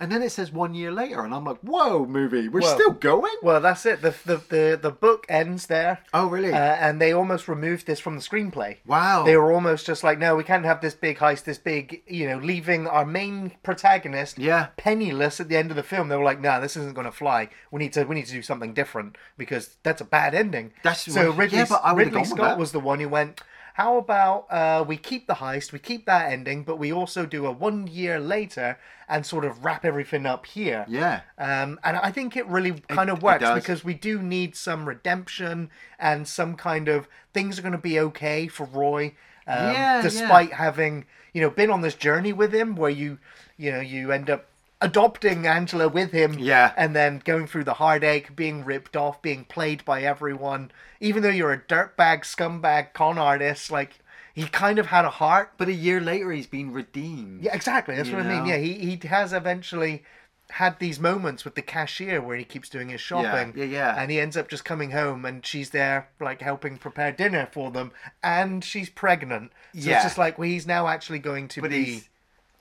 And 0.00 0.10
then 0.10 0.22
it 0.22 0.30
says 0.30 0.50
one 0.50 0.74
year 0.74 0.90
later, 0.90 1.24
and 1.24 1.32
I'm 1.32 1.44
like, 1.44 1.58
whoa, 1.60 2.04
movie, 2.04 2.48
we're 2.48 2.60
Well- 2.62 2.74
still 2.74 2.90
going? 2.90 3.34
Well, 3.42 3.60
that's 3.60 3.86
it. 3.86 4.02
The 4.02 4.12
the 4.26 4.36
the, 4.48 4.78
the 4.82 4.90
book 4.90 5.24
ends 5.28 5.66
there. 5.66 6.00
Oh, 6.12 6.26
really? 6.26 6.52
Uh, 6.52 6.56
and 6.56 7.00
they 7.00 7.12
almost 7.12 7.46
removed 7.46 7.86
this 7.86 8.00
from 8.00 8.16
the 8.16 8.20
screenplay. 8.22 8.78
wow. 8.86 9.22
They 9.22 9.36
were 9.36 9.52
almost 9.52 9.86
just 9.86 10.02
like, 10.02 10.18
no, 10.18 10.34
we 10.34 10.42
can't 10.42 10.64
have 10.64 10.80
this 10.80 10.94
big 10.94 11.18
heist, 11.18 11.44
this 11.44 11.58
big, 11.58 12.02
you 12.08 12.28
know, 12.28 12.38
leaving 12.38 12.86
our 12.88 13.06
main 13.06 13.52
protagonist 13.62 14.38
Yeah. 14.38 14.68
penniless 14.76 15.38
at 15.40 15.48
the 15.48 15.56
end 15.56 15.70
of 15.70 15.76
the 15.76 15.82
film. 15.84 16.08
They 16.08 16.16
were 16.16 16.24
like, 16.24 16.40
no, 16.40 16.60
this 16.60 16.76
isn't 16.76 16.94
going 16.94 17.06
to 17.06 17.12
fly. 17.12 17.48
We 17.70 17.78
need 17.78 17.92
to, 17.92 18.04
we 18.04 18.16
need 18.16 18.26
to 18.26 18.32
do 18.32 18.42
something 18.42 18.74
different 18.74 19.16
because 19.38 19.76
that's 19.84 20.00
a 20.00 20.04
bad 20.04 20.34
ending. 20.34 20.72
That's 20.82 21.12
so. 21.12 21.32
Ridley, 21.32 21.58
Yeah, 21.58 21.66
but 21.68 21.80
I 21.84 21.92
Ridley 21.94 22.24
Scott 22.24 22.58
was 22.58 22.72
the 22.72 22.80
one 22.80 22.98
who 23.00 23.08
went. 23.08 23.40
How 23.74 23.98
about 23.98 24.46
uh, 24.50 24.84
we 24.86 24.96
keep 24.96 25.26
the 25.26 25.34
heist, 25.34 25.72
we 25.72 25.80
keep 25.80 26.06
that 26.06 26.30
ending, 26.32 26.62
but 26.62 26.78
we 26.78 26.92
also 26.92 27.26
do 27.26 27.44
a 27.44 27.50
one 27.50 27.88
year 27.88 28.20
later 28.20 28.78
and 29.08 29.26
sort 29.26 29.44
of 29.44 29.64
wrap 29.64 29.84
everything 29.84 30.26
up 30.26 30.46
here. 30.46 30.86
yeah. 30.88 31.22
Um, 31.38 31.80
and 31.82 31.96
I 31.96 32.12
think 32.12 32.36
it 32.36 32.46
really 32.46 32.72
kind 32.88 33.10
of 33.10 33.20
works 33.20 33.50
because 33.52 33.82
we 33.82 33.92
do 33.94 34.22
need 34.22 34.54
some 34.54 34.86
redemption 34.86 35.70
and 35.98 36.28
some 36.28 36.54
kind 36.54 36.86
of 36.86 37.08
things 37.32 37.58
are 37.58 37.62
going 37.62 37.72
to 37.72 37.78
be 37.78 37.98
okay 37.98 38.46
for 38.46 38.64
Roy, 38.64 39.06
um, 39.48 39.72
Yeah, 39.72 40.02
despite 40.02 40.52
having 40.52 41.04
you 41.32 41.40
know 41.40 41.50
been 41.50 41.70
on 41.70 41.80
this 41.80 41.96
journey 41.96 42.32
with 42.32 42.54
him 42.54 42.76
where 42.76 42.90
you 42.90 43.18
you 43.56 43.72
know 43.72 43.80
you 43.80 44.12
end 44.12 44.30
up 44.30 44.46
adopting 44.80 45.46
Angela 45.46 45.88
with 45.88 46.12
him, 46.12 46.38
Yeah. 46.38 46.72
and 46.76 46.94
then 46.94 47.20
going 47.24 47.46
through 47.46 47.64
the 47.64 47.74
heartache, 47.74 48.34
being 48.36 48.64
ripped 48.64 48.96
off, 48.96 49.22
being 49.22 49.44
played 49.44 49.84
by 49.84 50.02
everyone, 50.02 50.70
even 51.00 51.22
though 51.22 51.28
you're 51.30 51.52
a 51.52 51.58
dirtbag, 51.60 52.20
scumbag, 52.22 52.92
con 52.92 53.18
artist, 53.18 53.70
like. 53.70 53.98
He 54.36 54.46
kind 54.48 54.80
of 54.80 54.86
had 54.86 55.04
a 55.04 55.10
heart, 55.10 55.52
But 55.58 55.68
a 55.68 55.72
year 55.72 56.00
later, 56.00 56.32
he's 56.32 56.48
been 56.48 56.72
redeemed. 56.72 57.42
yeah, 57.44 57.54
exactly. 57.54 57.94
That's 57.94 58.10
what 58.10 58.26
I 58.26 58.28
mean. 58.28 58.46
Yeah, 58.46 58.56
he 58.56 58.72
he 58.98 59.06
has 59.06 59.32
eventually 59.32 60.02
had 60.50 60.80
these 60.80 60.98
moments 60.98 61.44
with 61.44 61.54
the 61.54 61.62
cashier 61.62 62.20
where 62.20 62.36
he 62.36 62.42
keeps 62.42 62.68
doing 62.68 62.88
his 62.88 63.00
shopping. 63.00 63.52
yeah, 63.56 63.64
yeah. 63.64 63.94
And 63.96 64.10
he 64.10 64.18
ends 64.18 64.36
up 64.36 64.48
just 64.48 64.64
coming 64.64 64.90
home 64.90 65.24
and 65.24 65.46
she's 65.46 65.70
there 65.70 66.08
like 66.20 66.40
helping 66.42 66.78
prepare 66.78 67.12
dinner 67.12 67.48
for 67.52 67.70
them 67.70 67.92
and 68.24 68.64
she's 68.64 68.90
pregnant. 68.90 69.52
So 69.72 69.88
Yeah. 69.88 69.94
it's 69.98 70.04
just 70.06 70.18
like 70.18 70.36
well, 70.36 70.48
he's 70.48 70.66
now 70.66 70.88
actually 70.88 71.20
going 71.20 71.46
to 71.48 71.60
But 71.60 71.70
be 71.70 72.02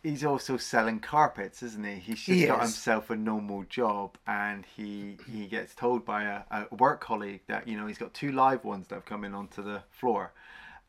he's 0.04 0.24
also 0.26 0.58
selling 0.58 1.00
carpets, 1.00 1.63
isn't 1.63 1.86
he? 1.86 1.96
He's 1.96 2.22
just 2.22 2.44
He 2.44 2.46
got 2.46 2.62
is. 2.62 2.62
himself 2.62 3.10
a 3.10 3.16
normal 3.16 3.63
job, 3.63 4.18
and 4.28 4.66
he 4.66 5.20
he 5.26 5.48
gets 5.48 5.74
told 5.76 6.06
by 6.06 6.24
a, 6.24 6.42
a 6.52 6.76
work 6.76 7.02
colleague 7.02 7.42
that 7.48 7.68
you 7.68 7.78
know 7.78 7.88
he's 7.88 7.98
got 7.98 8.13
two 8.13 8.32
live 8.32 8.63
ones 8.66 8.88
that 8.88 8.96
have 8.96 9.06
come 9.06 9.24
in 9.24 9.34
onto 9.34 9.63
the 9.63 9.84
floor. 9.89 10.34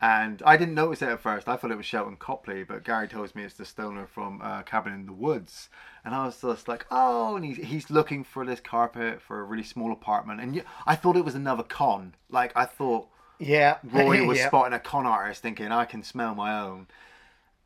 And 0.00 0.42
I 0.44 0.56
didn't 0.58 0.74
notice 0.74 1.02
it 1.02 1.08
at 1.08 1.20
first. 1.20 1.48
I 1.48 1.56
thought 1.56 1.70
it 1.70 1.76
was 1.76 1.86
Sharlto 1.86 2.18
Copley, 2.18 2.64
but 2.64 2.84
Gary 2.84 3.08
tells 3.08 3.34
me 3.34 3.44
it's 3.44 3.54
the 3.54 3.64
stoner 3.64 4.06
from 4.06 4.40
uh, 4.42 4.62
Cabin 4.62 4.92
in 4.92 5.06
the 5.06 5.12
Woods. 5.14 5.70
And 6.04 6.14
I 6.14 6.26
was 6.26 6.40
just 6.42 6.68
like, 6.68 6.84
oh, 6.90 7.36
and 7.36 7.44
he's, 7.44 7.56
he's 7.56 7.90
looking 7.90 8.22
for 8.24 8.44
this 8.44 8.60
carpet 8.60 9.22
for 9.22 9.40
a 9.40 9.44
really 9.44 9.62
small 9.62 9.92
apartment. 9.92 10.40
And 10.42 10.62
I 10.86 10.96
thought 10.96 11.16
it 11.16 11.24
was 11.24 11.34
another 11.34 11.62
con. 11.62 12.14
Like, 12.28 12.52
I 12.54 12.66
thought 12.66 13.08
Yeah. 13.38 13.78
Roy 13.82 14.22
was 14.26 14.38
yeah. 14.38 14.46
spotting 14.48 14.72
a 14.74 14.80
con 14.80 15.06
artist 15.06 15.42
thinking 15.42 15.72
I 15.72 15.84
can 15.84 16.02
smell 16.02 16.34
my 16.34 16.60
own. 16.60 16.88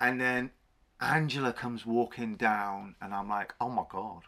And 0.00 0.20
then 0.20 0.50
Angela 1.00 1.52
comes 1.52 1.86
walking 1.86 2.36
down 2.36 2.94
and 3.00 3.14
I'm 3.14 3.28
like, 3.28 3.54
oh 3.60 3.68
my 3.68 3.84
god. 3.88 4.22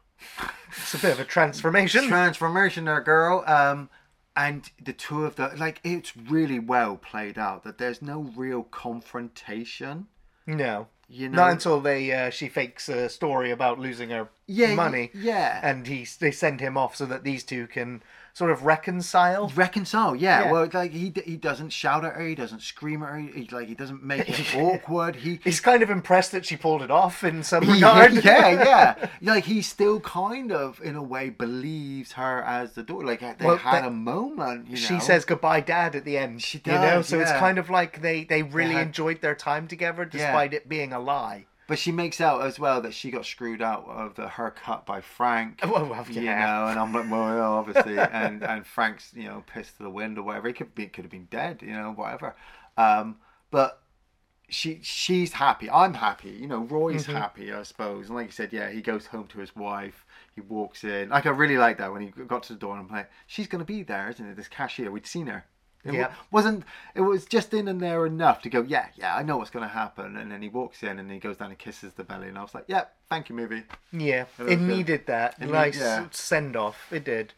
It's 0.71 0.95
a 0.95 0.99
bit 0.99 1.13
of 1.13 1.21
a 1.21 1.25
transformation. 1.25 2.07
Transformation 2.09 2.85
there, 2.85 3.01
girl. 3.01 3.43
Um 3.47 3.89
and 4.37 4.71
the 4.83 4.93
two 4.93 5.25
of 5.25 5.37
the 5.37 5.53
like 5.57 5.81
it's 5.83 6.17
really 6.17 6.59
well 6.59 6.97
played 6.97 7.39
out 7.39 7.65
that 7.65 7.79
there's 7.79 8.01
no 8.01 8.21
real 8.37 8.63
confrontation. 8.63 10.07
no. 10.47 10.87
You 11.13 11.29
know 11.29 11.39
Not 11.39 11.51
until 11.51 11.81
they 11.81 12.13
uh, 12.13 12.31
she 12.31 12.49
fakes 12.49 12.89
a 12.89 13.09
story 13.09 13.51
about 13.51 13.81
losing 13.81 14.11
her 14.11 14.29
Yeah, 14.53 14.75
money. 14.75 15.11
yeah. 15.15 15.61
And 15.63 15.87
he 15.87 16.07
they 16.19 16.31
send 16.33 16.61
him 16.61 16.77
off 16.77 16.97
so 16.97 17.07
that 17.07 17.25
these 17.25 17.45
two 17.45 17.67
can 17.67 18.03
sort 18.33 18.51
of 18.53 18.65
reconcile. 18.65 19.49
reconcile 19.57 20.15
yeah, 20.15 20.45
Yeah. 20.45 20.53
well 20.53 20.69
like 20.73 20.93
he 20.93 21.13
he 21.25 21.37
doesn't 21.37 21.71
shout 21.71 22.05
at 22.05 22.15
her 22.15 22.25
he 22.27 22.37
doesn't 22.37 22.63
scream 22.63 23.03
at 23.03 23.09
her 23.11 23.19
he 23.19 23.49
like 23.51 23.67
he 23.67 23.75
doesn't 23.75 24.05
make 24.05 24.29
it 24.29 24.55
awkward 24.57 25.17
he 25.17 25.41
He's 25.43 25.59
kind 25.61 25.83
of 25.83 25.91
impressed 25.91 26.31
that 26.33 26.47
she 26.47 26.57
pulled 26.57 26.81
it 26.83 26.91
off 26.93 27.25
in 27.25 27.43
some 27.43 27.65
yeah, 27.67 27.75
regard. 27.75 28.25
yeah, 28.25 28.49
yeah. 28.51 29.09
Like 29.23 29.45
he 29.45 29.63
still 29.63 29.99
kind 30.01 30.51
of, 30.53 30.81
in 30.83 30.95
a 30.97 31.03
way, 31.03 31.29
believes 31.31 32.13
her 32.13 32.43
as 32.43 32.73
the 32.73 32.83
daughter. 32.83 33.07
Like 33.07 33.21
they 33.39 33.45
Well, 33.47 33.57
had 33.59 33.85
a 33.85 33.91
moment. 33.91 34.67
You 34.67 34.73
know? 34.77 34.81
she 34.81 35.01
says 35.01 35.25
goodbye, 35.25 35.61
Dad, 35.61 35.95
at 35.95 36.05
the 36.05 36.17
end. 36.17 36.43
She 36.43 36.61
you 36.65 36.73
know, 36.73 36.81
does, 36.81 37.09
so 37.09 37.21
it's 37.21 37.33
kind 37.33 37.59
of 37.59 37.69
like 37.69 38.01
they 38.01 38.25
they 38.25 38.43
really 38.43 38.75
had- 38.75 38.87
enjoyed 38.89 39.21
their 39.21 39.35
time 39.35 39.67
together, 39.69 40.03
Yeah. 40.05 40.09
despite 40.19 40.55
it 40.55 40.69
being 40.69 40.93
a 40.93 40.99
lie. 41.01 41.47
But 41.71 41.81
she 41.81 41.93
makes 41.93 42.21
out 42.21 42.43
as 42.43 42.61
well 42.61 42.83
that 42.83 42.95
she 42.95 43.11
got 43.13 43.27
screwed 43.27 43.63
out 43.63 43.87
of 43.89 44.17
the 44.17 44.29
her 44.29 44.51
cut 44.53 44.87
by 44.87 45.01
Frank. 45.03 45.63
Well, 45.71 45.87
well, 45.89 46.07
You 46.07 46.23
yeah. 46.23 46.37
know, 46.37 46.69
and 46.69 46.79
I'm 46.79 46.93
like, 46.93 47.11
well, 47.11 47.55
obviously, 47.55 48.01
and 48.11 48.45
and 48.45 48.67
Frank's, 48.67 49.13
you 49.15 49.25
know, 49.25 49.45
pissed 49.47 49.77
to 49.79 49.85
the 49.85 49.91
wind 49.91 50.19
or 50.19 50.25
whatever. 50.25 50.49
He 50.49 50.55
could 50.55 50.75
be, 50.75 50.87
could 50.89 51.05
have 51.05 51.13
been 51.13 51.29
dead, 51.31 51.63
you 51.63 51.73
know, 51.73 51.93
whatever. 51.93 52.37
Um, 52.79 53.19
but 53.51 53.83
she 54.49 54.81
she's 54.83 55.35
happy. 55.35 55.71
I'm 55.71 55.95
happy. 55.95 56.31
You 56.31 56.49
know, 56.49 56.65
Roy's 56.65 57.07
Mm-hmm. 57.07 57.21
happy, 57.21 57.53
I 57.53 57.63
suppose. 57.65 58.09
And 58.09 58.17
like 58.17 58.27
you 58.29 58.33
said, 58.33 58.53
yeah, 58.53 58.71
he 58.71 58.83
goes 58.83 59.07
home 59.07 59.29
to 59.29 59.39
his 59.41 59.57
wife. 59.57 60.07
He 60.35 60.41
walks 60.43 60.85
in. 60.85 61.11
Like 61.11 61.27
I 61.27 61.31
really 61.31 61.59
like 61.59 61.79
that 61.79 61.93
when 61.93 62.03
he 62.03 62.09
got 62.11 62.45
to 62.45 62.55
the 62.55 62.59
door 62.61 62.77
and 62.77 62.87
I'm 62.87 62.97
like, 62.97 63.11
she's 63.27 63.47
gonna 63.49 63.65
be 63.65 63.83
there, 63.85 64.11
isn't 64.11 64.27
it? 64.27 64.37
This 64.37 64.49
cashier. 64.49 64.91
We'd 64.91 65.07
seen 65.07 65.29
her. 65.29 65.47
It 65.85 65.95
Yeah. 65.95 66.13
wasn't. 66.31 66.65
It 66.95 67.01
was 67.01 67.25
just 67.25 67.55
in 67.55 67.67
and 67.69 67.81
there 67.81 68.05
enough 68.05 68.43
to 68.43 68.51
go. 68.51 68.61
Yeah, 68.63 68.89
yeah, 68.97 69.17
I 69.17 69.23
know 69.23 69.39
what's 69.39 69.51
gonna 69.51 69.69
happen. 69.69 70.17
And 70.17 70.31
then 70.31 70.43
he 70.43 70.49
walks 70.49 70.83
in 70.83 70.99
and 70.99 71.11
he 71.11 71.19
goes 71.19 71.39
down 71.39 71.49
and 71.51 71.59
kisses 71.59 71.95
the 71.95 72.05
belly. 72.05 72.29
And 72.29 72.37
I 72.39 72.43
was 72.43 72.55
like, 72.55 72.65
yeah, 72.69 72.85
thank 73.09 73.29
you, 73.31 73.35
movie. 73.35 73.63
Yeah, 73.93 74.27
It 74.39 74.43
was 74.43 74.53
it 74.53 74.57
good. 74.57 74.69
needed 74.69 75.07
that 75.07 75.37
It 75.41 75.49
nice 75.49 75.79
yeah. 75.79 76.07
send 76.11 76.55
off. 76.57 76.93
It 76.93 77.05
did. 77.05 77.33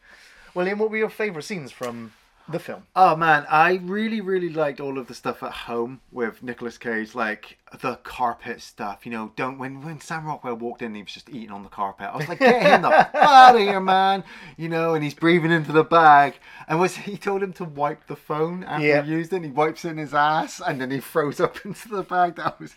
William, 0.55 0.79
what 0.81 0.91
were 0.91 0.97
your 0.97 1.09
favourite 1.09 1.45
scenes 1.45 1.71
from 1.73 2.13
the 2.49 2.59
film? 2.59 2.85
Oh 2.97 3.17
man, 3.17 3.47
I 3.49 3.81
really, 3.83 4.21
really 4.21 4.49
liked 4.49 4.81
all 4.81 4.99
of 4.99 5.07
the 5.07 5.15
stuff 5.15 5.43
at 5.43 5.53
home 5.53 6.01
with 6.11 6.43
Nicolas 6.43 6.77
Cage, 6.79 7.15
like 7.15 7.59
the 7.81 7.97
carpet 7.97 8.61
stuff. 8.61 9.05
You 9.07 9.13
know, 9.13 9.33
don't 9.37 9.59
when 9.59 9.83
when 9.83 10.01
Sam 10.01 10.27
Rockwell 10.27 10.57
walked 10.57 10.83
in, 10.83 10.95
he 10.95 11.03
was 11.03 11.13
just 11.13 11.29
eating 11.31 11.51
on 11.51 11.63
the 11.63 11.69
carpet. 11.69 12.11
I 12.13 12.17
was 12.17 12.29
like, 12.29 12.39
get 12.41 12.63
him 12.63 12.83
the 12.83 12.91
fuck 13.13 13.15
out 13.15 13.55
of 13.55 13.61
here, 13.61 13.81
man! 13.81 14.25
You 14.57 14.69
know, 14.69 14.95
and 14.95 15.03
he's 15.05 15.15
breathing 15.15 15.53
into 15.53 15.73
the 15.73 15.85
bag. 15.85 16.35
And 16.69 16.81
was 16.81 16.97
he 16.97 17.17
told 17.17 17.43
him 17.43 17.53
to 17.55 17.65
wipe 17.65 18.07
the 18.07 18.17
phone 18.17 18.65
after 18.65 18.87
Yeah. 18.87 19.03
he 19.03 19.13
used 19.13 19.33
it? 19.33 19.37
And 19.37 19.45
he 19.45 19.51
wipes 19.51 19.85
it 19.85 19.91
in 19.91 19.99
his 19.99 20.15
ass, 20.15 20.61
and 20.65 20.81
then 20.81 20.91
he 20.91 21.01
throws 21.01 21.41
up 21.41 21.57
into 21.65 21.89
the 21.89 22.03
bag. 22.03 22.37
That 22.37 22.59
was. 22.61 22.75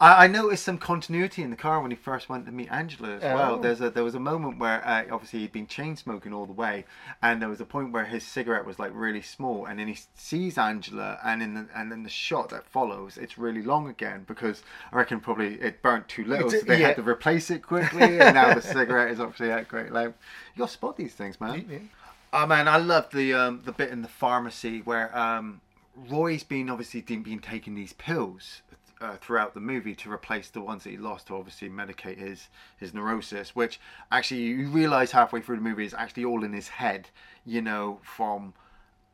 I, 0.00 0.24
I 0.24 0.26
noticed 0.26 0.64
some 0.64 0.78
continuity 0.78 1.42
in 1.42 1.50
the 1.50 1.56
car 1.56 1.80
when 1.80 1.90
he 1.90 1.96
first 1.96 2.28
went 2.28 2.46
to 2.46 2.52
meet 2.52 2.68
Angela 2.70 3.10
as 3.10 3.22
well. 3.22 3.54
Oh. 3.56 3.60
There's 3.60 3.80
a 3.80 3.90
there 3.90 4.02
was 4.02 4.14
a 4.14 4.20
moment 4.20 4.58
where 4.58 4.86
uh, 4.86 5.04
obviously 5.10 5.40
he'd 5.40 5.52
been 5.52 5.66
chain 5.66 5.96
smoking 5.96 6.32
all 6.32 6.46
the 6.46 6.52
way, 6.52 6.86
and 7.22 7.40
there 7.40 7.48
was 7.48 7.60
a 7.60 7.66
point 7.66 7.92
where 7.92 8.06
his 8.06 8.26
cigarette 8.26 8.64
was 8.64 8.78
like 8.78 8.92
really 8.94 9.22
small, 9.22 9.66
and 9.66 9.78
then 9.78 9.88
he 9.88 9.98
sees 10.14 10.56
Angela, 10.56 11.18
and 11.24 11.42
in 11.42 11.54
the 11.54 11.66
and 11.74 11.92
in 11.92 12.02
the 12.02 12.10
shot 12.10 12.48
that 12.48 12.66
follows, 12.66 13.18
it's 13.18 13.36
really 13.36 13.62
long 13.62 13.88
again 13.88 14.24
because 14.26 14.62
I 14.92 14.96
reckon 14.96 15.20
probably 15.20 15.54
it 15.60 15.82
burnt 15.82 16.08
too 16.08 16.24
little, 16.24 16.50
so 16.50 16.60
they 16.60 16.80
yeah. 16.80 16.88
had 16.88 16.96
to 16.96 17.02
replace 17.02 17.50
it 17.50 17.62
quickly, 17.62 18.20
and 18.20 18.34
now 18.34 18.54
the 18.54 18.62
cigarette 18.62 19.10
is 19.10 19.20
obviously 19.20 19.50
at 19.50 19.68
great 19.68 19.92
length. 19.92 20.18
You 20.54 20.60
got 20.60 20.66
to 20.66 20.72
spot 20.72 20.96
these 20.96 21.12
things, 21.12 21.40
man. 21.40 21.90
Oh 22.32 22.46
man, 22.46 22.68
I 22.68 22.78
love 22.78 23.10
the 23.12 23.34
um, 23.34 23.62
the 23.64 23.72
bit 23.72 23.90
in 23.90 24.02
the 24.02 24.08
pharmacy 24.08 24.80
where 24.80 25.16
um, 25.16 25.60
Roy's 26.08 26.44
been 26.44 26.70
obviously 26.70 27.02
been, 27.02 27.22
been 27.22 27.40
taking 27.40 27.74
these 27.74 27.92
pills 27.92 28.62
uh, 29.00 29.16
throughout 29.16 29.54
the 29.54 29.60
movie 29.60 29.94
to 29.94 30.12
replace 30.12 30.50
the 30.50 30.60
ones 30.60 30.84
that 30.84 30.90
he 30.90 30.96
lost 30.96 31.28
to 31.28 31.36
obviously 31.36 31.68
medicate 31.68 32.18
his 32.18 32.48
his 32.76 32.92
neurosis, 32.92 33.54
which 33.56 33.80
actually 34.10 34.40
you 34.40 34.68
realise 34.68 35.10
halfway 35.12 35.40
through 35.40 35.56
the 35.56 35.62
movie 35.62 35.86
is 35.86 35.94
actually 35.94 36.24
all 36.24 36.44
in 36.44 36.52
his 36.52 36.68
head. 36.68 37.08
You 37.44 37.62
know, 37.62 38.00
from 38.02 38.54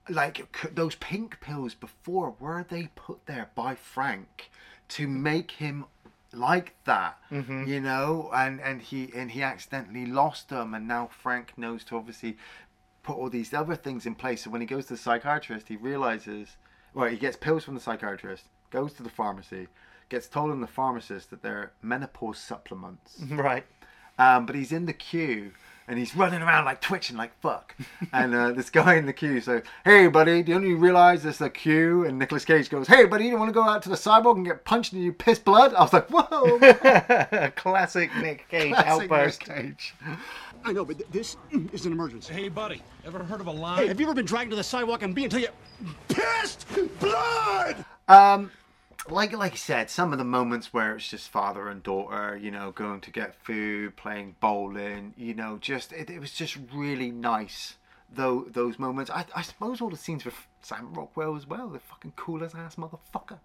like 0.09 0.47
those 0.75 0.95
pink 0.97 1.41
pills 1.41 1.75
before, 1.75 2.35
were 2.39 2.65
they 2.69 2.89
put 2.95 3.27
there 3.27 3.51
by 3.55 3.75
Frank 3.75 4.51
to 4.89 5.09
make 5.09 5.53
him 5.53 5.87
like 6.33 6.75
that 6.85 7.17
you 7.67 7.81
know 7.81 8.31
and 8.35 8.61
and 8.61 8.83
he 8.83 9.11
and 9.15 9.31
he 9.31 9.43
accidentally 9.43 10.05
lost 10.05 10.49
them 10.49 10.75
and 10.75 10.87
now 10.87 11.09
frank 11.11 11.53
knows 11.57 11.83
to 11.85 11.97
obviously 11.97 12.37
put 13.03 13.17
all 13.17 13.31
these 13.31 13.55
other 13.55 13.75
things 13.75 14.05
in 14.05 14.15
place 14.15 14.45
so 14.45 14.51
when 14.51 14.61
he 14.61 14.67
goes 14.67 14.87
to 14.87 14.95
the 14.95 14.99
psychiatrist 14.99 15.69
he 15.69 15.77
realizes 15.77 16.57
well 16.93 17.09
he 17.09 17.17
gets 17.17 17.37
pills 17.37 17.65
from 17.65 17.75
the 17.75 17.81
psychiatrist 17.81 18.45
goes 18.77 18.93
to 18.93 19.03
the 19.03 19.09
pharmacy 19.11 19.69
gets 20.11 20.29
told 20.29 20.51
in 20.53 20.61
the 20.61 20.67
pharmacist 20.67 21.31
that 21.31 21.41
they're 21.43 21.73
menopause 21.83 22.39
supplements 22.39 23.23
Right. 23.31 23.65
um, 24.19 24.45
but 24.47 24.55
he's 24.55 24.71
in 24.71 24.85
the 24.87 24.93
queue 24.93 25.53
and 25.89 25.99
he's 25.99 26.15
running 26.17 26.43
around 26.43 26.65
like 26.67 26.81
twitching 26.83 27.17
like 27.17 27.33
fuck. 27.41 27.75
and 28.13 28.35
uh, 28.35 28.51
this 28.53 28.69
guy 28.71 28.97
in 28.97 29.07
the 29.07 29.13
queue 29.13 29.41
says, 29.41 29.63
"Hey, 29.85 30.09
buddy, 30.09 30.43
don't 30.43 30.67
you 30.67 30.77
realize 30.77 31.23
there's 31.23 31.41
a 31.41 31.49
queue?" 31.49 32.05
And 32.05 32.19
Nicolas 32.19 32.45
Cage 32.45 32.69
goes, 32.69 32.89
"Hey, 32.89 33.05
buddy, 33.05 33.27
you 33.27 33.39
want 33.39 33.51
to 33.51 33.53
go 33.55 33.63
out 33.63 33.83
to 33.85 33.89
the 33.89 33.97
sidewalk 33.97 34.37
and 34.37 34.45
get 34.45 34.65
punched 34.65 34.93
and 34.95 35.01
you 35.05 35.13
piss 35.13 35.39
blood?" 35.39 35.73
I 35.75 35.83
was 35.83 35.93
like, 35.93 36.09
"Whoa!" 36.11 36.59
Classic 37.57 38.11
Nick 38.21 38.49
Cage 38.49 38.73
Classic 38.75 38.89
outburst. 39.11 39.47
Nick 39.47 39.57
Cage. 39.57 39.95
I 40.65 40.73
know, 40.73 40.85
but 40.85 40.99
th- 40.99 41.09
this 41.13 41.37
is 41.73 41.87
an 41.87 41.93
emergency. 41.93 42.35
Hey, 42.35 42.49
buddy, 42.49 42.83
ever 43.07 43.23
heard 43.23 43.41
of 43.41 43.47
a 43.47 43.53
Hey, 43.53 43.59
line? 43.59 43.87
have 43.89 44.01
you 44.01 44.07
ever 44.07 44.15
been 44.15 44.27
dragged 44.27 44.51
to 44.51 44.57
the 44.57 44.65
sidewalk 44.65 45.03
and 45.05 45.15
be 45.15 45.23
until 45.23 45.39
you 45.39 45.49
pissed 46.09 46.67
blood? 46.99 47.85
Um, 48.09 48.51
like 49.11 49.33
like 49.33 49.53
I 49.53 49.57
said, 49.57 49.91
some 49.91 50.13
of 50.13 50.19
the 50.19 50.25
moments 50.25 50.73
where 50.73 50.97
it's 50.97 51.09
just 51.09 51.29
father 51.29 51.69
and 51.69 51.83
daughter, 51.83 52.37
you 52.37 52.51
know, 52.51 52.71
going 52.73 53.01
to 53.03 53.11
get 53.11 53.35
food, 53.35 53.97
playing 53.97 54.37
bowling, 54.41 55.15
you 55.17 55.35
know, 55.35 55.59
just 55.61 55.93
it, 55.93 56.11
it 56.11 56.21
was 56.21 56.33
just 56.33 56.59
really 56.75 57.11
nice. 57.11 57.77
Though 58.09 58.47
those 58.49 58.79
moments, 58.79 59.11
I, 59.11 59.25
I 59.35 59.43
suppose 59.43 59.81
all 59.81 59.91
the 59.91 59.97
scenes 59.97 60.25
with 60.25 60.35
Sam 60.63 60.95
Rockwell 60.95 61.37
as 61.37 61.47
well. 61.47 61.69
The 61.69 61.81
fucking 61.81 62.13
coolest 62.15 62.55
ass 62.55 62.77
motherfucker. 62.77 63.39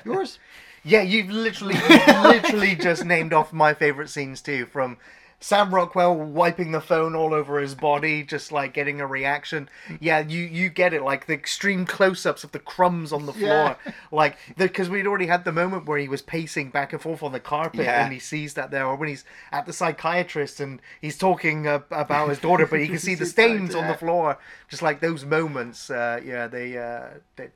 Yours? 0.04 0.40
Yeah, 0.82 1.02
you've 1.02 1.30
literally, 1.30 1.76
you've 1.76 2.22
literally 2.22 2.74
just 2.74 3.04
named 3.04 3.32
off 3.32 3.52
my 3.52 3.72
favorite 3.72 4.10
scenes 4.10 4.42
too. 4.42 4.66
From 4.66 4.96
Sam 5.42 5.74
Rockwell 5.74 6.14
wiping 6.14 6.70
the 6.70 6.80
phone 6.80 7.16
all 7.16 7.34
over 7.34 7.58
his 7.58 7.74
body, 7.74 8.22
just 8.22 8.52
like 8.52 8.72
getting 8.72 9.00
a 9.00 9.06
reaction. 9.08 9.68
Yeah, 10.00 10.20
you 10.20 10.42
you 10.44 10.68
get 10.70 10.94
it, 10.94 11.02
like 11.02 11.26
the 11.26 11.34
extreme 11.34 11.84
close-ups 11.84 12.44
of 12.44 12.52
the 12.52 12.60
crumbs 12.60 13.12
on 13.12 13.26
the 13.26 13.32
floor, 13.32 13.76
yeah. 13.84 13.92
like 14.12 14.36
because 14.56 14.88
we'd 14.88 15.06
already 15.06 15.26
had 15.26 15.44
the 15.44 15.50
moment 15.50 15.86
where 15.86 15.98
he 15.98 16.08
was 16.08 16.22
pacing 16.22 16.70
back 16.70 16.92
and 16.92 17.02
forth 17.02 17.24
on 17.24 17.32
the 17.32 17.40
carpet, 17.40 17.80
Yeah. 17.86 18.04
and 18.04 18.12
he 18.12 18.20
sees 18.20 18.54
that 18.54 18.70
there, 18.70 18.86
or 18.86 18.94
when 18.94 19.08
he's 19.08 19.24
at 19.50 19.66
the 19.66 19.72
psychiatrist 19.72 20.60
and 20.60 20.80
he's 21.00 21.18
talking 21.18 21.66
uh, 21.66 21.80
about 21.90 22.28
his 22.28 22.38
daughter, 22.38 22.64
but 22.64 22.78
he 22.78 22.86
can 22.86 22.98
see 23.00 23.16
the 23.16 23.26
stains 23.36 23.74
on 23.74 23.88
the 23.88 23.94
floor. 23.94 24.38
Just 24.68 24.80
like 24.82 25.00
those 25.00 25.24
moments, 25.24 25.90
uh, 25.90 26.20
yeah, 26.24 26.46
they. 26.46 26.78
Uh, 26.78 27.18
they 27.34 27.48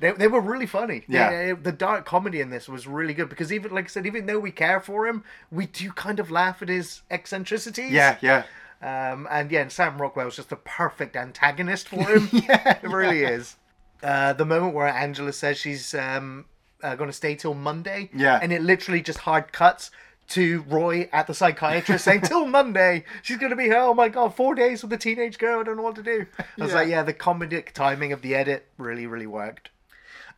they, 0.00 0.12
they 0.12 0.26
were 0.28 0.40
really 0.40 0.66
funny. 0.66 1.04
Yeah. 1.08 1.30
They- 1.30 1.52
the 1.52 1.72
dark 1.72 2.04
comedy 2.06 2.40
in 2.40 2.50
this 2.50 2.68
was 2.68 2.86
really 2.86 3.14
good 3.14 3.28
because 3.28 3.52
even 3.52 3.72
like 3.72 3.84
I 3.84 3.88
said, 3.88 4.06
even 4.06 4.26
though 4.26 4.38
we 4.40 4.50
care 4.50 4.80
for 4.80 5.06
him, 5.06 5.22
we 5.50 5.66
do 5.66 5.92
kind 5.92 6.18
of 6.18 6.30
laugh 6.30 6.62
at 6.62 6.68
his 6.68 7.02
eccentricities. 7.10 7.92
Yeah, 7.92 8.16
yeah. 8.20 8.44
Um, 8.82 9.28
and 9.30 9.50
yeah, 9.52 9.60
and 9.60 9.70
Sam 9.70 10.00
Rockwell's 10.00 10.36
just 10.36 10.52
a 10.52 10.56
perfect 10.56 11.14
antagonist 11.16 11.88
for 11.88 12.02
him. 12.02 12.28
yeah, 12.32 12.78
it 12.82 12.88
really 12.88 13.22
is. 13.24 13.56
Uh, 14.02 14.32
the 14.32 14.46
moment 14.46 14.74
where 14.74 14.88
Angela 14.88 15.32
says 15.34 15.58
she's 15.58 15.94
um, 15.94 16.46
uh, 16.82 16.94
going 16.94 17.10
to 17.10 17.14
stay 17.16 17.34
till 17.34 17.52
Monday. 17.52 18.08
Yeah. 18.14 18.38
And 18.42 18.52
it 18.54 18.62
literally 18.62 19.02
just 19.02 19.18
hard 19.20 19.52
cuts 19.52 19.90
to 20.28 20.62
Roy 20.68 21.10
at 21.12 21.26
the 21.26 21.34
psychiatrist 21.34 22.04
saying, 22.04 22.22
"Till 22.22 22.46
Monday, 22.58 23.04
she's 23.20 23.36
going 23.36 23.50
to 23.50 23.56
be 23.56 23.64
here. 23.64 23.76
Oh 23.80 23.92
my 23.92 24.08
god, 24.08 24.34
four 24.34 24.54
days 24.54 24.80
with 24.82 24.92
a 24.92 24.96
teenage 24.96 25.36
girl. 25.38 25.60
I 25.60 25.64
don't 25.64 25.76
know 25.76 25.82
what 25.82 25.96
to 25.96 26.02
do." 26.02 26.24
I 26.38 26.44
was 26.62 26.70
Yeah. 26.70 26.76
like, 26.76 26.88
"Yeah, 26.88 27.02
the 27.02 27.12
comedic 27.12 27.72
timing 27.72 28.12
of 28.14 28.22
the 28.22 28.34
edit 28.34 28.66
really, 28.78 29.06
really 29.06 29.26
worked." 29.26 29.68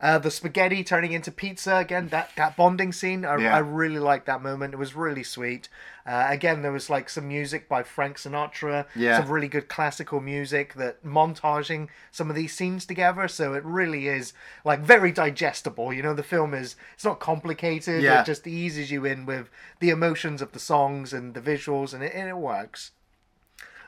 Uh, 0.03 0.17
the 0.17 0.29
spaghetti 0.29 0.83
turning 0.83 1.13
into 1.13 1.31
pizza 1.31 1.77
again. 1.77 2.09
That 2.09 2.31
that 2.35 2.57
bonding 2.57 2.91
scene, 2.91 3.23
I, 3.23 3.37
Yeah. 3.37 3.55
I 3.55 3.59
really 3.59 3.99
liked 3.99 4.25
that 4.25 4.41
moment. 4.41 4.73
It 4.73 4.77
was 4.77 4.95
really 4.95 5.23
sweet. 5.23 5.69
Uh, 6.05 6.25
again, 6.27 6.61
there 6.61 6.73
was 6.73 6.89
like 6.89 7.09
some 7.09 7.29
music 7.29 7.69
by 7.69 7.83
Frank 7.83 8.17
Sinatra. 8.17 8.85
Yeah. 8.95 9.21
Some 9.21 9.31
really 9.31 9.47
good 9.47 9.69
classical 9.69 10.19
music 10.19 10.73
that 10.73 11.05
montaging 11.05 11.87
some 12.11 12.29
of 12.29 12.35
these 12.35 12.53
scenes 12.53 12.85
together. 12.85 13.29
So 13.29 13.53
it 13.53 13.63
really 13.63 14.09
is 14.09 14.33
like 14.65 14.81
very 14.81 15.13
digestible. 15.13 15.93
You 15.93 16.03
know, 16.03 16.13
the 16.13 16.21
film 16.21 16.53
is 16.53 16.75
it's 16.95 17.05
not 17.05 17.21
complicated. 17.21 18.03
Yeah. 18.03 18.19
It 18.19 18.25
just 18.25 18.45
eases 18.45 18.91
you 18.91 19.05
in 19.05 19.25
with 19.25 19.49
the 19.79 19.89
emotions 19.89 20.41
of 20.41 20.51
the 20.51 20.59
songs 20.59 21.13
and 21.13 21.33
the 21.33 21.39
visuals, 21.39 21.93
and 21.93 22.03
it, 22.03 22.11
and 22.13 22.27
it 22.27 22.35
works 22.35 22.91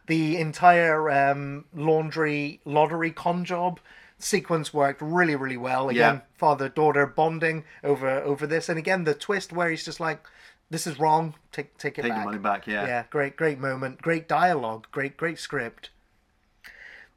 the 0.07 0.37
entire 0.37 1.09
um, 1.09 1.65
laundry 1.73 2.61
lottery 2.63 3.11
con 3.11 3.43
job 3.43 3.79
sequence 4.17 4.73
worked 4.73 5.01
really 5.01 5.35
really 5.35 5.57
well 5.57 5.89
again 5.89 6.15
Yeah. 6.15 6.21
father 6.37 6.69
daughter 6.69 7.05
bonding 7.05 7.63
over 7.83 8.09
over 8.09 8.47
this 8.47 8.69
and 8.69 8.79
again 8.79 9.03
the 9.03 9.13
twist 9.13 9.51
where 9.51 9.69
he's 9.69 9.83
just 9.85 9.99
like 9.99 10.25
this 10.69 10.87
is 10.87 10.97
wrong 10.97 11.35
take 11.51 11.77
take 11.77 11.99
it 11.99 12.03
back. 12.03 12.03
Take 12.03 12.11
back 12.11 12.17
your 12.17 12.25
money 12.25 12.37
back, 12.37 12.67
yeah. 12.67 12.85
yeah 12.87 13.03
great 13.09 13.35
great 13.35 13.59
moment 13.59 14.01
great 14.01 14.27
dialogue 14.27 14.87
great 14.91 15.17
great 15.17 15.37
script 15.37 15.89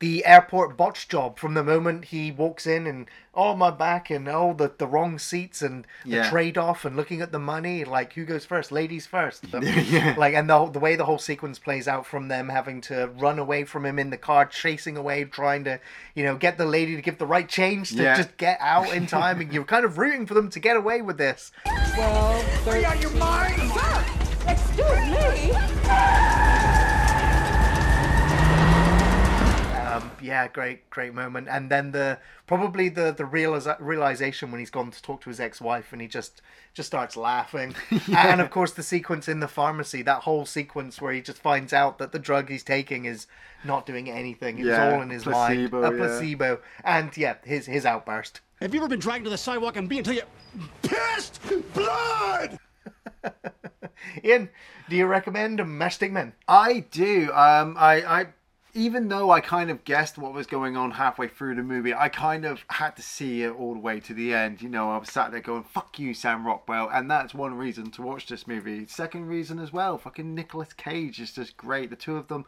the 0.00 0.24
airport 0.24 0.76
botch 0.76 1.08
job 1.08 1.38
from 1.38 1.54
the 1.54 1.62
moment 1.64 2.04
he 2.06 2.30
walks 2.30 2.66
in 2.68 2.86
and 2.86 3.06
oh 3.34 3.54
my 3.56 3.68
back 3.70 4.10
and 4.10 4.28
oh 4.28 4.54
the, 4.56 4.70
the 4.78 4.86
wrong 4.86 5.18
seats 5.18 5.60
and 5.60 5.84
the 6.04 6.10
Yeah. 6.16 6.30
trade 6.30 6.56
off 6.56 6.84
and 6.84 6.94
looking 6.96 7.20
at 7.20 7.32
the 7.32 7.38
money 7.40 7.84
like 7.84 8.12
who 8.12 8.24
goes 8.24 8.44
first 8.44 8.70
ladies 8.70 9.06
first 9.06 9.42
The- 9.50 9.60
Yeah. 9.90 10.14
like 10.16 10.34
and 10.34 10.48
the, 10.48 10.66
the 10.66 10.78
way 10.78 10.94
the 10.94 11.04
whole 11.04 11.18
sequence 11.18 11.58
plays 11.58 11.88
out 11.88 12.06
from 12.06 12.28
them 12.28 12.48
having 12.48 12.80
to 12.82 13.08
run 13.18 13.38
away 13.40 13.64
from 13.64 13.84
him 13.84 13.98
in 13.98 14.10
the 14.10 14.16
car 14.16 14.46
chasing 14.46 14.96
away 14.96 15.24
trying 15.24 15.64
to 15.64 15.80
you 16.14 16.24
know 16.24 16.36
get 16.36 16.58
the 16.58 16.64
lady 16.66 16.94
to 16.94 17.02
give 17.02 17.18
the 17.18 17.26
right 17.26 17.48
change 17.48 17.90
to 17.90 18.02
Yeah. 18.02 18.16
just 18.16 18.36
get 18.36 18.58
out 18.60 18.92
in 18.94 19.06
time 19.08 19.40
and 19.40 19.52
you're 19.52 19.64
kind 19.64 19.84
of 19.84 19.98
rooting 19.98 20.26
for 20.26 20.34
them 20.34 20.48
to 20.50 20.60
get 20.60 20.76
away 20.76 21.02
with 21.02 21.18
this 21.18 21.50
Are 21.66 22.78
you 22.78 22.86
out 22.86 23.00
your 23.02 23.10
mind? 23.12 23.72
Sir, 23.72 24.04
excuse 24.46 25.10
me. 25.10 26.37
Yeah, 30.22 30.48
great, 30.48 30.88
great 30.90 31.14
moment. 31.14 31.48
And 31.48 31.70
then 31.70 31.92
the 31.92 32.18
probably 32.46 32.88
the 32.88 33.12
the 33.12 33.24
realisa- 33.24 33.76
realization 33.80 34.50
when 34.50 34.58
he's 34.60 34.70
gone 34.70 34.90
to 34.90 35.02
talk 35.02 35.20
to 35.22 35.30
his 35.30 35.40
ex-wife 35.40 35.92
and 35.92 36.00
he 36.02 36.08
just 36.08 36.42
just 36.74 36.86
starts 36.88 37.16
laughing. 37.16 37.74
And 38.16 38.40
of 38.40 38.50
course, 38.50 38.72
the 38.72 38.82
sequence 38.82 39.28
in 39.28 39.40
the 39.40 39.48
pharmacy, 39.48 40.02
that 40.02 40.22
whole 40.22 40.46
sequence 40.46 41.00
where 41.00 41.12
he 41.12 41.20
just 41.20 41.38
finds 41.38 41.72
out 41.72 41.98
that 41.98 42.12
the 42.12 42.18
drug 42.18 42.48
he's 42.48 42.62
taking 42.62 43.04
is 43.04 43.26
not 43.64 43.86
doing 43.86 44.10
anything. 44.10 44.58
It 44.58 44.66
Yeah, 44.66 44.86
was 44.86 44.94
all 44.94 45.02
in 45.02 45.10
his 45.10 45.24
placebo, 45.24 45.82
mind, 45.82 45.94
a 45.94 45.96
yeah. 45.98 46.06
placebo. 46.06 46.60
And 46.84 47.16
yeah, 47.16 47.34
his 47.44 47.66
his 47.66 47.84
outburst. 47.86 48.40
Have 48.60 48.74
you 48.74 48.80
ever 48.80 48.88
been 48.88 48.98
dragged 49.00 49.24
to 49.24 49.30
the 49.30 49.38
sidewalk 49.38 49.76
and 49.76 49.88
being 49.88 50.00
until 50.00 50.14
you 50.14 50.22
pissed 50.82 51.40
blood? 51.72 52.58
Iain, 54.24 54.48
do 54.88 54.96
you 54.96 55.06
recommend 55.06 55.58
Matchstick 55.60 56.10
Men? 56.10 56.32
I 56.46 56.80
do. 56.90 57.30
Um, 57.32 57.76
I, 57.78 58.02
I, 58.02 58.26
even 58.74 59.08
though 59.08 59.30
I 59.30 59.40
kind 59.40 59.70
of 59.70 59.84
guessed 59.84 60.18
what 60.18 60.34
was 60.34 60.46
going 60.46 60.76
on 60.76 60.92
halfway 60.92 61.28
through 61.28 61.54
the 61.54 61.62
movie, 61.62 61.94
I 61.94 62.08
kind 62.08 62.44
of 62.44 62.64
had 62.68 62.96
to 62.96 63.02
see 63.02 63.42
it 63.42 63.50
all 63.50 63.74
the 63.74 63.80
way 63.80 63.98
to 64.00 64.12
the 64.12 64.34
end. 64.34 64.60
You 64.60 64.68
know, 64.68 64.90
I 64.90 64.98
was 64.98 65.10
sat 65.10 65.30
there 65.30 65.40
going, 65.40 65.64
"Fuck 65.64 65.98
you, 65.98 66.12
Sam 66.12 66.46
Rockwell," 66.46 66.90
and 66.92 67.10
that's 67.10 67.34
one 67.34 67.54
reason 67.54 67.90
to 67.92 68.02
watch 68.02 68.26
this 68.26 68.46
movie. 68.46 68.86
Second 68.86 69.26
reason 69.26 69.58
as 69.58 69.72
well, 69.72 69.96
fucking 69.96 70.34
Nicolas 70.34 70.72
Cage 70.74 71.20
is 71.20 71.32
just 71.32 71.56
great. 71.56 71.90
The 71.90 71.96
two 71.96 72.16
of 72.16 72.28
them, 72.28 72.44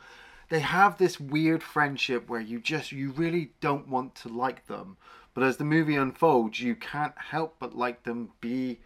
they 0.50 0.60
have 0.60 0.98
this 0.98 1.18
weird 1.18 1.62
friendship 1.62 2.28
where 2.28 2.40
you 2.40 2.60
just 2.60 2.92
you 2.92 3.12
really 3.12 3.52
don't 3.60 3.88
want 3.88 4.14
to 4.16 4.28
like 4.28 4.66
them, 4.66 4.98
but 5.32 5.42
as 5.42 5.56
the 5.56 5.64
movie 5.64 5.96
unfolds, 5.96 6.60
you 6.60 6.74
can't 6.74 7.16
help 7.16 7.56
but 7.58 7.76
like 7.76 8.02
them. 8.02 8.32
Be 8.40 8.80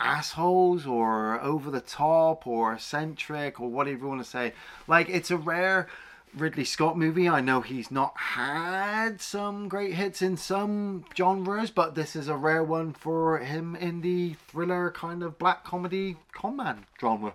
assholes 0.00 0.86
or 0.86 1.40
over 1.40 1.70
the 1.70 1.80
top 1.80 2.46
or 2.46 2.74
eccentric 2.74 3.60
or 3.60 3.70
whatever 3.70 3.98
you 3.98 4.08
want 4.08 4.22
to 4.22 4.28
say. 4.28 4.52
Like 4.86 5.08
it's 5.08 5.30
a 5.30 5.36
rare 5.36 5.88
Ridley 6.36 6.64
Scott 6.64 6.98
movie. 6.98 7.28
I 7.28 7.40
know 7.40 7.60
he's 7.60 7.90
not 7.90 8.16
had 8.16 9.20
some 9.20 9.68
great 9.68 9.94
hits 9.94 10.20
in 10.22 10.36
some 10.36 11.04
genres, 11.16 11.70
but 11.70 11.94
this 11.94 12.16
is 12.16 12.28
a 12.28 12.36
rare 12.36 12.64
one 12.64 12.92
for 12.92 13.38
him 13.38 13.76
in 13.76 14.00
the 14.00 14.34
thriller 14.48 14.90
kind 14.90 15.22
of 15.22 15.38
black 15.38 15.64
comedy 15.64 16.16
con 16.32 16.56
man 16.56 16.86
genre. 17.00 17.34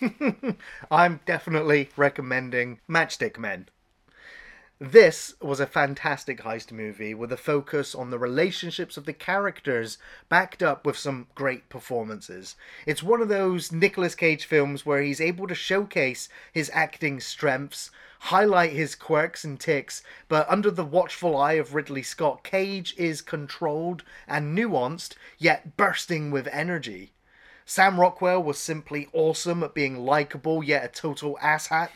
I'm 0.90 1.20
definitely 1.26 1.90
recommending 1.96 2.80
Matchstick 2.88 3.38
Men. 3.38 3.68
This 4.80 5.34
was 5.40 5.60
a 5.60 5.66
fantastic 5.66 6.40
heist 6.40 6.72
movie 6.72 7.14
with 7.14 7.30
a 7.30 7.36
focus 7.36 7.94
on 7.94 8.10
the 8.10 8.18
relationships 8.18 8.96
of 8.96 9.04
the 9.04 9.12
characters, 9.12 9.96
backed 10.28 10.62
up 10.62 10.84
with 10.84 10.96
some 10.96 11.28
great 11.34 11.68
performances. 11.68 12.56
It's 12.84 13.02
one 13.02 13.20
of 13.20 13.28
those 13.28 13.70
Nicolas 13.70 14.14
Cage 14.14 14.44
films 14.44 14.84
where 14.84 15.00
he's 15.00 15.20
able 15.20 15.46
to 15.46 15.54
showcase 15.54 16.28
his 16.52 16.70
acting 16.74 17.20
strengths, 17.20 17.90
highlight 18.20 18.72
his 18.72 18.94
quirks 18.94 19.44
and 19.44 19.60
ticks, 19.60 20.02
but 20.26 20.48
under 20.48 20.70
the 20.70 20.84
watchful 20.84 21.36
eye 21.36 21.54
of 21.54 21.74
Ridley 21.74 22.02
Scott, 22.02 22.42
Cage 22.42 22.94
is 22.96 23.22
controlled 23.22 24.02
and 24.26 24.56
nuanced, 24.56 25.14
yet 25.38 25.76
bursting 25.76 26.30
with 26.30 26.48
energy. 26.48 27.11
Sam 27.64 28.00
Rockwell 28.00 28.42
was 28.42 28.58
simply 28.58 29.08
awesome 29.12 29.62
at 29.62 29.74
being 29.74 30.04
likable 30.04 30.62
yet 30.62 30.84
a 30.84 30.88
total 30.88 31.38
asshat, 31.42 31.90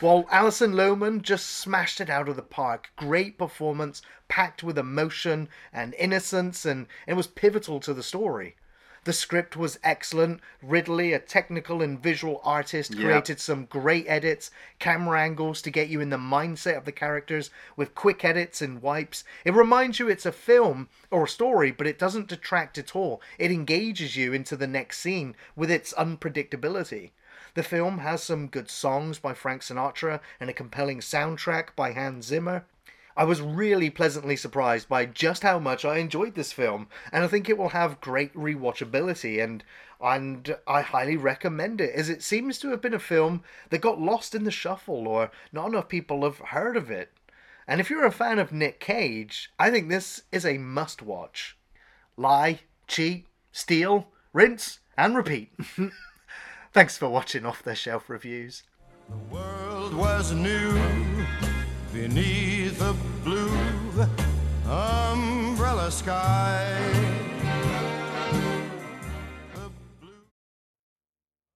while 0.00 0.26
Alison 0.30 0.72
Lohman 0.72 1.22
just 1.22 1.48
smashed 1.48 2.00
it 2.00 2.10
out 2.10 2.28
of 2.28 2.36
the 2.36 2.42
park. 2.42 2.90
Great 2.96 3.38
performance, 3.38 4.02
packed 4.28 4.62
with 4.62 4.78
emotion 4.78 5.48
and 5.72 5.94
innocence, 5.94 6.64
and 6.64 6.86
it 7.06 7.14
was 7.14 7.26
pivotal 7.26 7.78
to 7.80 7.94
the 7.94 8.02
story. 8.02 8.56
The 9.04 9.12
script 9.12 9.56
was 9.56 9.80
excellent. 9.82 10.40
Ridley, 10.62 11.12
a 11.12 11.18
technical 11.18 11.82
and 11.82 12.00
visual 12.00 12.40
artist, 12.44 12.94
Yeah. 12.94 13.06
created 13.06 13.40
some 13.40 13.64
great 13.64 14.06
edits, 14.06 14.52
camera 14.78 15.20
angles 15.20 15.60
to 15.62 15.70
get 15.72 15.88
you 15.88 16.00
in 16.00 16.10
the 16.10 16.16
mindset 16.16 16.76
of 16.76 16.84
the 16.84 16.92
characters 16.92 17.50
with 17.74 17.96
quick 17.96 18.24
edits 18.24 18.62
and 18.62 18.80
wipes. 18.80 19.24
It 19.44 19.54
reminds 19.54 19.98
you 19.98 20.08
it's 20.08 20.24
a 20.24 20.30
film 20.30 20.88
or 21.10 21.24
a 21.24 21.28
story, 21.28 21.72
but 21.72 21.88
it 21.88 21.98
doesn't 21.98 22.28
detract 22.28 22.78
at 22.78 22.94
all. 22.94 23.20
It 23.38 23.50
engages 23.50 24.14
you 24.16 24.32
into 24.32 24.56
the 24.56 24.68
next 24.68 24.98
scene 25.00 25.34
with 25.56 25.70
its 25.70 25.92
unpredictability. 25.94 27.10
The 27.54 27.64
film 27.64 27.98
has 27.98 28.22
some 28.22 28.46
good 28.46 28.70
songs 28.70 29.18
by 29.18 29.34
Frank 29.34 29.62
Sinatra 29.62 30.20
and 30.38 30.48
a 30.48 30.54
compelling 30.54 31.00
soundtrack 31.00 31.74
by 31.74 31.90
Hans 31.92 32.26
Zimmer. 32.26 32.64
I 33.16 33.24
was 33.24 33.40
really 33.40 33.90
pleasantly 33.90 34.36
surprised 34.36 34.88
by 34.88 35.06
just 35.06 35.42
how 35.42 35.58
much 35.58 35.84
I 35.84 35.98
enjoyed 35.98 36.34
this 36.34 36.52
film, 36.52 36.88
and 37.12 37.24
I 37.24 37.28
think 37.28 37.48
it 37.48 37.58
will 37.58 37.70
have 37.70 38.00
great 38.00 38.32
rewatchability 38.34 39.42
and 39.42 39.62
and 40.00 40.56
I 40.66 40.80
highly 40.80 41.16
recommend 41.16 41.80
it 41.80 41.94
as 41.94 42.08
it 42.08 42.22
seems 42.24 42.58
to 42.58 42.70
have 42.70 42.80
been 42.80 42.94
a 42.94 42.98
film 42.98 43.44
that 43.70 43.78
got 43.78 44.00
lost 44.00 44.34
in 44.34 44.42
the 44.42 44.50
shuffle 44.50 45.06
or 45.06 45.30
not 45.52 45.68
enough 45.68 45.88
people 45.88 46.24
have 46.24 46.38
heard 46.38 46.76
of 46.76 46.90
it. 46.90 47.12
And 47.68 47.80
if 47.80 47.88
you're 47.88 48.04
a 48.04 48.10
fan 48.10 48.40
of 48.40 48.50
Nick 48.50 48.80
Cage, 48.80 49.52
I 49.60 49.70
think 49.70 49.88
this 49.88 50.22
is 50.32 50.44
a 50.44 50.58
must 50.58 51.02
watch. 51.02 51.56
Lie, 52.16 52.60
cheat, 52.88 53.26
steal, 53.52 54.08
rinse, 54.32 54.80
and 54.96 55.16
repeat. 55.16 55.52
Thanks 56.72 56.98
for 56.98 57.08
watching 57.08 57.46
Off 57.46 57.62
the 57.62 57.76
Shelf 57.76 58.10
Reviews. 58.10 58.64
The 59.08 59.34
world 59.34 59.94
was 59.94 60.32
new 60.32 61.11
beneath 61.92 62.80
a 62.80 62.94
blue 63.22 63.52
umbrella 64.66 65.90
sky. 65.90 66.78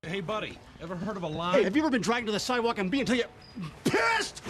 Hey, 0.03 0.21
buddy, 0.21 0.59
ever 0.81 0.95
heard 0.95 1.17
of 1.17 1.23
a 1.23 1.27
line? 1.27 1.55
Hey, 1.55 1.65
have 1.65 1.75
you 1.75 1.83
ever 1.83 1.91
been 1.91 2.03
dragged 2.03 2.27
to 2.27 2.33
the 2.33 2.39
sidewalk 2.39 2.79
and 2.79 2.91
being 2.91 3.01
until 3.01 3.17
you 3.17 3.25
pissed, 3.85 4.43